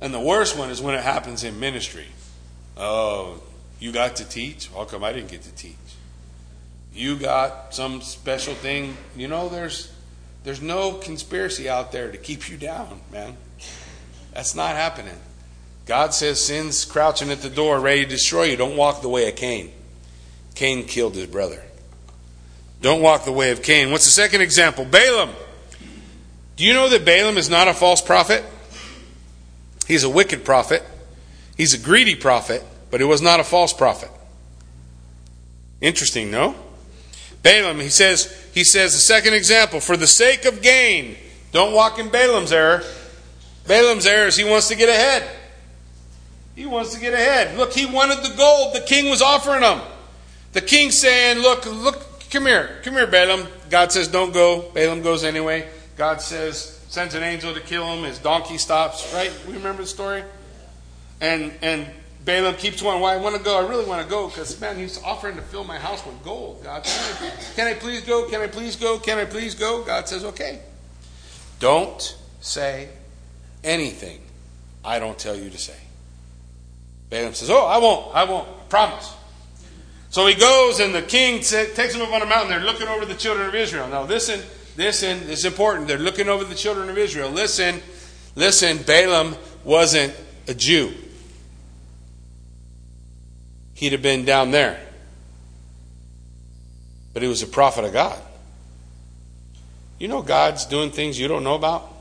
And 0.00 0.12
the 0.12 0.20
worst 0.20 0.58
one 0.58 0.70
is 0.70 0.80
when 0.80 0.94
it 0.94 1.04
happens 1.04 1.44
in 1.44 1.60
ministry. 1.60 2.06
Oh, 2.76 3.40
you 3.78 3.92
got 3.92 4.16
to 4.16 4.24
teach? 4.24 4.68
How 4.68 4.84
come 4.84 5.04
I 5.04 5.12
didn't 5.12 5.30
get 5.30 5.42
to 5.42 5.52
teach? 5.52 5.76
You 6.94 7.16
got 7.16 7.74
some 7.74 8.00
special 8.00 8.54
thing. 8.54 8.96
You 9.16 9.28
know, 9.28 9.48
there's 9.48 9.92
there's 10.44 10.60
no 10.60 10.94
conspiracy 10.94 11.68
out 11.68 11.92
there 11.92 12.10
to 12.10 12.18
keep 12.18 12.50
you 12.50 12.56
down, 12.56 13.00
man. 13.12 13.36
That's 14.32 14.54
not 14.54 14.74
happening. 14.74 15.18
God 15.86 16.14
says 16.14 16.44
sin's 16.44 16.84
crouching 16.84 17.30
at 17.30 17.42
the 17.42 17.50
door, 17.50 17.80
ready 17.80 18.04
to 18.04 18.10
destroy 18.10 18.44
you. 18.44 18.56
Don't 18.56 18.76
walk 18.76 19.02
the 19.02 19.08
way 19.08 19.28
of 19.28 19.36
Cain. 19.36 19.72
Cain 20.54 20.84
killed 20.86 21.14
his 21.14 21.26
brother. 21.26 21.62
Don't 22.80 23.00
walk 23.00 23.24
the 23.24 23.32
way 23.32 23.50
of 23.50 23.62
Cain. 23.62 23.90
What's 23.90 24.04
the 24.04 24.10
second 24.10 24.40
example? 24.40 24.84
Balaam. 24.84 25.30
Do 26.56 26.64
you 26.64 26.74
know 26.74 26.88
that 26.88 27.04
Balaam 27.04 27.38
is 27.38 27.48
not 27.48 27.68
a 27.68 27.74
false 27.74 28.00
prophet? 28.00 28.44
He's 29.86 30.04
a 30.04 30.10
wicked 30.10 30.44
prophet. 30.44 30.82
He's 31.56 31.74
a 31.74 31.78
greedy 31.78 32.14
prophet, 32.14 32.62
but 32.90 33.00
he 33.00 33.06
was 33.06 33.22
not 33.22 33.40
a 33.40 33.44
false 33.44 33.72
prophet. 33.72 34.10
Interesting, 35.80 36.30
no? 36.30 36.54
Balaam, 37.42 37.80
he 37.80 37.88
says, 37.88 38.32
he 38.54 38.62
says 38.62 38.92
the 38.92 39.00
second 39.00 39.34
example, 39.34 39.80
for 39.80 39.96
the 39.96 40.06
sake 40.06 40.44
of 40.44 40.62
gain, 40.62 41.16
don't 41.50 41.74
walk 41.74 41.98
in 41.98 42.08
Balaam's 42.08 42.52
error. 42.52 42.82
Balaam's 43.66 44.06
error 44.06 44.26
is 44.26 44.36
he 44.36 44.44
wants 44.44 44.68
to 44.68 44.76
get 44.76 44.88
ahead. 44.88 45.28
He 46.54 46.66
wants 46.66 46.92
to 46.94 47.00
get 47.00 47.14
ahead. 47.14 47.56
Look, 47.56 47.72
he 47.72 47.86
wanted 47.86 48.18
the 48.18 48.36
gold 48.36 48.74
the 48.74 48.80
king 48.80 49.08
was 49.08 49.22
offering 49.22 49.62
him. 49.62 49.80
The 50.52 50.60
king 50.60 50.90
saying, 50.90 51.38
Look, 51.38 51.64
look, 51.66 52.30
come 52.30 52.46
here, 52.46 52.80
come 52.82 52.94
here, 52.94 53.06
Balaam. 53.06 53.46
God 53.70 53.90
says, 53.90 54.08
Don't 54.08 54.32
go. 54.32 54.70
Balaam 54.74 55.02
goes 55.02 55.24
anyway. 55.24 55.68
God 55.96 56.20
says, 56.20 56.78
sends 56.88 57.14
an 57.14 57.22
angel 57.22 57.54
to 57.54 57.60
kill 57.60 57.86
him. 57.86 58.04
His 58.04 58.18
donkey 58.18 58.58
stops, 58.58 59.12
right? 59.14 59.32
We 59.46 59.54
remember 59.54 59.82
the 59.82 59.88
story? 59.88 60.24
And 61.20 61.52
and 61.62 61.86
Balaam 62.24 62.54
keeps 62.54 62.82
wanting, 62.82 63.02
well, 63.02 63.12
I 63.12 63.16
want 63.16 63.36
to 63.36 63.42
go. 63.42 63.58
I 63.58 63.68
really 63.68 63.84
want 63.84 64.02
to 64.02 64.08
go 64.08 64.28
because, 64.28 64.60
man, 64.60 64.76
he's 64.76 65.02
offering 65.02 65.36
to 65.36 65.42
fill 65.42 65.64
my 65.64 65.78
house 65.78 66.04
with 66.06 66.22
gold. 66.22 66.62
God, 66.62 66.82
I, 66.86 67.30
can 67.56 67.66
I 67.66 67.74
please 67.74 68.02
go? 68.02 68.28
Can 68.28 68.40
I 68.40 68.46
please 68.46 68.76
go? 68.76 68.98
Can 68.98 69.18
I 69.18 69.24
please 69.24 69.54
go? 69.54 69.82
God 69.82 70.08
says, 70.08 70.24
okay. 70.24 70.60
Don't 71.58 72.16
say 72.40 72.88
anything 73.64 74.20
I 74.84 74.98
don't 74.98 75.18
tell 75.18 75.36
you 75.36 75.50
to 75.50 75.58
say. 75.58 75.76
Balaam 77.12 77.34
says, 77.34 77.50
Oh, 77.50 77.66
I 77.66 77.76
won't, 77.76 78.16
I 78.16 78.24
won't, 78.24 78.48
I 78.48 78.64
promise. 78.70 79.14
So 80.08 80.26
he 80.26 80.34
goes, 80.34 80.80
and 80.80 80.94
the 80.94 81.02
king 81.02 81.40
takes 81.40 81.94
him 81.94 82.00
up 82.00 82.10
on 82.10 82.22
a 82.22 82.26
mountain. 82.26 82.48
They're 82.48 82.64
looking 82.64 82.88
over 82.88 83.04
the 83.04 83.14
children 83.14 83.46
of 83.46 83.54
Israel. 83.54 83.86
Now, 83.86 84.04
listen, 84.04 84.40
listen, 84.78 85.26
this 85.26 85.40
is 85.40 85.44
important. 85.44 85.88
They're 85.88 85.98
looking 85.98 86.30
over 86.30 86.42
the 86.42 86.54
children 86.54 86.88
of 86.88 86.96
Israel. 86.96 87.28
Listen, 87.28 87.82
listen, 88.34 88.78
Balaam 88.78 89.36
wasn't 89.62 90.14
a 90.48 90.54
Jew. 90.54 90.94
He'd 93.74 93.92
have 93.92 94.02
been 94.02 94.24
down 94.24 94.50
there. 94.50 94.80
But 97.12 97.20
he 97.20 97.28
was 97.28 97.42
a 97.42 97.46
prophet 97.46 97.84
of 97.84 97.92
God. 97.92 98.18
You 99.98 100.08
know 100.08 100.22
God's 100.22 100.64
doing 100.64 100.90
things 100.90 101.20
you 101.20 101.28
don't 101.28 101.44
know 101.44 101.56
about? 101.56 101.91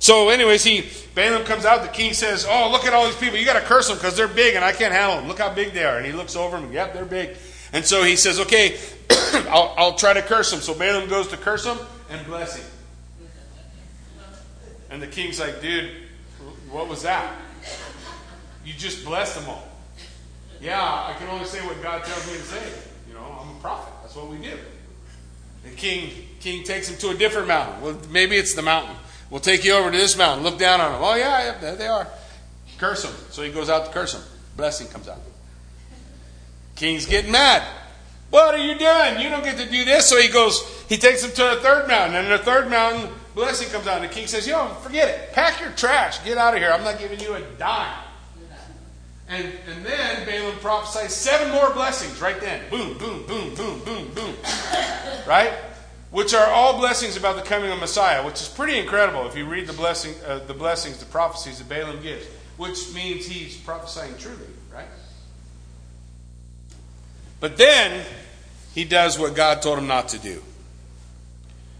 So, 0.00 0.28
anyways, 0.28 0.62
he 0.62 0.88
Balaam 1.14 1.44
comes 1.44 1.64
out. 1.64 1.82
The 1.82 1.88
king 1.88 2.12
says, 2.12 2.46
Oh, 2.48 2.70
look 2.70 2.84
at 2.84 2.92
all 2.92 3.06
these 3.06 3.16
people. 3.16 3.38
You 3.38 3.44
got 3.44 3.60
to 3.60 3.66
curse 3.66 3.88
them 3.88 3.96
because 3.96 4.16
they're 4.16 4.28
big 4.28 4.54
and 4.54 4.64
I 4.64 4.72
can't 4.72 4.92
handle 4.92 5.18
them. 5.18 5.28
Look 5.28 5.38
how 5.38 5.52
big 5.52 5.72
they 5.72 5.84
are. 5.84 5.96
And 5.96 6.06
he 6.06 6.12
looks 6.12 6.36
over 6.36 6.58
them. 6.58 6.72
Yep, 6.72 6.94
they're 6.94 7.04
big. 7.04 7.36
And 7.72 7.84
so 7.84 8.04
he 8.04 8.16
says, 8.16 8.38
Okay, 8.40 8.78
I'll, 9.48 9.74
I'll 9.76 9.94
try 9.94 10.12
to 10.12 10.22
curse 10.22 10.50
them. 10.50 10.60
So 10.60 10.74
Balaam 10.74 11.08
goes 11.08 11.28
to 11.28 11.36
curse 11.36 11.64
them 11.64 11.78
and 12.10 12.24
bless 12.26 12.56
him. 12.56 12.66
And 14.90 15.02
the 15.02 15.06
king's 15.06 15.40
like, 15.40 15.60
Dude, 15.60 15.90
what 16.70 16.88
was 16.88 17.02
that? 17.02 17.34
You 18.64 18.74
just 18.74 19.04
blessed 19.04 19.40
them 19.40 19.48
all. 19.48 19.66
Yeah, 20.60 20.80
I 20.80 21.14
can 21.18 21.28
only 21.28 21.44
say 21.44 21.60
what 21.60 21.82
God 21.82 22.04
tells 22.04 22.26
me 22.26 22.34
to 22.34 22.42
say. 22.42 22.72
You 23.08 23.14
know, 23.14 23.38
I'm 23.40 23.56
a 23.56 23.60
prophet. 23.60 23.92
That's 24.02 24.14
what 24.14 24.28
we 24.28 24.36
do. 24.38 24.56
The 25.64 25.70
king, 25.70 26.10
king 26.40 26.64
takes 26.64 26.88
him 26.88 26.96
to 26.98 27.10
a 27.10 27.14
different 27.14 27.48
mountain. 27.48 27.80
Well, 27.80 27.98
maybe 28.10 28.36
it's 28.36 28.54
the 28.54 28.62
mountain. 28.62 28.94
We'll 29.30 29.40
take 29.40 29.64
you 29.64 29.74
over 29.74 29.90
to 29.90 29.96
this 29.96 30.16
mountain. 30.16 30.44
Look 30.44 30.58
down 30.58 30.80
on 30.80 30.92
them. 30.92 31.02
Oh, 31.02 31.14
yeah, 31.14 31.44
yeah 31.44 31.58
there 31.58 31.76
they 31.76 31.86
are. 31.86 32.06
Curse 32.78 33.02
them. 33.02 33.14
So 33.30 33.42
he 33.42 33.50
goes 33.50 33.68
out 33.68 33.86
to 33.86 33.92
curse 33.92 34.14
them. 34.14 34.22
Blessing 34.56 34.88
comes 34.88 35.08
out. 35.08 35.20
King's 36.76 37.06
getting 37.06 37.32
mad. 37.32 37.62
What 38.30 38.54
are 38.54 38.58
you 38.58 38.78
doing? 38.78 39.20
You 39.20 39.30
don't 39.30 39.42
get 39.42 39.58
to 39.58 39.68
do 39.68 39.84
this. 39.84 40.08
So 40.08 40.20
he 40.20 40.28
goes, 40.28 40.62
he 40.88 40.96
takes 40.96 41.24
him 41.24 41.32
to 41.32 41.58
a 41.58 41.60
third 41.60 41.88
mountain. 41.88 42.16
And 42.16 42.30
the 42.30 42.38
third 42.38 42.70
mountain, 42.70 43.10
blessing 43.34 43.68
comes 43.68 43.86
out. 43.86 44.00
And 44.00 44.10
the 44.10 44.14
king 44.14 44.26
says, 44.26 44.46
Yo, 44.46 44.68
forget 44.82 45.08
it. 45.08 45.32
Pack 45.32 45.60
your 45.60 45.70
trash. 45.70 46.22
Get 46.24 46.38
out 46.38 46.54
of 46.54 46.60
here. 46.60 46.70
I'm 46.70 46.84
not 46.84 46.98
giving 46.98 47.20
you 47.20 47.34
a 47.34 47.40
dime. 47.58 48.04
And, 49.30 49.46
and 49.68 49.84
then 49.84 50.24
Balaam 50.24 50.56
prophesies 50.60 51.12
seven 51.12 51.52
more 51.52 51.70
blessings 51.74 52.20
right 52.20 52.40
then. 52.40 52.62
Boom, 52.70 52.96
boom, 52.96 53.26
boom, 53.26 53.54
boom, 53.54 53.80
boom, 53.84 54.10
boom. 54.14 54.34
right? 55.26 55.52
Which 56.10 56.32
are 56.32 56.46
all 56.46 56.78
blessings 56.78 57.16
about 57.16 57.36
the 57.36 57.42
coming 57.42 57.70
of 57.70 57.78
Messiah, 57.78 58.24
which 58.24 58.40
is 58.40 58.48
pretty 58.48 58.78
incredible 58.78 59.26
if 59.26 59.36
you 59.36 59.44
read 59.46 59.66
the, 59.66 59.74
blessing, 59.74 60.14
uh, 60.26 60.38
the 60.38 60.54
blessings, 60.54 60.98
the 60.98 61.06
prophecies 61.06 61.58
that 61.58 61.68
Balaam 61.68 62.02
gives, 62.02 62.26
which 62.56 62.94
means 62.94 63.26
he's 63.26 63.56
prophesying 63.58 64.16
truly, 64.16 64.46
right? 64.72 64.86
But 67.40 67.56
then 67.56 68.06
he 68.74 68.84
does 68.84 69.18
what 69.18 69.34
God 69.34 69.60
told 69.60 69.78
him 69.78 69.86
not 69.86 70.08
to 70.08 70.18
do. 70.18 70.42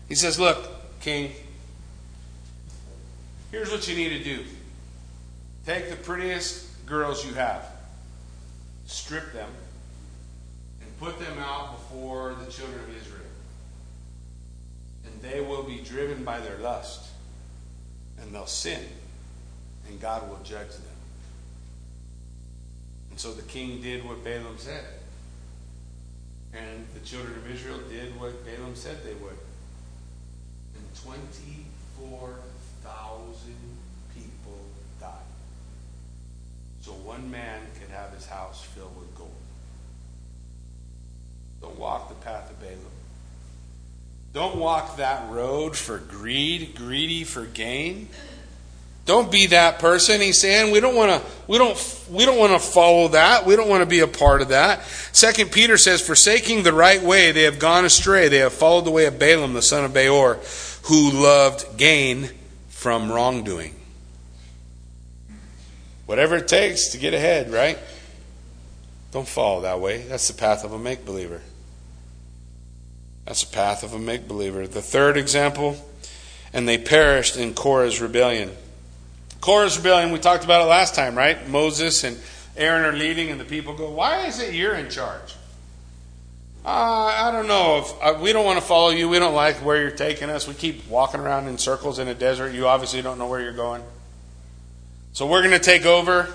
He 0.08 0.14
says, 0.14 0.38
Look, 0.38 0.68
king, 1.00 1.32
here's 3.50 3.70
what 3.70 3.88
you 3.88 3.96
need 3.96 4.10
to 4.10 4.24
do 4.24 4.44
take 5.64 5.90
the 5.90 5.96
prettiest 5.96 6.64
girls 6.86 7.26
you 7.26 7.34
have, 7.34 7.62
strip 8.86 9.32
them, 9.32 9.50
and 10.80 10.98
put 10.98 11.18
them 11.18 11.38
out 11.38 11.72
before 11.72 12.34
the 12.44 12.50
children 12.50 12.80
of 12.80 12.96
Israel. 12.96 13.07
They 15.20 15.40
will 15.40 15.62
be 15.62 15.78
driven 15.78 16.24
by 16.24 16.40
their 16.40 16.58
lust, 16.58 17.06
and 18.20 18.34
they'll 18.34 18.46
sin, 18.46 18.82
and 19.88 20.00
God 20.00 20.28
will 20.28 20.40
judge 20.44 20.70
them. 20.70 20.82
And 23.10 23.18
so 23.18 23.32
the 23.32 23.42
king 23.42 23.82
did 23.82 24.04
what 24.04 24.22
Balaam 24.22 24.58
said. 24.58 24.84
And 26.54 26.86
the 26.94 27.00
children 27.00 27.36
of 27.36 27.50
Israel 27.50 27.80
did 27.90 28.18
what 28.18 28.42
Balaam 28.44 28.74
said 28.74 29.04
they 29.04 29.12
would. 29.14 29.36
And 30.74 30.84
24,000 31.04 33.54
people 34.14 34.58
died. 35.00 35.10
so 36.80 36.92
one 36.92 37.30
man 37.30 37.60
could 37.78 37.90
have 37.90 38.14
his 38.14 38.26
house 38.26 38.62
filled 38.62 38.96
with 38.96 39.14
gold. 39.16 39.30
Don't 41.60 41.78
walk 41.78 42.08
the 42.08 42.14
path 42.14 42.50
of 42.50 42.58
Balaam. 42.60 42.97
Don't 44.32 44.56
walk 44.56 44.98
that 44.98 45.30
road 45.30 45.76
for 45.76 45.98
greed, 45.98 46.74
greedy 46.74 47.24
for 47.24 47.44
gain. 47.44 48.08
Don't 49.08 49.32
be 49.32 49.46
that 49.46 49.78
person. 49.78 50.20
He's 50.20 50.38
saying 50.38 50.70
we 50.70 50.80
don't 50.80 50.94
want 50.94 51.10
to 51.10 51.30
we 51.46 51.56
don't 51.56 52.06
we 52.10 52.26
don't 52.26 52.36
want 52.36 52.52
to 52.52 52.58
follow 52.58 53.08
that. 53.08 53.46
We 53.46 53.56
don't 53.56 53.68
want 53.68 53.80
to 53.80 53.86
be 53.86 54.00
a 54.00 54.06
part 54.06 54.42
of 54.42 54.48
that. 54.48 54.84
Second 55.12 55.50
Peter 55.50 55.78
says, 55.78 56.06
forsaking 56.06 56.62
the 56.62 56.74
right 56.74 57.02
way, 57.02 57.32
they 57.32 57.44
have 57.44 57.58
gone 57.58 57.86
astray. 57.86 58.28
They 58.28 58.38
have 58.38 58.52
followed 58.52 58.84
the 58.84 58.90
way 58.90 59.06
of 59.06 59.18
Balaam, 59.18 59.54
the 59.54 59.62
son 59.62 59.86
of 59.86 59.94
Beor, 59.94 60.38
who 60.84 61.10
loved 61.10 61.78
gain 61.78 62.28
from 62.68 63.10
wrongdoing. 63.10 63.74
Whatever 66.04 66.36
it 66.36 66.48
takes 66.48 66.88
to 66.88 66.98
get 66.98 67.14
ahead, 67.14 67.50
right? 67.50 67.78
Don't 69.10 69.26
follow 69.26 69.62
that 69.62 69.80
way. 69.80 70.02
That's 70.02 70.28
the 70.28 70.34
path 70.34 70.64
of 70.64 70.74
a 70.74 70.78
make 70.78 71.06
believer. 71.06 71.40
That's 73.28 73.44
the 73.44 73.54
path 73.54 73.82
of 73.82 73.92
a 73.92 73.98
make 73.98 74.26
believer. 74.26 74.66
The 74.66 74.80
third 74.80 75.18
example, 75.18 75.76
and 76.54 76.66
they 76.66 76.78
perished 76.78 77.36
in 77.36 77.52
Korah's 77.52 78.00
rebellion. 78.00 78.50
Korah's 79.42 79.76
rebellion, 79.76 80.12
we 80.12 80.18
talked 80.18 80.44
about 80.44 80.62
it 80.62 80.64
last 80.64 80.94
time, 80.94 81.14
right? 81.14 81.46
Moses 81.46 82.04
and 82.04 82.18
Aaron 82.56 82.86
are 82.86 82.96
leading, 82.96 83.30
and 83.30 83.38
the 83.38 83.44
people 83.44 83.74
go, 83.74 83.90
Why 83.90 84.24
is 84.24 84.40
it 84.40 84.54
you're 84.54 84.74
in 84.74 84.88
charge? 84.88 85.34
Uh, 86.64 86.68
I 86.68 87.30
don't 87.30 87.46
know. 87.46 87.80
If 87.80 88.02
uh, 88.02 88.18
We 88.18 88.32
don't 88.32 88.46
want 88.46 88.60
to 88.60 88.64
follow 88.64 88.88
you. 88.88 89.10
We 89.10 89.18
don't 89.18 89.34
like 89.34 89.56
where 89.56 89.78
you're 89.78 89.90
taking 89.90 90.30
us. 90.30 90.48
We 90.48 90.54
keep 90.54 90.88
walking 90.88 91.20
around 91.20 91.48
in 91.48 91.58
circles 91.58 91.98
in 91.98 92.08
a 92.08 92.14
desert. 92.14 92.54
You 92.54 92.66
obviously 92.66 93.02
don't 93.02 93.18
know 93.18 93.26
where 93.28 93.42
you're 93.42 93.52
going. 93.52 93.82
So 95.12 95.26
we're 95.26 95.42
going 95.42 95.52
to 95.52 95.62
take 95.62 95.84
over. 95.84 96.34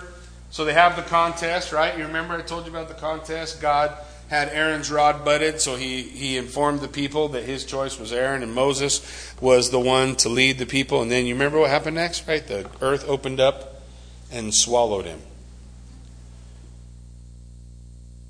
So 0.51 0.63
they 0.63 0.73
have 0.73 0.95
the 0.95 1.01
contest, 1.01 1.71
right? 1.71 1.97
You 1.97 2.05
remember 2.05 2.35
I 2.35 2.43
told 2.43 2.65
you 2.65 2.69
about 2.69 2.87
the 2.87 2.93
contest? 2.93 3.63
God 3.63 3.97
had 4.33 4.49
Aaron's 4.49 4.89
rod 4.89 5.23
budded, 5.23 5.61
so 5.61 5.75
he, 5.75 6.01
he 6.01 6.37
informed 6.37 6.79
the 6.79 6.87
people 6.87 7.27
that 7.29 7.43
his 7.43 7.65
choice 7.65 7.99
was 7.99 8.11
Aaron, 8.11 8.41
and 8.41 8.51
Moses 8.51 9.31
was 9.39 9.69
the 9.69 9.79
one 9.79 10.15
to 10.17 10.29
lead 10.29 10.57
the 10.57 10.65
people. 10.65 11.03
And 11.03 11.11
then 11.11 11.27
you 11.27 11.35
remember 11.35 11.59
what 11.59 11.69
happened 11.69 11.97
next, 11.97 12.27
right? 12.27 12.45
The 12.45 12.67
earth 12.81 13.07
opened 13.07 13.39
up 13.39 13.83
and 14.31 14.51
swallowed 14.51 15.05
him. 15.05 15.21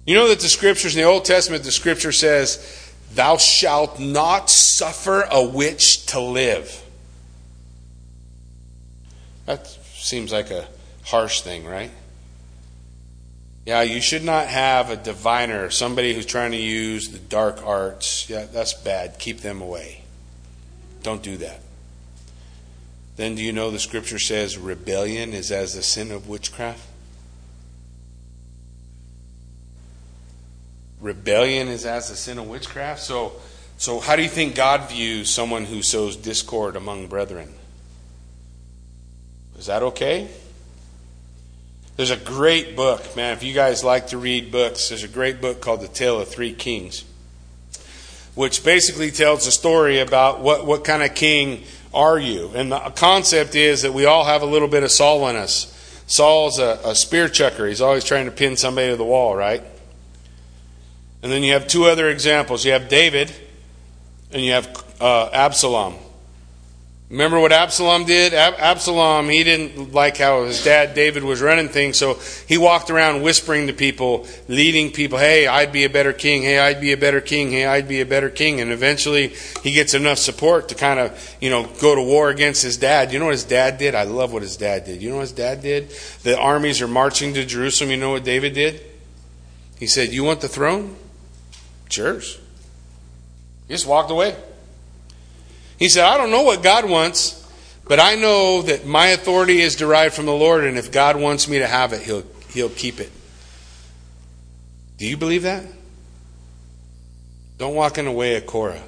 You 0.05 0.15
know 0.15 0.27
that 0.27 0.41
the 0.41 0.49
scriptures 0.49 0.93
in 0.93 1.01
the 1.01 1.07
Old 1.07 1.23
Testament, 1.23 1.63
the 1.63 1.71
scripture 1.71 2.11
says, 2.11 2.93
Thou 3.13 3.37
shalt 3.37 3.97
not 3.97 4.49
suffer 4.49 5.25
a 5.31 5.41
witch 5.41 6.07
to 6.07 6.19
live. 6.19 6.83
That 9.45 9.67
seems 9.67 10.33
like 10.33 10.51
a 10.51 10.67
harsh 11.05 11.39
thing, 11.41 11.65
right? 11.65 11.91
Yeah, 13.65 13.81
you 13.81 14.01
should 14.01 14.23
not 14.23 14.47
have 14.47 14.89
a 14.89 14.97
diviner, 14.97 15.69
somebody 15.69 16.13
who's 16.13 16.25
trying 16.25 16.51
to 16.51 16.57
use 16.57 17.09
the 17.09 17.19
dark 17.19 17.65
arts. 17.65 18.29
Yeah, 18.29 18.45
that's 18.45 18.73
bad. 18.73 19.19
Keep 19.19 19.39
them 19.39 19.61
away. 19.61 20.01
Don't 21.01 21.23
do 21.23 21.37
that. 21.37 21.61
Then 23.15 23.35
do 23.35 23.43
you 23.43 23.53
know 23.53 23.71
the 23.71 23.79
scripture 23.79 24.19
says 24.19 24.57
rebellion 24.57 25.33
is 25.33 25.51
as 25.51 25.75
the 25.75 25.83
sin 25.83 26.11
of 26.11 26.27
witchcraft? 26.27 26.85
Rebellion 30.99 31.67
is 31.67 31.85
as 31.85 32.09
the 32.09 32.15
sin 32.15 32.39
of 32.39 32.47
witchcraft. 32.47 33.01
So, 33.01 33.33
so 33.77 33.99
how 33.99 34.15
do 34.15 34.23
you 34.23 34.29
think 34.29 34.55
God 34.55 34.89
views 34.89 35.29
someone 35.29 35.65
who 35.65 35.81
sows 35.81 36.15
discord 36.15 36.75
among 36.75 37.07
brethren? 37.07 37.53
Is 39.57 39.67
that 39.67 39.83
okay? 39.83 40.29
There's 41.95 42.09
a 42.09 42.17
great 42.17 42.75
book, 42.75 43.15
man. 43.15 43.33
If 43.33 43.43
you 43.43 43.53
guys 43.53 43.83
like 43.83 44.07
to 44.07 44.17
read 44.17 44.51
books, 44.51 44.89
there's 44.89 45.03
a 45.03 45.07
great 45.07 45.39
book 45.39 45.61
called 45.61 45.81
The 45.81 45.87
Tale 45.87 46.19
of 46.19 46.27
Three 46.27 46.51
Kings, 46.51 47.05
which 48.33 48.63
basically 48.63 49.11
tells 49.11 49.45
a 49.45 49.51
story 49.51 49.99
about 49.99 50.39
what, 50.39 50.65
what 50.65 50.83
kind 50.83 51.03
of 51.03 51.13
king 51.13 51.65
are 51.93 52.17
you. 52.17 52.49
And 52.55 52.71
the 52.71 52.79
concept 52.95 53.53
is 53.53 53.83
that 53.83 53.93
we 53.93 54.05
all 54.05 54.25
have 54.25 54.41
a 54.41 54.47
little 54.47 54.67
bit 54.67 54.81
of 54.81 54.91
Saul 54.91 55.27
in 55.27 55.35
us. 55.35 55.69
Saul's 56.07 56.57
a, 56.57 56.79
a 56.83 56.95
spear 56.95 57.29
chucker, 57.29 57.67
he's 57.67 57.81
always 57.81 58.03
trying 58.03 58.25
to 58.25 58.31
pin 58.31 58.57
somebody 58.57 58.89
to 58.89 58.95
the 58.95 59.05
wall, 59.05 59.35
right? 59.35 59.63
And 61.21 61.31
then 61.31 61.43
you 61.43 61.53
have 61.53 61.67
two 61.67 61.85
other 61.85 62.09
examples 62.09 62.65
you 62.65 62.71
have 62.71 62.89
David, 62.89 63.31
and 64.31 64.41
you 64.41 64.53
have 64.53 64.83
uh, 64.99 65.29
Absalom. 65.31 65.93
Remember 67.13 67.39
what 67.39 67.51
Absalom 67.51 68.05
did? 68.05 68.33
Ab- 68.33 68.55
Absalom, 68.57 69.29
he 69.29 69.43
didn't 69.43 69.93
like 69.93 70.17
how 70.17 70.45
his 70.45 70.63
dad 70.63 70.95
David 70.95 71.23
was 71.23 71.43
running 71.43 71.69
things, 71.69 71.95
so 71.95 72.15
he 72.47 72.57
walked 72.57 72.89
around 72.89 73.21
whispering 73.21 73.67
to 73.67 73.73
people, 73.73 74.25
leading 74.47 74.91
people, 74.91 75.19
hey, 75.19 75.45
I'd 75.45 75.71
be 75.71 75.83
a 75.83 75.91
better 75.91 76.11
king, 76.11 76.41
hey, 76.41 76.57
I'd 76.57 76.81
be 76.81 76.91
a 76.91 76.97
better 76.97 77.21
king, 77.21 77.51
hey, 77.51 77.67
I'd 77.67 77.87
be 77.87 78.01
a 78.01 78.05
better 78.07 78.31
king. 78.31 78.61
And 78.61 78.71
eventually 78.71 79.35
he 79.61 79.73
gets 79.73 79.93
enough 79.93 80.17
support 80.17 80.69
to 80.69 80.75
kind 80.75 80.99
of, 80.99 81.35
you 81.39 81.51
know, 81.51 81.67
go 81.79 81.93
to 81.93 82.01
war 82.01 82.31
against 82.31 82.63
his 82.63 82.77
dad. 82.77 83.13
You 83.13 83.19
know 83.19 83.25
what 83.25 83.35
his 83.35 83.43
dad 83.43 83.77
did? 83.77 83.93
I 83.93 84.05
love 84.05 84.33
what 84.33 84.41
his 84.41 84.57
dad 84.57 84.85
did. 84.85 85.03
You 85.03 85.11
know 85.11 85.17
what 85.17 85.21
his 85.21 85.33
dad 85.33 85.61
did? 85.61 85.91
The 86.23 86.35
armies 86.35 86.81
are 86.81 86.87
marching 86.87 87.35
to 87.35 87.45
Jerusalem. 87.45 87.91
You 87.91 87.97
know 87.97 88.09
what 88.09 88.23
David 88.23 88.55
did? 88.55 88.81
He 89.77 89.85
said, 89.85 90.09
You 90.09 90.23
want 90.23 90.41
the 90.41 90.47
throne? 90.47 90.95
Cheers. 91.89 92.39
He 93.67 93.75
just 93.75 93.85
walked 93.85 94.09
away. 94.09 94.35
He 95.83 95.89
said, 95.89 96.05
I 96.05 96.15
don't 96.15 96.31
know 96.31 96.43
what 96.43 96.63
God 96.63 96.89
wants, 96.89 97.45
but 97.89 97.99
I 97.99 98.15
know 98.15 98.61
that 98.61 98.85
my 98.85 99.07
authority 99.07 99.59
is 99.59 99.75
derived 99.75 100.15
from 100.15 100.25
the 100.25 100.31
Lord, 100.31 100.63
and 100.63 100.77
if 100.77 100.93
God 100.93 101.17
wants 101.17 101.49
me 101.49 101.59
to 101.59 101.67
have 101.67 101.91
it, 101.91 102.03
He'll, 102.03 102.23
he'll 102.51 102.69
keep 102.69 103.01
it. 103.01 103.11
Do 104.97 105.05
you 105.05 105.17
believe 105.17 105.43
that? 105.43 105.65
Don't 107.57 107.75
walk 107.75 107.97
in 107.97 108.05
the 108.05 108.13
way 108.13 108.37
of 108.37 108.45
Korah, 108.45 108.81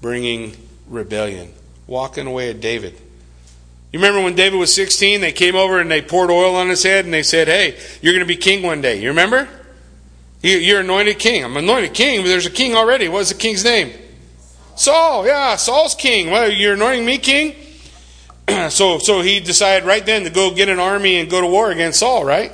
bringing 0.00 0.54
rebellion. 0.86 1.52
Walk 1.88 2.18
in 2.18 2.26
the 2.26 2.30
way 2.30 2.52
of 2.52 2.60
David, 2.60 2.94
You 3.90 3.98
remember 3.98 4.22
when 4.22 4.36
David 4.36 4.60
was 4.60 4.72
16, 4.72 5.20
they 5.20 5.32
came 5.32 5.56
over 5.56 5.80
and 5.80 5.90
they 5.90 6.02
poured 6.02 6.30
oil 6.30 6.54
on 6.54 6.68
his 6.68 6.84
head 6.84 7.04
and 7.04 7.12
they 7.12 7.24
said, 7.24 7.48
Hey, 7.48 7.76
you're 8.00 8.12
going 8.12 8.24
to 8.24 8.32
be 8.32 8.36
king 8.36 8.62
one 8.62 8.80
day. 8.80 9.02
You 9.02 9.08
remember? 9.08 9.48
You're 10.40 10.82
anointed 10.82 11.18
king. 11.18 11.44
I'm 11.44 11.56
anointed 11.56 11.94
king, 11.94 12.20
but 12.20 12.28
there's 12.28 12.46
a 12.46 12.50
king 12.50 12.76
already. 12.76 13.08
What's 13.08 13.30
the 13.32 13.34
king's 13.34 13.64
name? 13.64 13.92
Saul. 14.78 15.26
Yeah, 15.26 15.56
Saul's 15.56 15.94
king. 15.94 16.30
Well, 16.30 16.48
you're 16.50 16.74
anointing 16.74 17.04
me 17.04 17.18
king? 17.18 17.56
so, 18.70 18.98
so 18.98 19.20
he 19.20 19.40
decided 19.40 19.86
right 19.86 20.04
then 20.06 20.22
to 20.22 20.30
go 20.30 20.54
get 20.54 20.68
an 20.68 20.78
army 20.78 21.16
and 21.16 21.28
go 21.28 21.40
to 21.40 21.46
war 21.46 21.70
against 21.70 21.98
Saul, 21.98 22.24
right? 22.24 22.52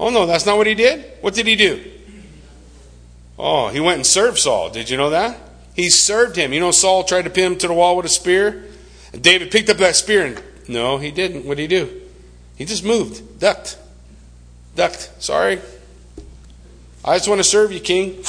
Oh, 0.00 0.08
no, 0.10 0.26
that's 0.26 0.46
not 0.46 0.56
what 0.56 0.66
he 0.66 0.74
did. 0.74 1.04
What 1.20 1.34
did 1.34 1.46
he 1.46 1.54
do? 1.54 1.84
Oh, 3.38 3.68
he 3.68 3.78
went 3.78 3.96
and 3.96 4.06
served 4.06 4.38
Saul. 4.38 4.70
Did 4.70 4.88
you 4.88 4.96
know 4.96 5.10
that? 5.10 5.38
He 5.74 5.90
served 5.90 6.34
him. 6.34 6.52
You 6.52 6.60
know, 6.60 6.70
Saul 6.70 7.04
tried 7.04 7.22
to 7.22 7.30
pin 7.30 7.52
him 7.52 7.58
to 7.58 7.68
the 7.68 7.74
wall 7.74 7.96
with 7.96 8.06
a 8.06 8.08
spear. 8.08 8.64
And 9.12 9.22
David 9.22 9.50
picked 9.50 9.68
up 9.68 9.76
that 9.76 9.96
spear 9.96 10.24
and, 10.24 10.42
no, 10.66 10.96
he 10.96 11.10
didn't. 11.10 11.44
What 11.44 11.58
did 11.58 11.70
he 11.70 11.78
do? 11.78 12.00
He 12.56 12.64
just 12.64 12.84
moved, 12.84 13.38
ducked. 13.38 13.78
Ducked. 14.74 15.10
Sorry. 15.18 15.60
I 17.04 17.16
just 17.16 17.28
want 17.28 17.38
to 17.38 17.44
serve 17.44 17.70
you, 17.70 17.80
king. 17.80 18.24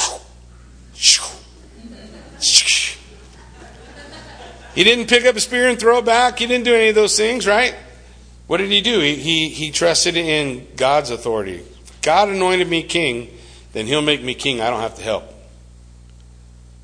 He 4.75 4.83
didn't 4.83 5.07
pick 5.07 5.25
up 5.25 5.35
a 5.35 5.39
spear 5.39 5.67
and 5.67 5.79
throw 5.79 5.99
it 5.99 6.05
back. 6.05 6.39
He 6.39 6.45
didn't 6.45 6.65
do 6.65 6.75
any 6.75 6.89
of 6.89 6.95
those 6.95 7.17
things, 7.17 7.47
right? 7.47 7.75
What 8.47 8.57
did 8.57 8.69
he 8.71 8.81
do? 8.81 8.99
He, 8.99 9.15
he, 9.15 9.49
he 9.49 9.71
trusted 9.71 10.17
in 10.17 10.67
God's 10.75 11.11
authority. 11.11 11.63
God 12.01 12.29
anointed 12.29 12.67
me 12.67 12.83
king, 12.83 13.29
then 13.73 13.85
he'll 13.85 14.01
make 14.01 14.23
me 14.23 14.33
king. 14.33 14.61
I 14.61 14.69
don't 14.69 14.81
have 14.81 14.95
to 14.95 15.03
help. 15.03 15.25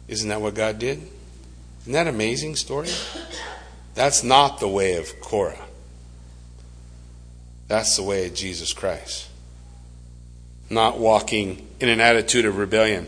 Isn't 0.07 0.29
that 0.29 0.41
what 0.41 0.53
God 0.53 0.77
did? 0.77 1.01
Isn't 1.81 1.93
that 1.93 2.07
an 2.07 2.13
amazing 2.13 2.55
story? 2.55 2.89
That's 3.95 4.23
not 4.23 4.59
the 4.59 4.67
way 4.67 4.97
of 4.97 5.19
Korah. 5.21 5.57
That's 7.67 7.95
the 7.95 8.03
way 8.03 8.27
of 8.27 8.35
Jesus 8.35 8.73
Christ. 8.73 9.27
Not 10.69 10.99
walking 10.99 11.67
in 11.79 11.89
an 11.89 11.99
attitude 11.99 12.45
of 12.45 12.57
rebellion. 12.57 13.07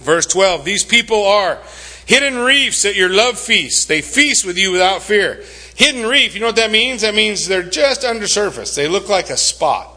Verse 0.00 0.26
12 0.26 0.64
These 0.64 0.84
people 0.84 1.24
are 1.24 1.58
hidden 2.06 2.38
reefs 2.38 2.84
at 2.84 2.96
your 2.96 3.08
love 3.08 3.38
feast. 3.38 3.88
They 3.88 4.02
feast 4.02 4.44
with 4.44 4.58
you 4.58 4.72
without 4.72 5.02
fear. 5.02 5.42
Hidden 5.76 6.06
reef, 6.06 6.34
you 6.34 6.40
know 6.40 6.46
what 6.46 6.56
that 6.56 6.70
means? 6.70 7.00
That 7.02 7.14
means 7.14 7.46
they're 7.46 7.62
just 7.62 8.04
under 8.04 8.26
surface. 8.26 8.74
They 8.74 8.88
look 8.88 9.08
like 9.08 9.30
a 9.30 9.36
spot. 9.36 9.88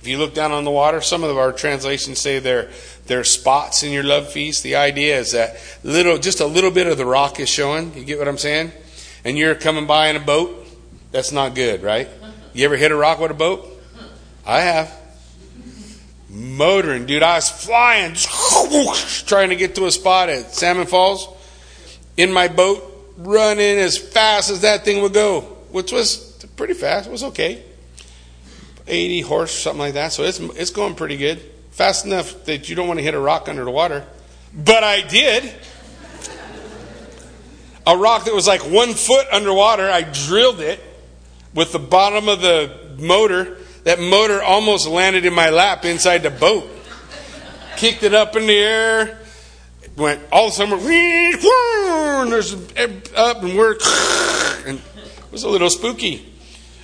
If 0.00 0.08
you 0.08 0.18
look 0.18 0.34
down 0.34 0.52
on 0.52 0.64
the 0.64 0.70
water, 0.70 1.00
some 1.00 1.24
of 1.24 1.36
our 1.36 1.52
translations 1.52 2.20
say 2.20 2.38
they're, 2.38 2.70
they're 3.06 3.24
spots 3.24 3.82
in 3.82 3.92
your 3.92 4.04
love 4.04 4.30
feast. 4.30 4.62
The 4.62 4.76
idea 4.76 5.18
is 5.18 5.32
that 5.32 5.56
little, 5.82 6.18
just 6.18 6.40
a 6.40 6.46
little 6.46 6.70
bit 6.70 6.86
of 6.86 6.98
the 6.98 7.06
rock 7.06 7.40
is 7.40 7.48
showing. 7.48 7.94
You 7.94 8.04
get 8.04 8.18
what 8.18 8.28
I'm 8.28 8.38
saying? 8.38 8.72
And 9.24 9.36
you're 9.36 9.54
coming 9.54 9.86
by 9.86 10.08
in 10.08 10.16
a 10.16 10.20
boat. 10.20 10.66
That's 11.12 11.32
not 11.32 11.54
good, 11.54 11.82
right? 11.82 12.08
You 12.52 12.64
ever 12.66 12.76
hit 12.76 12.92
a 12.92 12.96
rock 12.96 13.18
with 13.18 13.30
a 13.30 13.34
boat? 13.34 13.66
I 14.46 14.60
have. 14.60 14.92
Motoring, 16.36 17.06
dude. 17.06 17.22
I 17.22 17.36
was 17.36 17.48
flying, 17.48 18.14
trying 19.26 19.48
to 19.48 19.56
get 19.56 19.74
to 19.76 19.86
a 19.86 19.90
spot 19.90 20.28
at 20.28 20.54
Salmon 20.54 20.86
Falls 20.86 21.28
in 22.18 22.30
my 22.30 22.48
boat, 22.48 23.14
running 23.16 23.78
as 23.78 23.96
fast 23.96 24.50
as 24.50 24.60
that 24.60 24.84
thing 24.84 25.00
would 25.00 25.14
go, 25.14 25.40
which 25.70 25.92
was 25.92 26.44
pretty 26.56 26.74
fast. 26.74 27.08
It 27.08 27.12
was 27.12 27.24
okay. 27.24 27.62
80 28.86 29.20
horse, 29.22 29.52
something 29.52 29.80
like 29.80 29.94
that. 29.94 30.12
So 30.12 30.24
it's, 30.24 30.38
it's 30.38 30.70
going 30.70 30.94
pretty 30.94 31.16
good. 31.16 31.38
Fast 31.70 32.04
enough 32.04 32.44
that 32.44 32.68
you 32.68 32.76
don't 32.76 32.86
want 32.86 32.98
to 32.98 33.02
hit 33.02 33.14
a 33.14 33.18
rock 33.18 33.48
under 33.48 33.64
the 33.64 33.70
water. 33.70 34.04
But 34.54 34.84
I 34.84 35.00
did. 35.00 35.54
A 37.86 37.96
rock 37.96 38.24
that 38.24 38.34
was 38.34 38.46
like 38.46 38.60
one 38.62 38.92
foot 38.92 39.26
underwater, 39.32 39.88
I 39.88 40.02
drilled 40.02 40.60
it 40.60 40.82
with 41.54 41.72
the 41.72 41.78
bottom 41.78 42.28
of 42.28 42.42
the 42.42 42.96
motor. 42.98 43.58
That 43.86 44.00
motor 44.00 44.42
almost 44.42 44.88
landed 44.88 45.24
in 45.26 45.32
my 45.32 45.50
lap 45.50 45.84
inside 45.84 46.24
the 46.24 46.30
boat. 46.30 46.68
Kicked 47.76 48.02
it 48.02 48.14
up 48.14 48.34
in 48.34 48.48
the 48.48 48.58
air. 48.58 49.20
Went 49.96 50.20
all 50.32 50.50
sudden, 50.50 50.72
and 50.74 52.32
there's 52.32 52.52
up 53.14 53.44
and 53.44 53.56
we're, 53.56 53.74
and 54.66 54.78
it 54.80 55.32
was 55.32 55.44
a 55.44 55.48
little 55.48 55.70
spooky. 55.70 56.16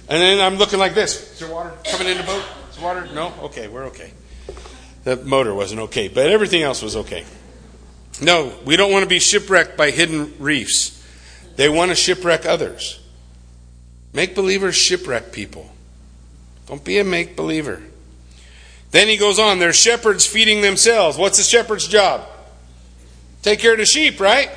And 0.09 0.23
then 0.23 0.41
I'm 0.41 0.59
looking 0.59 0.79
like 0.79 0.95
this. 0.95 1.33
Is 1.33 1.41
there 1.41 1.53
water 1.53 1.73
coming 1.91 2.07
in 2.07 2.19
the 2.19 2.23
boat? 2.23 2.45
Is 2.71 2.79
water? 2.79 3.09
No? 3.13 3.35
Okay, 3.43 3.67
we're 3.67 3.87
okay. 3.87 4.13
The 5.03 5.17
motor 5.17 5.53
wasn't 5.53 5.81
okay, 5.81 6.07
but 6.07 6.29
everything 6.29 6.63
else 6.63 6.83
was 6.83 6.95
okay. 6.95 7.25
No, 8.21 8.53
we 8.65 8.77
don't 8.77 8.93
want 8.93 9.03
to 9.03 9.09
be 9.09 9.19
shipwrecked 9.19 9.77
by 9.77 9.91
hidden 9.91 10.35
reefs. 10.39 11.05
They 11.57 11.69
want 11.69 11.91
to 11.91 11.97
shipwreck 11.97 12.47
others. 12.47 13.01
Make 14.13 14.37
believers 14.37 14.77
shipwreck 14.77 15.33
people. 15.33 15.72
Don't 16.73 16.83
be 16.83 16.99
a 16.99 17.05
make 17.05 17.37
believer. 17.37 17.83
Then 18.93 19.07
he 19.07 19.19
goes 19.19 19.39
on, 19.39 19.59
there's 19.59 19.77
shepherds 19.77 20.27
feeding 20.27 20.63
themselves. 20.63 21.19
What's 21.19 21.37
the 21.37 21.45
shepherd's 21.45 21.87
job? 21.87 22.27
Take 23.43 23.59
care 23.59 23.73
of 23.73 23.79
the 23.79 23.85
sheep, 23.85 24.19
right? 24.19 24.51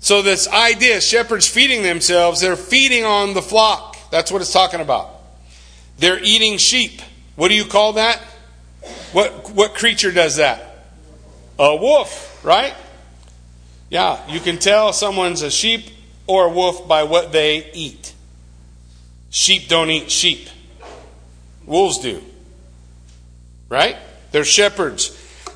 So, 0.00 0.20
this 0.20 0.48
idea, 0.48 1.00
shepherds 1.00 1.46
feeding 1.46 1.84
themselves, 1.84 2.40
they're 2.40 2.56
feeding 2.56 3.04
on 3.04 3.34
the 3.34 3.40
flock. 3.40 3.96
That's 4.10 4.32
what 4.32 4.42
it's 4.42 4.52
talking 4.52 4.80
about. 4.80 5.10
They're 5.96 6.18
eating 6.20 6.58
sheep. 6.58 7.00
What 7.36 7.50
do 7.50 7.54
you 7.54 7.66
call 7.66 7.92
that? 7.92 8.20
What, 9.12 9.52
what 9.52 9.74
creature 9.74 10.10
does 10.10 10.38
that? 10.38 10.88
A 11.56 11.76
wolf, 11.76 12.44
right? 12.44 12.74
Yeah, 13.90 14.28
you 14.28 14.40
can 14.40 14.58
tell 14.58 14.92
someone's 14.92 15.42
a 15.42 15.52
sheep 15.52 15.84
or 16.26 16.46
a 16.46 16.50
wolf 16.50 16.88
by 16.88 17.04
what 17.04 17.30
they 17.30 17.70
eat. 17.74 18.12
Sheep 19.30 19.68
don't 19.68 19.90
eat 19.90 20.10
sheep, 20.10 20.48
wolves 21.66 21.98
do. 21.98 22.22
Right? 23.68 23.96
They're 24.32 24.44
shepherds 24.44 25.08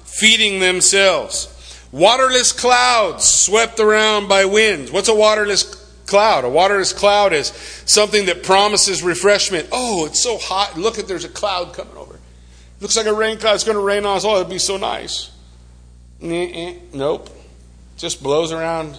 feeding 0.05 0.61
themselves. 0.61 1.57
Waterless 1.93 2.53
clouds 2.53 3.25
swept 3.25 3.81
around 3.81 4.29
by 4.29 4.45
winds. 4.45 4.93
What's 4.93 5.09
a 5.09 5.15
waterless 5.15 5.63
cloud? 6.07 6.45
A 6.45 6.49
waterless 6.49 6.93
cloud 6.93 7.33
is 7.33 7.49
something 7.87 8.27
that 8.27 8.43
promises 8.43 9.03
refreshment. 9.03 9.69
Oh, 9.73 10.07
it's 10.07 10.21
so 10.21 10.39
hot. 10.39 10.77
Look 10.77 10.99
at 10.99 11.09
there's 11.09 11.25
a 11.25 11.29
cloud 11.29 11.73
coming 11.73 11.97
over. 11.97 12.19
Looks 12.81 12.97
like 12.97 13.07
a 13.07 13.13
rain 13.13 13.39
cloud. 13.39 13.55
It's 13.55 13.65
going 13.65 13.77
to 13.77 13.83
rain 13.83 14.05
on 14.05 14.17
us. 14.17 14.25
Oh, 14.25 14.37
it'd 14.37 14.49
be 14.49 14.59
so 14.59 14.77
nice. 14.77 15.31
Nope. 16.21 17.31
Just 17.97 18.23
blows 18.23 18.53
around. 18.53 18.99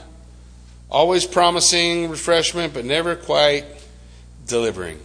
Always 0.89 1.25
promising 1.25 2.09
refreshment, 2.09 2.73
but 2.73 2.83
never 2.83 3.15
quite 3.15 3.65
delivering. 4.47 4.99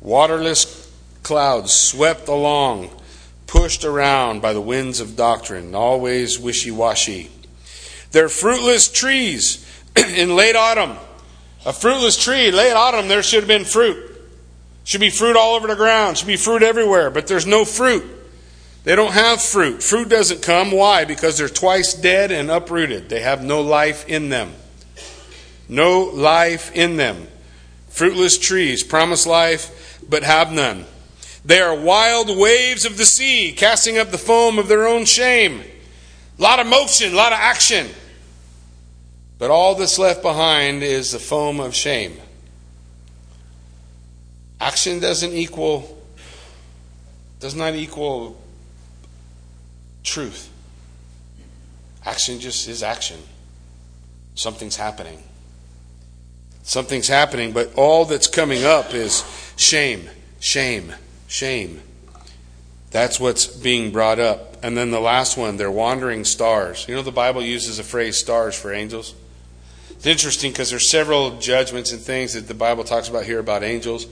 Waterless 0.00 0.77
clouds 1.28 1.74
swept 1.74 2.26
along 2.26 2.90
pushed 3.46 3.84
around 3.84 4.40
by 4.40 4.54
the 4.54 4.60
winds 4.62 4.98
of 4.98 5.14
doctrine, 5.14 5.74
always 5.74 6.38
wishy 6.38 6.70
washy. 6.70 7.30
They're 8.12 8.30
fruitless 8.30 8.90
trees 8.90 9.62
in 9.96 10.34
late 10.34 10.56
autumn. 10.56 10.96
A 11.66 11.74
fruitless 11.74 12.16
tree, 12.16 12.50
late 12.50 12.72
autumn, 12.72 13.08
there 13.08 13.22
should 13.22 13.40
have 13.40 13.48
been 13.48 13.66
fruit. 13.66 14.18
Should 14.84 15.02
be 15.02 15.10
fruit 15.10 15.36
all 15.36 15.54
over 15.54 15.68
the 15.68 15.76
ground, 15.76 16.16
should 16.16 16.26
be 16.26 16.36
fruit 16.36 16.62
everywhere, 16.62 17.10
but 17.10 17.26
there's 17.26 17.46
no 17.46 17.66
fruit. 17.66 18.04
They 18.84 18.96
don't 18.96 19.12
have 19.12 19.42
fruit. 19.42 19.82
Fruit 19.82 20.08
doesn't 20.08 20.40
come. 20.40 20.70
Why? 20.70 21.04
Because 21.04 21.36
they're 21.36 21.50
twice 21.50 21.92
dead 21.92 22.32
and 22.32 22.50
uprooted. 22.50 23.10
They 23.10 23.20
have 23.20 23.44
no 23.44 23.60
life 23.60 24.08
in 24.08 24.30
them. 24.30 24.54
No 25.68 26.04
life 26.04 26.74
in 26.74 26.96
them. 26.96 27.26
Fruitless 27.90 28.38
trees 28.38 28.82
promise 28.82 29.26
life, 29.26 30.00
but 30.08 30.22
have 30.22 30.50
none. 30.52 30.86
They 31.44 31.60
are 31.60 31.74
wild 31.74 32.36
waves 32.36 32.84
of 32.84 32.96
the 32.96 33.06
sea, 33.06 33.52
casting 33.56 33.98
up 33.98 34.10
the 34.10 34.18
foam 34.18 34.58
of 34.58 34.68
their 34.68 34.86
own 34.86 35.04
shame. 35.04 35.62
A 36.38 36.42
lot 36.42 36.60
of 36.60 36.66
motion, 36.66 37.12
a 37.12 37.16
lot 37.16 37.32
of 37.32 37.38
action. 37.38 37.88
But 39.38 39.50
all 39.50 39.74
that's 39.74 39.98
left 39.98 40.22
behind 40.22 40.82
is 40.82 41.12
the 41.12 41.18
foam 41.18 41.60
of 41.60 41.74
shame. 41.74 42.18
Action 44.60 44.98
doesn't 44.98 45.32
equal, 45.32 46.02
does 47.38 47.54
not 47.54 47.74
equal 47.74 48.40
truth. 50.02 50.50
Action 52.04 52.40
just 52.40 52.66
is 52.68 52.82
action. 52.82 53.18
Something's 54.34 54.76
happening. 54.76 55.22
Something's 56.62 57.08
happening, 57.08 57.52
but 57.52 57.72
all 57.76 58.04
that's 58.04 58.26
coming 58.26 58.64
up 58.64 58.92
is 58.94 59.24
shame, 59.56 60.08
shame, 60.40 60.92
shame. 61.28 61.80
That's 62.90 63.20
what's 63.20 63.46
being 63.46 63.92
brought 63.92 64.18
up. 64.18 64.56
And 64.62 64.76
then 64.76 64.90
the 64.90 65.00
last 65.00 65.36
one, 65.36 65.56
they're 65.56 65.70
wandering 65.70 66.24
stars. 66.24 66.86
You 66.88 66.96
know, 66.96 67.02
the 67.02 67.12
Bible 67.12 67.42
uses 67.42 67.76
the 67.76 67.84
phrase 67.84 68.16
stars 68.16 68.58
for 68.58 68.72
angels. 68.72 69.14
It's 69.90 70.06
interesting 70.06 70.52
because 70.52 70.70
there's 70.70 70.88
several 70.88 71.38
judgments 71.38 71.92
and 71.92 72.00
things 72.00 72.34
that 72.34 72.48
the 72.48 72.54
Bible 72.54 72.84
talks 72.84 73.08
about 73.08 73.24
here 73.24 73.40
about 73.40 73.62
angels. 73.62 74.06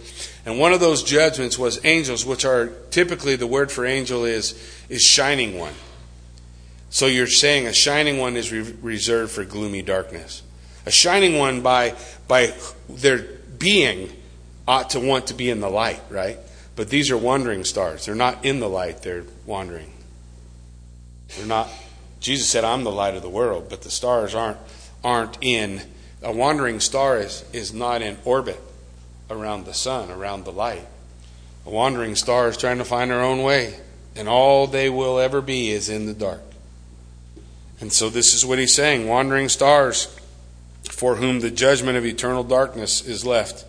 And 0.44 0.58
one 0.58 0.72
of 0.72 0.80
those 0.80 1.02
judgments 1.02 1.58
was 1.58 1.84
angels, 1.84 2.26
which 2.26 2.44
are 2.44 2.68
typically 2.90 3.36
the 3.36 3.46
word 3.46 3.70
for 3.70 3.86
angel 3.86 4.24
is, 4.24 4.54
is 4.88 5.02
shining 5.02 5.58
one. 5.58 5.74
So 6.90 7.06
you're 7.06 7.26
saying 7.26 7.66
a 7.66 7.72
shining 7.72 8.18
one 8.18 8.36
is 8.36 8.52
re- 8.52 8.74
reserved 8.82 9.32
for 9.32 9.44
gloomy 9.44 9.82
darkness. 9.82 10.42
A 10.86 10.90
shining 10.90 11.38
one 11.38 11.62
by, 11.62 11.94
by 12.28 12.54
their 12.88 13.22
being 13.58 14.10
ought 14.66 14.90
to 14.90 15.00
want 15.00 15.28
to 15.28 15.34
be 15.34 15.50
in 15.50 15.60
the 15.60 15.70
light, 15.70 16.00
right? 16.10 16.38
But 16.76 16.90
these 16.90 17.10
are 17.10 17.16
wandering 17.16 17.64
stars. 17.64 18.06
They're 18.06 18.14
not 18.14 18.44
in 18.44 18.60
the 18.60 18.68
light, 18.68 19.02
they're 19.02 19.24
wandering. 19.46 19.92
They're 21.36 21.46
not 21.46 21.70
Jesus 22.20 22.48
said, 22.48 22.64
I'm 22.64 22.84
the 22.84 22.90
light 22.90 23.14
of 23.14 23.22
the 23.22 23.28
world, 23.28 23.66
but 23.68 23.82
the 23.82 23.90
stars 23.90 24.34
aren't 24.34 24.58
aren't 25.02 25.38
in 25.40 25.80
a 26.22 26.32
wandering 26.32 26.80
star 26.80 27.18
is, 27.18 27.44
is 27.52 27.72
not 27.72 28.02
in 28.02 28.18
orbit 28.24 28.60
around 29.30 29.64
the 29.64 29.74
sun, 29.74 30.10
around 30.10 30.44
the 30.44 30.52
light. 30.52 30.86
A 31.64 31.70
wandering 31.70 32.16
star 32.16 32.48
is 32.48 32.56
trying 32.56 32.78
to 32.78 32.84
find 32.84 33.10
their 33.10 33.22
own 33.22 33.42
way, 33.42 33.78
and 34.14 34.28
all 34.28 34.66
they 34.66 34.88
will 34.88 35.18
ever 35.18 35.40
be 35.40 35.70
is 35.70 35.88
in 35.88 36.06
the 36.06 36.14
dark. 36.14 36.42
And 37.80 37.92
so 37.92 38.08
this 38.08 38.34
is 38.34 38.44
what 38.44 38.58
he's 38.58 38.74
saying 38.74 39.06
wandering 39.06 39.48
stars 39.48 40.18
for 40.90 41.16
whom 41.16 41.40
the 41.40 41.50
judgment 41.50 41.98
of 41.98 42.06
eternal 42.06 42.42
darkness 42.42 43.06
is 43.06 43.26
left. 43.26 43.64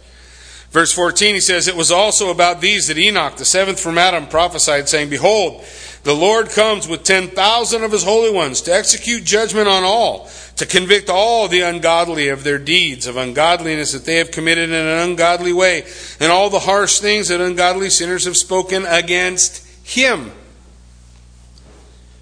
Verse 0.71 0.91
14, 0.91 1.35
he 1.35 1.41
says, 1.41 1.67
It 1.67 1.75
was 1.75 1.91
also 1.91 2.29
about 2.29 2.59
these 2.59 2.87
that 2.87 2.97
Enoch, 2.97 3.37
the 3.37 3.45
seventh 3.45 3.79
from 3.79 3.97
Adam, 3.97 4.27
prophesied, 4.27 4.89
saying, 4.89 5.09
Behold, 5.09 5.63
the 6.03 6.13
Lord 6.13 6.49
comes 6.49 6.87
with 6.87 7.03
10,000 7.03 7.83
of 7.83 7.91
his 7.91 8.03
holy 8.03 8.31
ones 8.31 8.61
to 8.61 8.73
execute 8.73 9.23
judgment 9.23 9.67
on 9.67 9.83
all, 9.83 10.29
to 10.57 10.65
convict 10.65 11.09
all 11.09 11.47
the 11.47 11.61
ungodly 11.61 12.27
of 12.27 12.43
their 12.43 12.59
deeds 12.59 13.07
of 13.07 13.15
ungodliness 13.15 13.93
that 13.93 14.05
they 14.05 14.15
have 14.15 14.31
committed 14.31 14.69
in 14.69 14.75
an 14.75 15.09
ungodly 15.09 15.53
way, 15.53 15.85
and 16.19 16.31
all 16.31 16.49
the 16.49 16.59
harsh 16.59 16.99
things 16.99 17.29
that 17.29 17.41
ungodly 17.41 17.89
sinners 17.89 18.25
have 18.25 18.37
spoken 18.37 18.85
against 18.85 19.65
him. 19.87 20.31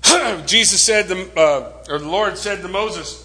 Jesus 0.46 0.82
said, 0.82 1.08
to, 1.08 1.39
uh, 1.39 1.72
or 1.89 1.98
the 1.98 2.08
Lord 2.08 2.38
said 2.38 2.62
to 2.62 2.68
Moses, 2.68 3.24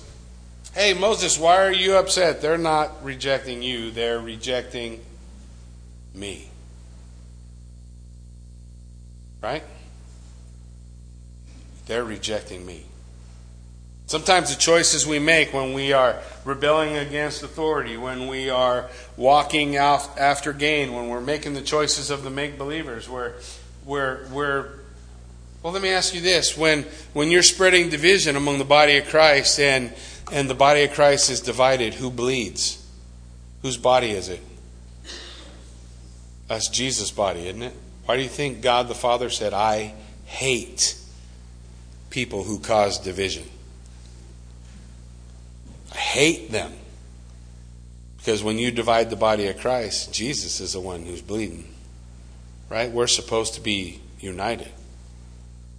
Hey, 0.73 0.95
Moses, 0.95 1.39
why 1.39 1.57
are 1.65 1.73
you 1.73 1.97
upset? 1.97 2.41
They're 2.41 2.57
not 2.57 3.05
rejecting 3.05 3.61
you, 3.61 3.91
they're 3.91 4.21
rejecting 4.21 5.01
me. 6.15 6.49
Right? 9.41 9.63
They're 11.87 12.05
rejecting 12.05 12.65
me. 12.65 12.85
Sometimes 14.07 14.53
the 14.53 14.61
choices 14.61 15.07
we 15.07 15.21
make 15.21 15.55
when 15.55 15.73
we 15.73 15.93
are 15.93 16.21
rebelling 16.45 16.97
against 16.97 17.45
authority, 17.45 17.97
when 17.97 18.27
we 18.27 18.51
are 18.51 18.91
walking 19.17 19.77
out 19.77 20.19
after 20.19 20.53
gain, 20.53 20.93
when 20.93 21.09
we're 21.09 21.21
making 21.21 21.55
the 21.55 21.63
choices 21.63 22.11
of 22.11 22.25
the 22.25 22.31
make 22.31 22.59
believers, 22.59 23.09
we're, 23.09 23.35
we're, 23.85 24.27
we're 24.33 24.81
well, 25.63 25.75
let 25.75 25.83
me 25.83 25.91
ask 25.91 26.15
you 26.15 26.23
this. 26.23 26.57
When, 26.57 26.85
when 27.13 27.31
you're 27.31 27.43
spreading 27.43 27.91
division 27.91 28.35
among 28.35 28.59
the 28.59 28.65
body 28.65 28.97
of 28.97 29.09
Christ 29.09 29.61
and, 29.61 29.93
and 30.33 30.49
the 30.49 30.55
body 30.55 30.85
of 30.85 30.93
Christ 30.93 31.31
is 31.31 31.41
divided, 31.41 31.95
who 31.95 32.11
bleeds? 32.11 32.85
Whose 33.61 33.77
body 33.77 34.13
is 34.13 34.31
it? 34.31 34.41
That's 36.51 36.67
Jesus' 36.67 37.13
body, 37.13 37.47
isn't 37.47 37.63
it? 37.63 37.73
Why 38.07 38.17
do 38.17 38.25
you 38.25 38.29
think 38.29 38.61
God 38.61 38.89
the 38.89 38.95
Father 38.97 39.31
said, 39.31 39.55
I 39.55 39.95
hate 40.25 40.97
people 42.11 42.43
who 42.43 42.59
cause 42.59 42.99
division? 42.99 43.45
I 45.93 45.97
hate 45.97 46.51
them. 46.51 46.73
Because 48.17 48.43
when 48.43 48.59
you 48.59 48.73
divide 48.73 49.11
the 49.11 49.17
body 49.17 49.47
of 49.47 49.59
Christ, 49.59 50.13
Jesus 50.13 50.59
is 50.59 50.73
the 50.73 50.81
one 50.81 51.05
who's 51.05 51.23
bleeding. 51.23 51.73
Right? 52.69 52.91
We're 52.91 53.07
supposed 53.07 53.55
to 53.55 53.61
be 53.61 54.01
united. 54.19 54.73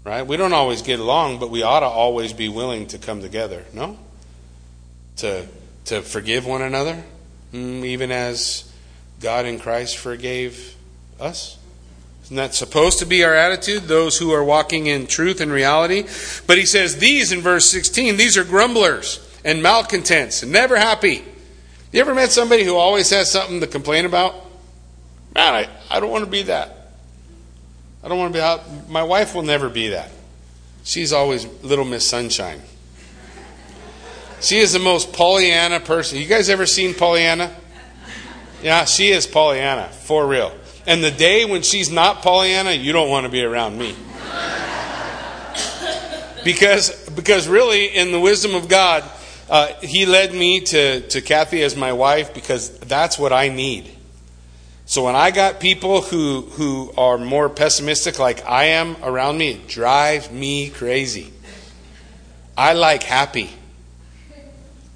Right? 0.05 0.26
We 0.26 0.38
don't 0.38 0.53
always 0.53 0.84
get 0.84 1.01
along, 1.01 1.39
but 1.39 1.49
we 1.49 1.63
ought 1.63 1.82
to 1.82 1.86
always 1.86 2.32
be 2.32 2.47
willing 2.47 2.88
to 2.88 2.97
come 2.97 3.19
together. 3.19 3.65
No? 3.74 3.99
To, 5.17 5.45
to 5.86 6.01
forgive 6.01 6.45
one 6.45 6.61
another, 6.61 7.03
mm, 7.51 7.84
even 7.84 8.09
as 8.09 8.70
God 9.22 9.45
in 9.45 9.59
Christ 9.59 9.97
forgave 9.97 10.76
us. 11.19 11.57
Isn't 12.24 12.38
that 12.38 12.55
supposed 12.55 12.99
to 12.99 13.05
be 13.05 13.24
our 13.24 13.36
attitude, 13.36 13.84
those 13.84 14.17
who 14.17 14.32
are 14.32 14.43
walking 14.43 14.88
in 14.88 15.05
truth 15.05 15.41
and 15.41 15.51
reality? 15.51 16.03
But 16.47 16.57
he 16.57 16.65
says 16.65 16.97
these 16.97 17.32
in 17.32 17.41
verse 17.41 17.69
16, 17.69 18.17
these 18.17 18.38
are 18.38 18.43
grumblers 18.43 19.28
and 19.43 19.61
malcontents 19.61 20.43
and 20.43 20.51
never 20.51 20.78
happy. 20.78 21.24
You 21.91 21.99
ever 22.01 22.15
met 22.15 22.32
somebody 22.32 22.63
who 22.63 22.76
always 22.76 23.09
has 23.09 23.30
something 23.30 23.59
to 23.59 23.67
complain 23.67 24.05
about? 24.05 24.34
Man, 25.36 25.53
I, 25.53 25.69
I 25.89 25.99
don't 25.99 26.09
want 26.09 26.24
to 26.24 26.32
be 26.32 26.43
that. 26.43 26.93
I 28.03 28.07
don't 28.07 28.17
want 28.17 28.34
to 28.34 28.38
be 28.38 28.41
out. 28.41 28.89
My 28.89 29.03
wife 29.03 29.36
will 29.36 29.43
never 29.43 29.69
be 29.69 29.89
that. 29.89 30.09
She's 30.84 31.13
always 31.13 31.45
Little 31.61 31.86
Miss 31.86 32.07
Sunshine. 32.07 32.61
She 34.39 34.57
is 34.57 34.74
the 34.74 34.80
most 34.80 35.13
Pollyanna 35.13 35.82
person. 35.82 36.17
You 36.17 36.26
guys 36.26 36.49
ever 36.49 36.65
seen 36.65 36.95
Pollyanna? 36.95 37.55
Yeah, 38.64 38.86
she 38.86 39.09
is 39.09 39.26
Pollyanna, 39.26 39.89
for 39.89 40.28
real. 40.28 40.51
And 40.86 41.03
the 41.03 41.12
day 41.12 41.45
when 41.45 41.62
she's 41.62 41.91
not 41.91 42.22
Pollyanna, 42.22 42.72
you 42.72 42.91
don't 42.91 43.09
want 43.09 43.26
to 43.26 43.32
be 43.32 43.43
around 43.43 43.78
me. 43.78 43.95
Because, 46.43 47.09
because 47.12 47.47
really, 47.47 47.86
in 47.86 48.12
the 48.12 48.20
wisdom 48.20 48.55
of 48.55 48.68
God, 48.68 49.03
uh, 49.49 49.68
He 49.82 50.05
led 50.05 50.34
me 50.34 50.62
to, 50.62 51.01
to 51.09 51.22
Kathy 51.22 51.62
as 51.62 51.76
my 51.76 51.93
wife 51.93 52.34
because 52.34 52.78
that's 52.80 53.20
what 53.20 53.32
I 53.32 53.49
need. 53.49 53.91
So 54.86 55.05
when 55.05 55.16
I 55.16 55.32
got 55.32 55.59
people 55.59 56.01
who, 56.01 56.41
who 56.41 56.93
are 56.97 57.18
more 57.18 57.47
pessimistic 57.47 58.20
like 58.20 58.45
I 58.45 58.66
am 58.66 58.97
around 59.03 59.38
me, 59.38 59.51
it 59.51 59.68
drives 59.68 60.30
me 60.30 60.70
crazy. 60.70 61.32
I 62.57 62.74
like 62.74 63.03
happy. 63.03 63.49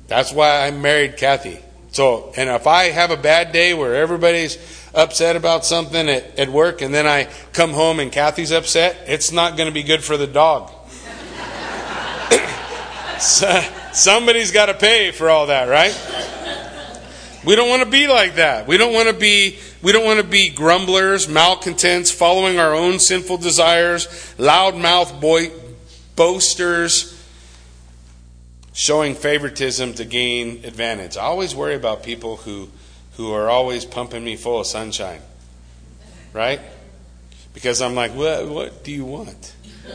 That's 0.07 0.34
why 0.34 0.68
I 0.68 0.72
married 0.72 1.18
Kathy. 1.18 1.59
So, 1.96 2.34
and 2.36 2.50
if 2.50 2.68
I 2.68 2.89
have 2.89 3.12
a 3.12 3.16
bad 3.16 3.54
day 3.54 3.74
where 3.74 3.96
everybody's 3.96 4.58
upset 4.93 5.38
about 5.38 5.64
something 5.64 6.10
at, 6.10 6.38
at 6.38 6.50
work 6.50 6.82
and 6.82 6.93
then 6.93 7.08
I 7.08 7.30
come 7.54 7.72
home 7.72 8.02
and 8.02 8.12
Kathy's 8.12 8.52
upset, 8.52 9.06
it's 9.08 9.32
not 9.32 9.56
going 9.56 9.70
to 9.70 9.74
be 9.74 9.82
good 9.82 10.04
for 10.04 10.18
the 10.18 10.28
dog. 10.28 10.70
so, 13.22 13.62
somebody's 13.93 14.52
got 14.52 14.66
to 14.66 14.74
pay 14.74 15.12
for 15.12 15.30
all 15.30 15.48
that, 15.48 15.70
right? 15.70 15.98
We 17.46 17.56
don't 17.56 17.70
want 17.70 17.84
to 17.84 17.89
be 17.89 18.08
like 18.08 18.36
that. 18.36 18.68
We 18.68 18.76
don't 18.76 18.93
want 18.93 19.08
to 19.08 19.16
be 19.16 19.58
we 19.82 19.93
don't 19.93 20.04
want 20.04 20.20
to 20.20 20.28
be 20.28 20.50
grumblers, 20.50 21.30
malcontents, 21.30 22.12
following 22.12 22.60
our 22.60 22.74
own 22.74 23.00
sinful 23.00 23.38
desires, 23.38 24.08
loudmouth 24.38 25.22
boy, 25.22 25.50
boasters, 26.18 27.14
showing 28.76 29.15
favoritism 29.15 29.93
to 29.93 30.05
gain 30.05 30.65
advantage. 30.65 31.15
I 31.15 31.21
always 31.21 31.55
worry 31.55 31.76
about 31.76 32.03
people 32.03 32.36
who 32.36 32.69
who 33.13 33.32
are 33.32 33.49
always 33.49 33.86
pumping 33.86 34.23
me 34.23 34.36
full 34.36 34.59
of 34.59 34.67
sunshine. 34.67 35.21
Right? 36.34 36.59
Because 37.53 37.82
I'm 37.82 37.95
like, 37.95 38.11
what 38.11 38.47
what 38.47 38.84
do 38.84 38.91
you 38.91 39.05
want? 39.05 39.55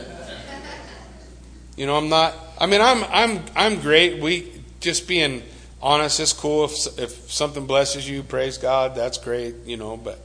You 1.77 1.87
know, 1.87 1.95
I'm 1.95 2.09
not 2.09 2.35
I 2.59 2.67
mean 2.67 2.81
I'm 2.81 3.03
I'm 3.05 3.45
I'm 3.55 3.81
great. 3.81 4.21
We 4.21 4.51
just 4.81 5.07
being 5.07 5.41
honest 5.81 6.19
is 6.19 6.33
cool. 6.33 6.65
If, 6.65 6.99
if 6.99 7.31
something 7.31 7.65
blesses 7.65 8.07
you, 8.07 8.21
praise 8.23 8.57
God. 8.57 8.93
That's 8.93 9.17
great, 9.17 9.55
you 9.65 9.77
know. 9.77 9.95
But 9.95 10.19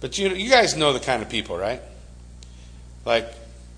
but 0.00 0.16
you 0.16 0.28
you 0.30 0.48
guys 0.48 0.76
know 0.76 0.92
the 0.92 1.00
kind 1.00 1.22
of 1.22 1.28
people, 1.28 1.58
right? 1.58 1.82
Like 3.04 3.26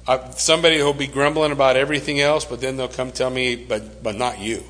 I, 0.09 0.31
somebody 0.31 0.79
who'll 0.79 0.95
be 0.95 1.07
grumbling 1.07 1.53
about 1.53 1.77
everything 1.77 2.21
else, 2.21 2.47
but 2.47 2.63
then 2.63 2.79
they'll 2.79 2.89
come 2.89 3.13
tell 3.13 3.31
me, 3.31 3.55
but 3.55 4.03
but 4.03 4.17
not 4.17 4.39
you. 4.39 4.65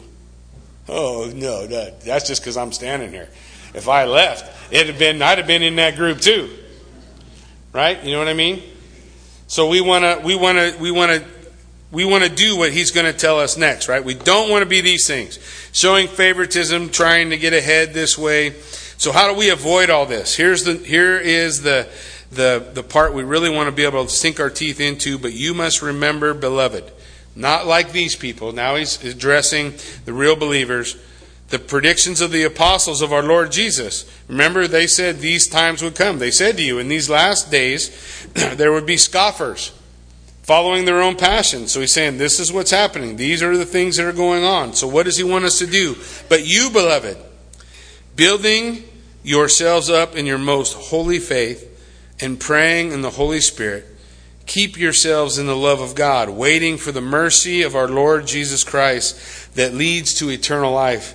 Oh 0.89 1.31
no, 1.33 1.67
that, 1.67 2.01
that's 2.01 2.27
just 2.27 2.43
because 2.43 2.57
I'm 2.57 2.73
standing 2.73 3.13
here. 3.13 3.29
If 3.75 3.89
I 3.89 4.07
left, 4.07 4.73
it'd 4.73 4.89
have 4.89 4.99
been 4.99 5.23
I'd 5.23 5.39
have 5.39 5.47
been 5.47 5.63
in 5.63 5.77
that 5.77 5.97
group 5.97 6.21
too, 6.21 6.51
right? 7.73 8.03
You 8.03 8.13
know 8.13 8.19
what 8.19 8.29
I 8.29 8.35
mean? 8.35 8.63
So 9.47 9.69
we 9.69 9.81
want 9.81 10.05
to 10.05 10.27
we 10.27 10.35
want 10.35 10.59
to 10.59 10.77
we 10.81 10.91
want 10.91 11.13
to 11.13 11.25
we 11.91 12.05
want 12.05 12.25
to 12.25 12.31
do 12.31 12.57
what 12.57 12.73
he's 12.73 12.91
going 12.91 13.11
to 13.11 13.19
tell 13.19 13.39
us 13.39 13.57
next, 13.57 13.89
right? 13.89 14.05
We 14.05 14.15
don't 14.15 14.51
want 14.51 14.63
to 14.63 14.69
be 14.69 14.81
these 14.81 15.07
things. 15.07 15.39
Showing 15.73 16.09
favoritism, 16.09 16.91
trying 16.91 17.31
to 17.31 17.39
get 17.39 17.55
ahead 17.55 17.95
this 17.95 18.19
way. 18.19 18.55
So 18.99 19.13
how 19.13 19.33
do 19.33 19.39
we 19.39 19.51
avoid 19.51 19.89
all 19.89 20.05
this? 20.05 20.35
Here's 20.35 20.65
the 20.65 20.75
here 20.75 21.17
is 21.19 21.63
the 21.63 21.89
the 22.31 22.71
the 22.75 22.83
part 22.83 23.15
we 23.15 23.23
really 23.23 23.51
want 23.51 23.69
to 23.69 23.73
be 23.73 23.85
able 23.85 24.05
to 24.05 24.11
sink 24.11 24.41
our 24.41 24.51
teeth 24.51 24.81
into, 24.81 25.19
but 25.19 25.33
you 25.33 25.55
must 25.55 25.83
remember, 25.83 26.35
beloved, 26.35 26.91
not 27.35 27.67
like 27.67 27.93
these 27.93 28.17
people. 28.17 28.53
Now 28.53 28.77
he's 28.77 29.03
addressing 29.05 29.75
the 30.05 30.13
real 30.13 30.37
believers. 30.37 30.97
The 31.49 31.59
predictions 31.59 32.21
of 32.21 32.31
the 32.31 32.43
apostles 32.43 33.01
of 33.01 33.11
our 33.11 33.23
Lord 33.23 33.51
Jesus. 33.53 34.05
Remember, 34.29 34.67
they 34.67 34.87
said 34.87 35.21
these 35.21 35.49
times 35.49 35.83
would 35.83 35.95
come. 35.95 36.19
They 36.19 36.31
said 36.31 36.59
to 36.59 36.63
you, 36.63 36.79
in 36.79 36.89
these 36.89 37.09
last 37.09 37.51
days, 37.51 38.27
there 38.35 38.71
would 38.71 38.85
be 38.85 38.99
scoffers 38.99 39.73
following 40.43 40.85
their 40.85 41.03
own 41.03 41.15
passions. 41.15 41.73
So 41.73 41.81
he's 41.81 41.93
saying, 41.93 42.19
This 42.19 42.41
is 42.41 42.53
what's 42.53 42.71
happening. 42.71 43.17
These 43.17 43.43
are 43.43 43.57
the 43.57 43.67
things 43.67 43.97
that 43.97 44.07
are 44.07 44.13
going 44.13 44.45
on. 44.45 44.75
So 44.75 44.87
what 44.89 45.05
does 45.05 45.17
he 45.17 45.25
want 45.25 45.45
us 45.45 45.59
to 45.61 45.67
do? 45.67 45.97
But 46.29 46.47
you, 46.47 46.71
beloved, 46.71 47.17
building 48.17 48.85
yourselves 49.23 49.91
up 49.91 50.17
in 50.17 50.25
your 50.25 50.39
most 50.39 50.75
holy 50.75 51.19
faith 51.19 51.68
and 52.21 52.41
praying 52.41 52.93
in 52.93 53.03
the 53.03 53.11
Holy 53.11 53.41
Spirit, 53.41 53.87
keep 54.47 54.79
yourselves 54.79 55.39
in 55.39 55.47
the 55.47 55.57
love 55.57 55.81
of 55.81 55.95
God, 55.95 56.31
waiting 56.31 56.79
for 56.79 56.91
the 56.91 57.01
mercy 57.01 57.63
of 57.63 57.77
our 57.77 57.89
Lord 57.89 58.27
Jesus 58.27 58.65
Christ 58.65 59.55
that 59.55 59.75
leads 59.75 60.15
to 60.15 60.31
eternal 60.31 60.73
life, 60.73 61.15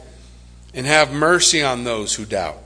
and 0.73 0.85
have 0.85 1.11
mercy 1.11 1.61
on 1.61 1.83
those 1.83 2.15
who 2.15 2.25
doubt. 2.25 2.57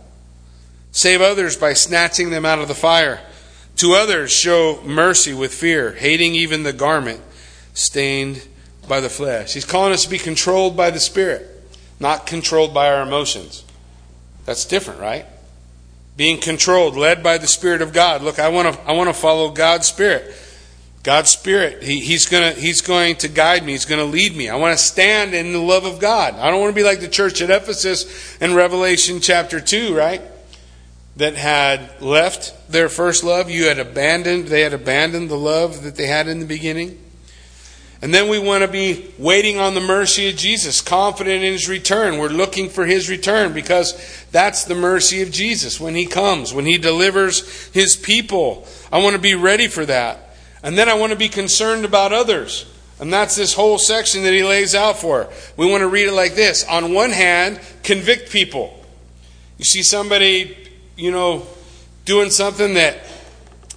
Save 0.92 1.22
others 1.22 1.58
by 1.58 1.74
snatching 1.74 2.30
them 2.30 2.46
out 2.46 2.60
of 2.60 2.68
the 2.68 2.76
fire. 2.76 3.22
To 3.78 3.94
others, 3.94 4.32
show 4.32 4.82
mercy 4.84 5.34
with 5.34 5.54
fear, 5.54 5.92
hating 5.94 6.34
even 6.34 6.64
the 6.64 6.74
garment 6.74 7.22
stained 7.74 8.48
by 8.88 9.00
the 9.02 9.10
flesh. 9.10 9.54
He's 9.54 9.66
calling 9.66 9.94
us 9.94 10.06
to 10.06 10.10
be 10.10 10.18
controlled 10.18 10.76
by 10.76 10.90
the 10.90 11.00
Spirit, 11.00 11.48
not 12.00 12.26
controlled 12.26 12.74
by 12.74 12.92
our 12.92 13.04
emotions. 13.04 13.64
That's 14.46 14.66
different, 14.66 15.00
right? 15.00 15.26
Being 16.18 16.41
controlled, 16.41 16.97
led 16.97 17.24
by 17.24 17.38
the 17.38 17.47
Spirit 17.47 17.82
of 17.82 17.93
God. 17.93 18.22
Look, 18.22 18.39
I 18.39 18.49
want 18.49 18.74
to, 18.74 18.82
I 18.82 18.91
want 18.91 19.09
to 19.09 19.13
follow 19.13 19.51
God's 19.51 19.88
Spirit. 19.88 20.36
God's 21.03 21.30
Spirit, 21.30 21.84
he, 21.84 22.01
he's, 22.01 22.26
gonna, 22.26 22.51
he's 22.51 22.82
going 22.82 23.15
to 23.18 23.30
guide 23.30 23.63
me. 23.63 23.72
He's 23.72 23.86
going 23.86 24.05
to 24.05 24.11
lead 24.11 24.36
me. 24.36 24.49
I 24.49 24.57
want 24.57 24.78
to 24.78 24.84
stand 24.84 25.34
in 25.34 25.53
the 25.53 25.59
love 25.59 25.86
of 25.86 26.01
God. 26.01 26.34
I 26.36 26.51
don't 26.51 26.59
want 26.59 26.72
to 26.72 26.76
be 26.76 26.84
like 26.84 26.99
the 26.99 27.07
church 27.07 27.41
at 27.41 27.49
Ephesus 27.49 28.36
in 28.41 28.55
Revelation 28.55 29.22
chapter 29.22 29.61
2, 29.61 29.95
right? 29.95 30.22
That 31.15 31.36
had 31.36 32.01
left 32.01 32.70
their 32.70 32.89
first 32.89 33.24
love. 33.24 33.49
You 33.49 33.68
had 33.68 33.80
abandoned, 33.80 34.47
they 34.47 34.61
had 34.61 34.74
abandoned 34.74 35.30
the 35.30 35.38
love 35.38 35.84
that 35.84 35.95
they 35.95 36.07
had 36.07 36.28
in 36.28 36.39
the 36.41 36.45
beginning. 36.45 37.01
And 38.02 38.14
then 38.14 38.30
we 38.30 38.38
want 38.38 38.64
to 38.64 38.68
be 38.68 39.12
waiting 39.18 39.58
on 39.58 39.74
the 39.74 39.82
mercy 39.82 40.30
of 40.30 40.36
Jesus, 40.36 40.82
confident 40.82 41.43
in 41.43 41.54
his 41.54 41.68
return. 41.68 42.20
We're 42.20 42.28
looking 42.30 42.70
for 42.70 42.86
his 42.86 43.10
return 43.10 43.54
because 43.54 44.26
that's 44.32 44.66
the 44.66 44.76
mercy 44.76 45.24
of 45.24 45.32
Jesus 45.32 45.80
when 45.80 45.95
he 45.95 46.06
comes, 46.06 46.54
when 46.54 46.66
he 46.66 46.78
delivers 46.78 47.68
his 47.70 47.95
people. 47.95 48.68
I 48.91 49.02
want 49.02 49.16
to 49.16 49.22
be 49.22 49.34
ready 49.34 49.68
for 49.68 49.86
that. 49.86 50.36
And 50.62 50.78
then 50.78 50.89
I 50.89 50.93
want 50.93 51.12
to 51.12 51.18
be 51.18 51.30
concerned 51.30 51.86
about 51.86 52.14
others. 52.14 52.72
And 53.00 53.12
that's 53.12 53.36
this 53.36 53.54
whole 53.54 53.78
section 53.78 54.24
that 54.24 54.34
he 54.34 54.43
lays 54.43 54.76
out 54.76 54.98
for. 54.98 55.30
We 55.56 55.70
want 55.70 55.82
to 55.82 55.88
read 55.88 56.08
it 56.08 56.14
like 56.14 56.36
this. 56.36 56.66
On 56.66 56.93
one 56.93 57.12
hand, 57.12 57.60
convict 57.84 58.32
people. 58.32 58.74
You 59.58 59.66
see 59.66 59.84
somebody, 59.84 60.56
you 60.95 61.12
know, 61.12 61.48
doing 62.06 62.30
something 62.30 62.76
that 62.76 63.00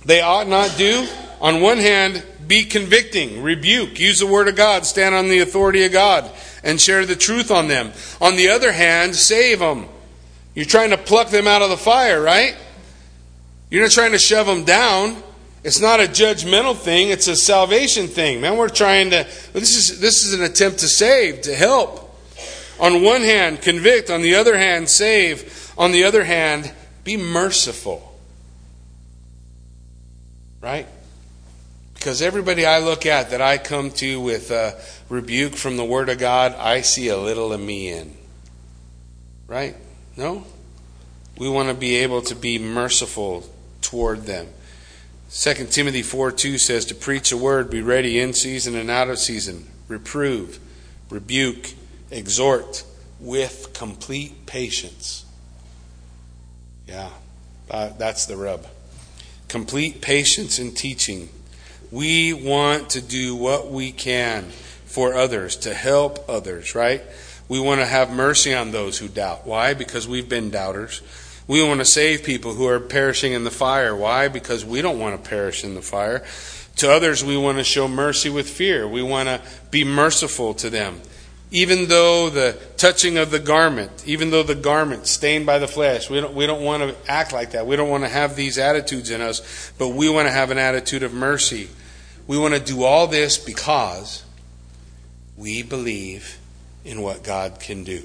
they 0.05 0.21
ought 0.21 0.47
not 0.47 0.75
do. 0.77 1.07
On 1.41 1.61
one 1.61 1.79
hand, 1.79 2.23
be 2.51 2.65
convicting, 2.65 3.45
rebuke, 3.45 4.01
use 4.01 4.19
the 4.19 4.27
word 4.27 4.49
of 4.49 4.57
God, 4.57 4.85
stand 4.85 5.15
on 5.15 5.29
the 5.29 5.39
authority 5.39 5.85
of 5.85 5.93
God, 5.93 6.29
and 6.65 6.81
share 6.81 7.07
the 7.07 7.15
truth 7.15 7.49
on 7.53 7.69
them. 7.69 7.93
On 8.21 8.35
the 8.35 8.49
other 8.49 8.73
hand, 8.73 9.15
save 9.15 9.61
them. 9.61 9.87
You're 10.57 10.65
trying 10.65 10.91
to 10.91 10.99
pluck 10.99 11.29
them 11.29 11.47
out 11.47 11.63
of 11.63 11.71
the 11.71 11.77
fire, 11.77 12.21
right? 12.21 12.57
You're 13.71 13.83
not 13.83 13.93
trying 13.93 14.11
to 14.13 14.19
shove 14.19 14.49
them 14.49 14.65
down. 14.65 15.23
It's 15.63 15.81
not 15.81 16.01
a 16.01 16.09
judgmental 16.09 16.77
thing, 16.77 17.11
it's 17.11 17.29
a 17.29 17.37
salvation 17.37 18.09
thing. 18.09 18.41
Man, 18.41 18.57
we're 18.57 18.69
trying 18.69 19.11
to 19.11 19.29
this 19.53 19.77
is 19.77 20.01
this 20.01 20.25
is 20.25 20.35
an 20.35 20.43
attempt 20.43 20.81
to 20.81 20.89
save, 20.89 21.43
to 21.43 21.55
help. 21.55 22.19
On 22.81 23.05
one 23.05 23.21
hand, 23.21 23.63
convict, 23.63 24.11
on 24.11 24.23
the 24.23 24.35
other 24.35 24.59
hand, 24.59 24.91
save. 24.91 25.73
On 25.79 25.93
the 25.93 26.03
other 26.03 26.25
hand, 26.25 26.73
be 27.05 27.17
merciful. 27.17 28.19
Right? 30.61 30.89
Because 32.01 32.23
everybody 32.23 32.65
I 32.65 32.79
look 32.79 33.05
at 33.05 33.29
that 33.29 33.43
I 33.43 33.59
come 33.59 33.91
to 33.91 34.19
with 34.23 34.51
a 34.51 34.81
rebuke 35.11 35.55
from 35.55 35.77
the 35.77 35.85
Word 35.85 36.09
of 36.09 36.17
God, 36.17 36.55
I 36.55 36.81
see 36.81 37.09
a 37.09 37.19
little 37.19 37.53
of 37.53 37.61
me 37.61 37.91
in. 37.91 38.17
Right? 39.47 39.77
No? 40.17 40.47
We 41.37 41.51
want 41.51 41.69
to 41.69 41.75
be 41.75 41.97
able 41.97 42.23
to 42.23 42.35
be 42.35 42.59
merciful 42.59 43.45
toward 43.83 44.25
them. 44.25 44.47
2 45.31 45.67
Timothy 45.67 46.01
4 46.01 46.33
2 46.33 46.57
says, 46.57 46.87
To 46.87 46.95
preach 46.95 47.33
a 47.33 47.37
word, 47.37 47.69
be 47.69 47.83
ready 47.83 48.19
in 48.19 48.33
season 48.33 48.77
and 48.77 48.91
out 48.91 49.11
of 49.11 49.19
season, 49.19 49.69
reprove, 49.87 50.59
rebuke, 51.11 51.75
exhort 52.11 52.83
with 53.21 53.75
complete 53.75 54.47
patience. 54.47 55.27
Yeah, 56.89 57.11
uh, 57.71 57.91
that's 57.99 58.25
the 58.25 58.39
rub. 58.39 58.67
Complete 59.49 60.01
patience 60.01 60.59
in 60.59 60.73
teaching. 60.73 61.29
We 61.93 62.33
want 62.33 62.91
to 62.91 63.01
do 63.01 63.35
what 63.35 63.71
we 63.71 63.91
can 63.91 64.45
for 64.85 65.15
others, 65.15 65.57
to 65.57 65.75
help 65.75 66.29
others, 66.29 66.75
right? 66.75 67.03
We 67.49 67.59
want 67.59 67.81
to 67.81 67.87
have 67.87 68.13
mercy 68.13 68.55
on 68.55 68.71
those 68.71 68.99
who 68.99 69.09
doubt. 69.09 69.47
Why? 69.47 69.75
Because 69.75 70.07
we've 70.07 70.29
been 70.29 70.51
doubters. 70.51 71.03
We 71.49 71.65
want 71.67 71.81
to 71.81 71.85
save 71.85 72.23
people 72.23 72.55
who 72.55 72.69
are 72.69 72.79
perishing 72.79 73.33
in 73.33 73.43
the 73.43 73.51
fire. 73.51 73.95
Why? 73.97 74.29
Because 74.29 74.65
we 74.65 74.83
don't 74.83 75.01
want 75.01 75.21
to 75.21 75.29
perish 75.29 75.65
in 75.65 75.75
the 75.75 75.83
fire. 75.83 76.25
To 76.77 76.91
others, 76.91 77.25
we 77.25 77.37
want 77.37 77.59
to 77.59 77.65
show 77.65 77.89
mercy 77.89 78.31
with 78.31 78.49
fear. 78.49 78.87
We 78.87 79.03
want 79.03 79.29
to 79.29 79.43
be 79.73 79.83
merciful 79.83 80.55
to 80.55 80.71
them. 80.71 81.01
Even 81.51 81.89
though 81.89 82.31
the 82.31 82.57
touching 82.77 83.19
of 83.19 83.33
the 83.33 83.41
garment, 83.41 83.91
even 84.07 84.31
though 84.31 84.45
the 84.45 84.55
garment 84.55 85.09
stained 85.09 85.45
by 85.45 85.59
the 85.59 85.67
flesh, 85.67 86.09
we 86.09 86.21
don't, 86.21 86.35
we 86.35 86.47
don't 86.47 86.63
want 86.63 86.85
to 86.85 87.11
act 87.11 87.33
like 87.33 87.51
that. 87.51 87.67
We 87.67 87.75
don't 87.75 87.89
want 87.89 88.05
to 88.05 88.09
have 88.09 88.37
these 88.37 88.57
attitudes 88.57 89.11
in 89.11 89.21
us, 89.21 89.73
but 89.77 89.89
we 89.89 90.09
want 90.09 90.29
to 90.29 90.33
have 90.33 90.53
an 90.53 90.59
attitude 90.59 91.03
of 91.03 91.13
mercy. 91.13 91.69
We 92.31 92.39
want 92.39 92.55
to 92.55 92.61
do 92.61 92.85
all 92.85 93.09
this 93.09 93.39
because 93.39 94.23
we 95.37 95.65
believe 95.65 96.39
in 96.85 97.03
what 97.03 97.25
God 97.25 97.59
can 97.59 97.83
do. 97.83 98.05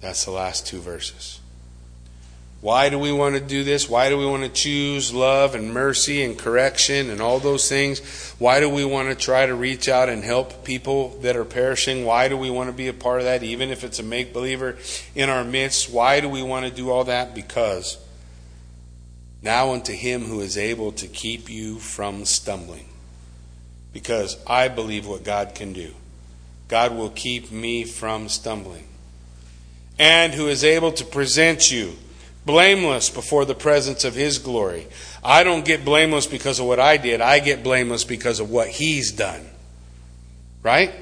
That's 0.00 0.24
the 0.24 0.32
last 0.32 0.66
two 0.66 0.80
verses. 0.80 1.38
Why 2.60 2.88
do 2.88 2.98
we 2.98 3.12
want 3.12 3.36
to 3.36 3.40
do 3.40 3.62
this? 3.62 3.88
Why 3.88 4.08
do 4.08 4.18
we 4.18 4.26
want 4.26 4.42
to 4.42 4.48
choose 4.48 5.14
love 5.14 5.54
and 5.54 5.72
mercy 5.72 6.24
and 6.24 6.36
correction 6.36 7.10
and 7.10 7.20
all 7.20 7.38
those 7.38 7.68
things? 7.68 8.00
Why 8.40 8.58
do 8.58 8.68
we 8.68 8.84
want 8.84 9.08
to 9.08 9.14
try 9.14 9.46
to 9.46 9.54
reach 9.54 9.88
out 9.88 10.08
and 10.08 10.24
help 10.24 10.64
people 10.64 11.10
that 11.20 11.36
are 11.36 11.44
perishing? 11.44 12.04
Why 12.04 12.26
do 12.26 12.36
we 12.36 12.50
want 12.50 12.70
to 12.70 12.76
be 12.76 12.88
a 12.88 12.92
part 12.92 13.20
of 13.20 13.24
that, 13.26 13.44
even 13.44 13.70
if 13.70 13.84
it's 13.84 14.00
a 14.00 14.02
make 14.02 14.32
believer 14.32 14.76
in 15.14 15.30
our 15.30 15.44
midst? 15.44 15.92
Why 15.92 16.18
do 16.18 16.28
we 16.28 16.42
want 16.42 16.66
to 16.66 16.72
do 16.72 16.90
all 16.90 17.04
that? 17.04 17.36
Because 17.36 17.98
now 19.42 19.72
unto 19.72 19.92
him 19.92 20.24
who 20.24 20.40
is 20.40 20.58
able 20.58 20.92
to 20.92 21.06
keep 21.06 21.50
you 21.50 21.78
from 21.78 22.24
stumbling. 22.24 22.86
Because 23.92 24.36
I 24.46 24.68
believe 24.68 25.06
what 25.06 25.24
God 25.24 25.54
can 25.54 25.72
do. 25.72 25.92
God 26.68 26.94
will 26.94 27.10
keep 27.10 27.50
me 27.50 27.84
from 27.84 28.28
stumbling. 28.28 28.86
And 29.98 30.34
who 30.34 30.48
is 30.48 30.62
able 30.62 30.92
to 30.92 31.04
present 31.04 31.72
you 31.72 31.96
blameless 32.46 33.10
before 33.10 33.44
the 33.44 33.54
presence 33.54 34.04
of 34.04 34.14
His 34.14 34.38
glory. 34.38 34.86
I 35.22 35.44
don't 35.44 35.64
get 35.64 35.84
blameless 35.84 36.26
because 36.26 36.58
of 36.58 36.66
what 36.66 36.80
I 36.80 36.96
did, 36.96 37.20
I 37.20 37.40
get 37.40 37.62
blameless 37.62 38.04
because 38.04 38.40
of 38.40 38.50
what 38.50 38.68
He's 38.68 39.12
done. 39.12 39.46
Right? 40.62 40.92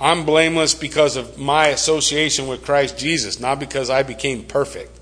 I'm 0.00 0.24
blameless 0.24 0.74
because 0.74 1.16
of 1.16 1.38
my 1.38 1.68
association 1.68 2.48
with 2.48 2.64
Christ 2.64 2.98
Jesus, 2.98 3.38
not 3.38 3.60
because 3.60 3.88
I 3.88 4.02
became 4.02 4.42
perfect. 4.44 4.98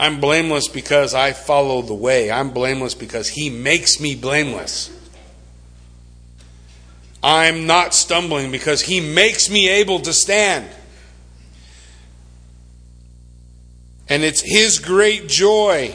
I'm 0.00 0.18
blameless 0.18 0.66
because 0.66 1.12
I 1.12 1.34
follow 1.34 1.82
the 1.82 1.92
way. 1.92 2.30
I'm 2.30 2.52
blameless 2.52 2.94
because 2.94 3.28
He 3.28 3.50
makes 3.50 4.00
me 4.00 4.14
blameless. 4.14 4.90
I'm 7.22 7.66
not 7.66 7.92
stumbling 7.92 8.50
because 8.50 8.80
He 8.80 9.00
makes 9.00 9.50
me 9.50 9.68
able 9.68 10.00
to 10.00 10.14
stand. 10.14 10.70
And 14.08 14.22
it's 14.22 14.40
His 14.40 14.78
great 14.78 15.28
joy. 15.28 15.94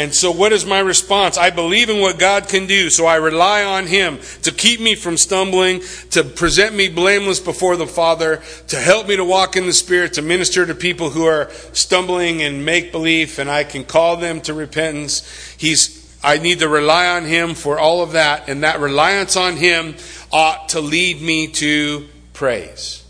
And 0.00 0.14
so, 0.14 0.30
what 0.30 0.50
is 0.50 0.64
my 0.64 0.78
response? 0.78 1.36
I 1.36 1.50
believe 1.50 1.90
in 1.90 2.00
what 2.00 2.18
God 2.18 2.48
can 2.48 2.66
do, 2.66 2.88
so 2.88 3.04
I 3.04 3.16
rely 3.16 3.62
on 3.62 3.86
Him 3.86 4.18
to 4.44 4.50
keep 4.50 4.80
me 4.80 4.94
from 4.94 5.18
stumbling, 5.18 5.82
to 6.12 6.24
present 6.24 6.74
me 6.74 6.88
blameless 6.88 7.38
before 7.38 7.76
the 7.76 7.86
Father, 7.86 8.42
to 8.68 8.76
help 8.76 9.08
me 9.08 9.16
to 9.16 9.24
walk 9.26 9.56
in 9.56 9.66
the 9.66 9.74
Spirit, 9.74 10.14
to 10.14 10.22
minister 10.22 10.64
to 10.64 10.74
people 10.74 11.10
who 11.10 11.26
are 11.26 11.50
stumbling 11.74 12.40
and 12.40 12.64
make 12.64 12.92
belief, 12.92 13.38
and 13.38 13.50
I 13.50 13.62
can 13.62 13.84
call 13.84 14.16
them 14.16 14.40
to 14.42 14.54
repentance. 14.54 15.54
He's 15.58 16.18
I 16.24 16.38
need 16.38 16.60
to 16.60 16.68
rely 16.70 17.08
on 17.08 17.26
Him 17.26 17.52
for 17.52 17.78
all 17.78 18.02
of 18.02 18.12
that, 18.12 18.48
and 18.48 18.62
that 18.62 18.80
reliance 18.80 19.36
on 19.36 19.56
Him 19.56 19.96
ought 20.32 20.70
to 20.70 20.80
lead 20.80 21.20
me 21.20 21.48
to 21.48 22.08
praise. 22.32 23.04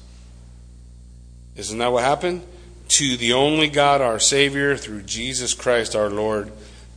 Isn't 1.54 1.78
that 1.78 1.92
what 1.92 2.02
happened? 2.02 2.42
To 2.88 3.16
the 3.16 3.34
only 3.34 3.68
God, 3.68 4.00
our 4.00 4.18
Savior, 4.18 4.76
through 4.76 5.02
Jesus 5.02 5.54
Christ 5.54 5.94
our 5.94 6.10
Lord, 6.10 6.50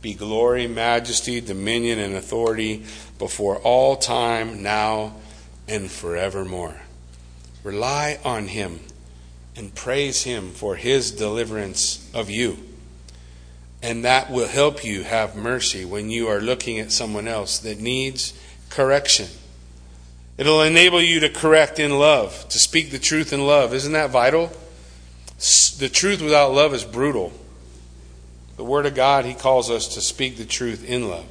be 0.04 0.12
glory, 0.12 0.66
majesty, 0.68 1.40
dominion, 1.40 1.98
and 1.98 2.14
authority 2.14 2.84
before 3.18 3.56
all 3.60 3.96
time, 3.96 4.62
now 4.62 5.14
and 5.66 5.90
forevermore. 5.90 6.76
Rely 7.62 8.18
on 8.22 8.48
Him 8.48 8.80
and 9.56 9.74
praise 9.74 10.24
Him 10.24 10.50
for 10.50 10.76
His 10.76 11.10
deliverance 11.10 12.10
of 12.12 12.28
you. 12.28 12.58
And 13.82 14.04
that 14.04 14.30
will 14.30 14.46
help 14.46 14.84
you 14.84 15.04
have 15.04 15.36
mercy 15.36 15.86
when 15.86 16.10
you 16.10 16.28
are 16.28 16.40
looking 16.40 16.78
at 16.78 16.92
someone 16.92 17.26
else 17.26 17.58
that 17.60 17.80
needs 17.80 18.38
correction. 18.68 19.28
It'll 20.36 20.60
enable 20.60 21.00
you 21.00 21.20
to 21.20 21.30
correct 21.30 21.78
in 21.78 21.98
love, 21.98 22.46
to 22.50 22.58
speak 22.58 22.90
the 22.90 22.98
truth 22.98 23.32
in 23.32 23.46
love. 23.46 23.72
Isn't 23.72 23.92
that 23.92 24.10
vital? 24.10 24.52
The 25.78 25.88
truth 25.90 26.20
without 26.20 26.52
love 26.52 26.74
is 26.74 26.84
brutal. 26.84 27.32
The 28.56 28.64
Word 28.64 28.86
of 28.86 28.94
God, 28.94 29.24
He 29.24 29.34
calls 29.34 29.70
us 29.70 29.88
to 29.94 30.00
speak 30.00 30.36
the 30.36 30.44
truth 30.44 30.84
in 30.84 31.08
love. 31.08 31.26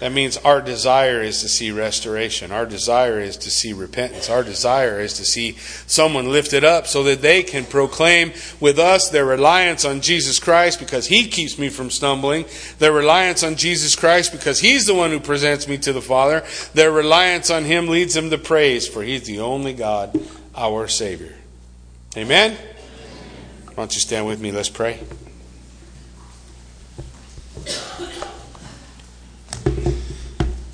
That 0.00 0.12
means 0.12 0.36
our 0.36 0.62
desire 0.62 1.22
is 1.22 1.40
to 1.40 1.48
see 1.48 1.72
restoration. 1.72 2.52
Our 2.52 2.66
desire 2.66 3.18
is 3.18 3.36
to 3.38 3.50
see 3.50 3.72
repentance. 3.72 4.30
Our 4.30 4.44
desire 4.44 5.00
is 5.00 5.14
to 5.14 5.24
see 5.24 5.56
someone 5.88 6.30
lifted 6.30 6.62
up 6.62 6.86
so 6.86 7.02
that 7.02 7.20
they 7.20 7.42
can 7.42 7.64
proclaim 7.64 8.32
with 8.60 8.78
us 8.78 9.08
their 9.08 9.24
reliance 9.24 9.84
on 9.84 10.00
Jesus 10.00 10.38
Christ 10.38 10.78
because 10.78 11.08
He 11.08 11.26
keeps 11.26 11.58
me 11.58 11.68
from 11.68 11.90
stumbling, 11.90 12.44
their 12.78 12.92
reliance 12.92 13.42
on 13.42 13.56
Jesus 13.56 13.96
Christ 13.96 14.30
because 14.30 14.60
He's 14.60 14.86
the 14.86 14.94
one 14.94 15.10
who 15.10 15.18
presents 15.18 15.66
me 15.66 15.78
to 15.78 15.92
the 15.92 16.02
Father, 16.02 16.44
their 16.74 16.92
reliance 16.92 17.50
on 17.50 17.64
Him 17.64 17.88
leads 17.88 18.14
them 18.14 18.30
to 18.30 18.38
praise, 18.38 18.86
for 18.86 19.02
He's 19.02 19.26
the 19.26 19.40
only 19.40 19.72
God, 19.72 20.20
our 20.54 20.86
Savior. 20.86 21.34
Amen? 22.16 22.56
Why 23.66 23.74
don't 23.74 23.94
you 23.94 24.00
stand 24.00 24.26
with 24.26 24.40
me? 24.40 24.52
Let's 24.52 24.68
pray. 24.68 25.00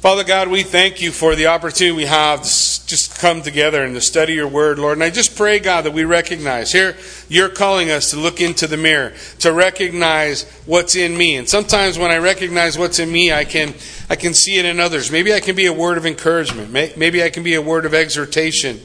Father 0.05 0.22
God, 0.22 0.49
we 0.49 0.62
thank 0.62 1.01
you 1.01 1.11
for 1.11 1.34
the 1.34 1.47
opportunity 1.47 1.97
we 1.97 2.05
have 2.05 2.42
to 2.42 2.86
just 2.86 3.18
come 3.18 3.40
together 3.40 3.82
and 3.82 3.95
to 3.95 4.03
study 4.03 4.34
your 4.34 4.47
word, 4.47 4.78
Lord. 4.78 4.99
And 4.99 5.03
I 5.03 5.09
just 5.09 5.34
pray, 5.34 5.59
God, 5.59 5.86
that 5.86 5.95
we 5.95 6.05
recognize 6.05 6.72
here 6.72 6.95
you're 7.30 7.49
calling 7.49 7.90
us 7.90 8.11
to 8.11 8.18
look 8.18 8.38
into 8.38 8.66
the 8.66 8.76
mirror, 8.76 9.14
to 9.38 9.51
recognize 9.51 10.42
what's 10.66 10.95
in 10.95 11.16
me. 11.16 11.36
And 11.36 11.49
sometimes 11.49 11.99
when 11.99 12.11
I 12.11 12.18
recognize 12.18 12.76
what's 12.76 12.99
in 12.99 13.11
me, 13.11 13.32
I 13.32 13.47
can 13.47 13.72
I 14.11 14.16
can 14.16 14.34
see 14.34 14.59
it 14.59 14.66
in 14.66 14.78
others. 14.78 15.11
Maybe 15.11 15.32
I 15.32 15.40
can 15.40 15.57
be 15.57 15.64
a 15.64 15.72
word 15.72 15.97
of 15.97 16.05
encouragement. 16.05 16.70
Maybe 16.70 17.22
I 17.22 17.30
can 17.30 17.42
be 17.42 17.55
a 17.55 17.62
word 17.62 17.86
of 17.86 17.95
exhortation. 17.95 18.78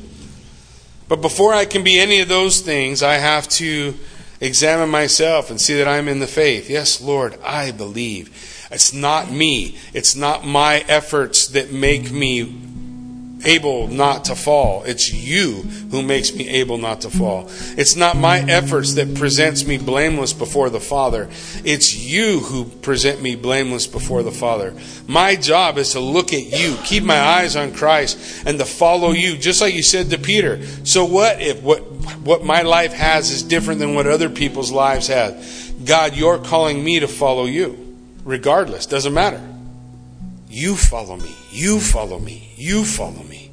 But 1.10 1.18
before 1.18 1.54
I 1.54 1.66
can 1.66 1.84
be 1.84 2.00
any 2.00 2.22
of 2.22 2.30
those 2.30 2.62
things, 2.62 3.04
I 3.04 3.16
have 3.16 3.50
to 3.50 3.94
examine 4.42 4.90
myself 4.90 5.50
and 5.50 5.60
see 5.60 5.78
that 5.78 5.88
I'm 5.88 6.08
in 6.08 6.20
the 6.20 6.28
faith. 6.28 6.70
Yes, 6.70 7.02
Lord, 7.02 7.38
I 7.44 7.72
believe. 7.72 8.68
It's 8.72 8.94
not 8.94 9.32
me. 9.32 9.78
It's 9.94 10.16
not 10.16 10.46
my 10.46 10.86
efforts 10.88 11.48
that 11.50 11.72
make 11.72 12.12
me 12.12 12.69
able 13.46 13.88
not 13.88 14.26
to 14.26 14.36
fall. 14.36 14.84
It's 14.84 15.14
you 15.14 15.62
who 15.92 16.02
makes 16.02 16.34
me 16.34 16.48
able 16.50 16.78
not 16.78 17.02
to 17.02 17.10
fall. 17.10 17.50
It's 17.78 17.96
not 17.96 18.18
my 18.18 18.40
efforts 18.40 18.96
that 18.96 19.16
presents 19.16 19.66
me 19.66 19.78
blameless 19.78 20.34
before 20.34 20.70
the 20.70 20.80
Father. 20.80 21.30
It's 21.64 21.96
you 21.96 22.40
who 22.40 22.66
present 22.66 23.22
me 23.22 23.36
blameless 23.36 23.88
before 23.88 24.24
the 24.24 24.32
Father. 24.32 24.74
My 25.08 25.36
job 25.36 25.78
is 25.78 25.92
to 25.92 26.00
look 26.00 26.34
at 26.34 26.44
you, 26.44 26.78
keep 26.84 27.04
my 27.04 27.20
eyes 27.20 27.56
on 27.56 27.74
Christ, 27.74 28.46
and 28.46 28.60
to 28.60 28.66
follow 28.66 29.12
you, 29.12 29.38
just 29.38 29.62
like 29.62 29.74
you 29.74 29.84
said 29.84 30.10
to 30.10 30.18
Peter. 30.18 30.66
So 30.84 31.06
what 31.06 31.42
if 31.42 31.62
what 31.62 31.80
what 32.20 32.44
my 32.44 32.62
life 32.62 32.94
has 32.94 33.32
is 33.32 33.44
different 33.44 33.80
than 33.80 33.96
what 33.96 34.08
other 34.08 34.30
people's 34.30 34.72
lives 34.72 35.08
have? 35.08 35.46
God, 35.86 36.16
you're 36.16 36.40
calling 36.40 36.84
me 36.84 37.00
to 37.00 37.08
follow 37.08 37.46
you 37.46 37.98
regardless. 38.26 38.86
Doesn't 38.86 39.14
matter. 39.14 39.42
You 40.50 40.76
follow 40.76 41.16
me. 41.16 41.36
You 41.52 41.80
follow 41.80 42.20
me. 42.20 42.54
You 42.56 42.84
follow 42.84 43.24
me. 43.24 43.52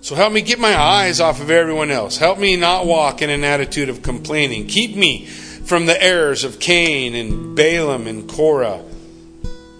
So 0.00 0.14
help 0.14 0.32
me 0.32 0.40
get 0.40 0.60
my 0.60 0.74
eyes 0.74 1.20
off 1.20 1.40
of 1.40 1.50
everyone 1.50 1.90
else. 1.90 2.16
Help 2.16 2.38
me 2.38 2.56
not 2.56 2.86
walk 2.86 3.20
in 3.20 3.28
an 3.28 3.42
attitude 3.42 3.88
of 3.88 4.02
complaining. 4.02 4.68
Keep 4.68 4.96
me 4.96 5.26
from 5.26 5.86
the 5.86 6.02
errors 6.02 6.44
of 6.44 6.60
Cain 6.60 7.14
and 7.14 7.56
Balaam 7.56 8.06
and 8.06 8.28
Korah. 8.28 8.82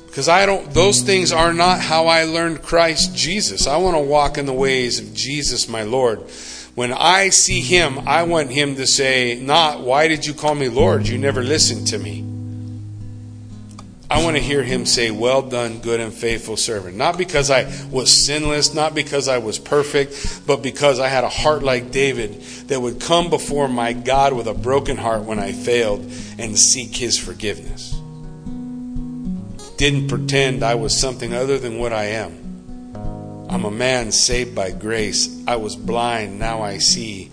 Because 0.06 0.28
I 0.28 0.46
don't 0.46 0.74
those 0.74 1.02
things 1.02 1.30
are 1.30 1.54
not 1.54 1.80
how 1.80 2.08
I 2.08 2.24
learned 2.24 2.62
Christ 2.62 3.14
Jesus. 3.14 3.68
I 3.68 3.76
want 3.76 3.96
to 3.96 4.02
walk 4.02 4.36
in 4.36 4.46
the 4.46 4.52
ways 4.52 4.98
of 4.98 5.14
Jesus 5.14 5.68
my 5.68 5.84
Lord. 5.84 6.18
When 6.74 6.92
I 6.92 7.28
see 7.28 7.60
him, 7.60 8.00
I 8.06 8.24
want 8.24 8.50
him 8.50 8.76
to 8.76 8.86
say, 8.86 9.40
not, 9.40 9.80
why 9.80 10.08
did 10.08 10.26
you 10.26 10.34
call 10.34 10.54
me 10.54 10.68
Lord? 10.68 11.06
You 11.06 11.18
never 11.18 11.42
listened 11.42 11.86
to 11.88 11.98
me. 11.98 12.37
I 14.10 14.24
want 14.24 14.36
to 14.36 14.42
hear 14.42 14.62
him 14.62 14.86
say, 14.86 15.10
Well 15.10 15.42
done, 15.42 15.80
good 15.80 16.00
and 16.00 16.14
faithful 16.14 16.56
servant. 16.56 16.96
Not 16.96 17.18
because 17.18 17.50
I 17.50 17.64
was 17.90 18.24
sinless, 18.26 18.72
not 18.72 18.94
because 18.94 19.28
I 19.28 19.38
was 19.38 19.58
perfect, 19.58 20.46
but 20.46 20.62
because 20.62 20.98
I 20.98 21.08
had 21.08 21.24
a 21.24 21.28
heart 21.28 21.62
like 21.62 21.90
David 21.90 22.40
that 22.68 22.80
would 22.80 23.00
come 23.00 23.28
before 23.28 23.68
my 23.68 23.92
God 23.92 24.32
with 24.32 24.46
a 24.46 24.54
broken 24.54 24.96
heart 24.96 25.24
when 25.24 25.38
I 25.38 25.52
failed 25.52 26.00
and 26.38 26.58
seek 26.58 26.96
his 26.96 27.18
forgiveness. 27.18 27.92
Didn't 29.76 30.08
pretend 30.08 30.62
I 30.62 30.74
was 30.76 30.98
something 30.98 31.34
other 31.34 31.58
than 31.58 31.78
what 31.78 31.92
I 31.92 32.06
am. 32.06 33.46
I'm 33.50 33.64
a 33.64 33.70
man 33.70 34.10
saved 34.10 34.54
by 34.54 34.70
grace. 34.70 35.42
I 35.46 35.56
was 35.56 35.76
blind, 35.76 36.38
now 36.38 36.62
I 36.62 36.78
see. 36.78 37.30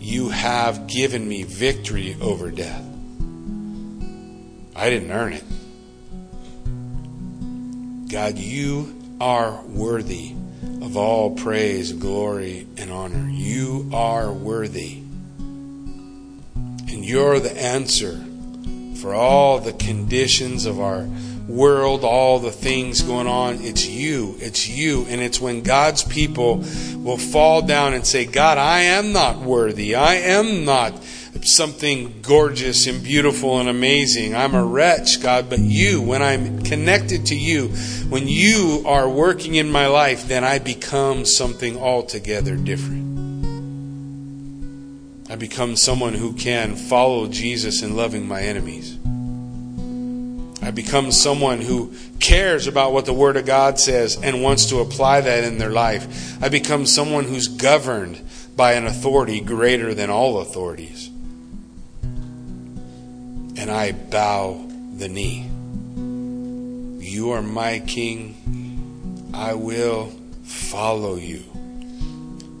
You 0.00 0.30
have 0.30 0.86
given 0.86 1.28
me 1.28 1.42
victory 1.42 2.16
over 2.20 2.50
death. 2.50 2.82
I 4.74 4.90
didn't 4.90 5.10
earn 5.10 5.34
it. 5.34 5.44
God, 8.14 8.38
you 8.38 8.94
are 9.20 9.60
worthy 9.62 10.36
of 10.82 10.96
all 10.96 11.32
praise, 11.34 11.92
glory, 11.92 12.64
and 12.76 12.92
honor. 12.92 13.28
You 13.28 13.90
are 13.92 14.32
worthy. 14.32 14.98
And 16.54 17.04
you're 17.04 17.40
the 17.40 17.60
answer 17.60 18.24
for 19.00 19.14
all 19.14 19.58
the 19.58 19.72
conditions 19.72 20.64
of 20.64 20.78
our 20.78 21.08
world, 21.48 22.04
all 22.04 22.38
the 22.38 22.52
things 22.52 23.02
going 23.02 23.26
on. 23.26 23.56
It's 23.56 23.84
you. 23.84 24.36
It's 24.38 24.68
you. 24.68 25.06
And 25.08 25.20
it's 25.20 25.40
when 25.40 25.64
God's 25.64 26.04
people 26.04 26.58
will 26.94 27.18
fall 27.18 27.62
down 27.62 27.94
and 27.94 28.06
say, 28.06 28.26
God, 28.26 28.58
I 28.58 28.82
am 28.82 29.12
not 29.12 29.38
worthy. 29.38 29.96
I 29.96 30.14
am 30.14 30.64
not 30.64 30.94
something 31.42 32.22
gorgeous 32.22 32.86
and 32.86 33.02
beautiful 33.02 33.60
and 33.60 33.68
amazing. 33.68 34.34
I'm 34.34 34.54
a 34.54 34.64
wretch, 34.64 35.22
God, 35.22 35.50
but 35.50 35.58
you, 35.58 36.00
when 36.00 36.22
I'm 36.22 36.62
connected 36.62 37.26
to 37.26 37.36
you, 37.36 37.68
when 38.08 38.28
you 38.28 38.82
are 38.86 39.08
working 39.08 39.54
in 39.54 39.70
my 39.70 39.86
life, 39.86 40.28
then 40.28 40.44
I 40.44 40.58
become 40.58 41.24
something 41.24 41.78
altogether 41.78 42.56
different. 42.56 43.04
I 45.28 45.36
become 45.36 45.76
someone 45.76 46.14
who 46.14 46.34
can 46.34 46.76
follow 46.76 47.26
Jesus 47.26 47.82
in 47.82 47.96
loving 47.96 48.28
my 48.28 48.42
enemies. 48.42 48.98
I 50.62 50.70
become 50.70 51.12
someone 51.12 51.60
who 51.60 51.92
cares 52.20 52.66
about 52.66 52.92
what 52.92 53.04
the 53.04 53.12
Word 53.12 53.36
of 53.36 53.44
God 53.44 53.78
says 53.78 54.18
and 54.22 54.42
wants 54.42 54.66
to 54.66 54.78
apply 54.78 55.20
that 55.22 55.44
in 55.44 55.58
their 55.58 55.70
life. 55.70 56.42
I 56.42 56.48
become 56.48 56.86
someone 56.86 57.24
who's 57.24 57.48
governed 57.48 58.20
by 58.56 58.74
an 58.74 58.86
authority 58.86 59.40
greater 59.40 59.92
than 59.92 60.08
all 60.08 60.38
authorities 60.40 61.10
and 63.64 63.72
I 63.72 63.92
bow 63.92 64.62
the 64.98 65.08
knee. 65.08 65.48
You 67.02 67.30
are 67.30 67.40
my 67.40 67.78
king. 67.78 69.30
I 69.32 69.54
will 69.54 70.12
follow 70.42 71.14
you 71.16 71.44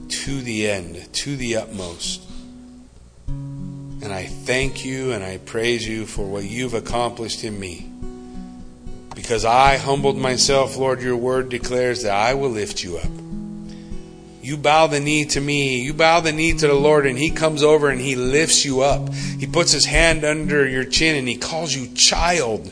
to 0.08 0.40
the 0.40 0.70
end, 0.70 1.12
to 1.12 1.36
the 1.36 1.56
utmost. 1.56 2.22
And 3.26 4.06
I 4.14 4.24
thank 4.24 4.86
you 4.86 5.12
and 5.12 5.22
I 5.22 5.36
praise 5.36 5.86
you 5.86 6.06
for 6.06 6.24
what 6.24 6.44
you've 6.44 6.72
accomplished 6.72 7.44
in 7.44 7.60
me. 7.60 7.86
Because 9.14 9.44
I 9.44 9.76
humbled 9.76 10.16
myself, 10.16 10.78
Lord, 10.78 11.02
your 11.02 11.18
word 11.18 11.50
declares 11.50 12.04
that 12.04 12.12
I 12.12 12.32
will 12.32 12.48
lift 12.48 12.82
you 12.82 12.96
up. 12.96 13.23
You 14.44 14.58
bow 14.58 14.88
the 14.88 15.00
knee 15.00 15.24
to 15.24 15.40
me. 15.40 15.80
You 15.80 15.94
bow 15.94 16.20
the 16.20 16.30
knee 16.30 16.52
to 16.52 16.66
the 16.66 16.74
Lord, 16.74 17.06
and 17.06 17.18
He 17.18 17.30
comes 17.30 17.62
over 17.62 17.88
and 17.88 17.98
He 17.98 18.14
lifts 18.14 18.62
you 18.62 18.82
up. 18.82 19.14
He 19.14 19.46
puts 19.46 19.72
His 19.72 19.86
hand 19.86 20.22
under 20.22 20.68
your 20.68 20.84
chin 20.84 21.16
and 21.16 21.26
He 21.26 21.38
calls 21.38 21.74
you 21.74 21.94
child. 21.94 22.70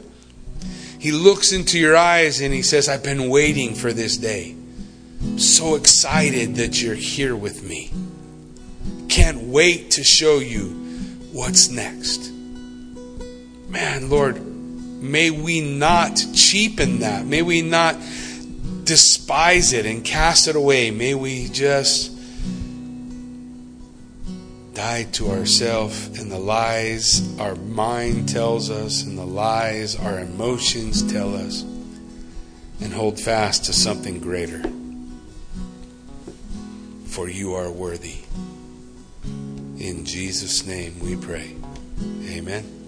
He 0.98 1.12
looks 1.12 1.50
into 1.50 1.78
your 1.78 1.96
eyes 1.96 2.42
and 2.42 2.52
He 2.52 2.60
says, 2.60 2.90
I've 2.90 3.02
been 3.02 3.30
waiting 3.30 3.74
for 3.74 3.90
this 3.90 4.18
day. 4.18 4.54
I'm 5.22 5.38
so 5.38 5.74
excited 5.74 6.56
that 6.56 6.82
you're 6.82 6.94
here 6.94 7.34
with 7.34 7.66
me. 7.66 7.90
Can't 9.08 9.44
wait 9.44 9.92
to 9.92 10.04
show 10.04 10.40
you 10.40 10.68
what's 11.32 11.70
next. 11.70 12.30
Man, 13.70 14.10
Lord, 14.10 14.44
may 14.44 15.30
we 15.30 15.62
not 15.62 16.22
cheapen 16.34 16.98
that. 16.98 17.24
May 17.24 17.40
we 17.40 17.62
not 17.62 17.96
despise 18.84 19.72
it 19.72 19.86
and 19.86 20.04
cast 20.04 20.48
it 20.48 20.56
away. 20.56 20.90
May 20.90 21.14
we 21.14 21.48
just 21.48 22.10
die 24.74 25.04
to 25.12 25.30
ourselves 25.30 26.18
and 26.18 26.30
the 26.30 26.38
lies 26.38 27.38
our 27.38 27.54
mind 27.54 28.28
tells 28.28 28.70
us 28.70 29.04
and 29.04 29.18
the 29.18 29.24
lies 29.24 29.96
our 29.96 30.18
emotions 30.18 31.02
tell 31.12 31.34
us 31.34 31.62
and 32.80 32.92
hold 32.92 33.20
fast 33.20 33.64
to 33.66 33.72
something 33.72 34.18
greater. 34.18 34.62
For 37.06 37.28
you 37.28 37.54
are 37.54 37.70
worthy. 37.70 38.20
In 39.78 40.04
Jesus' 40.04 40.66
name 40.66 40.98
we 41.00 41.16
pray. 41.16 41.54
Amen. 42.24 42.81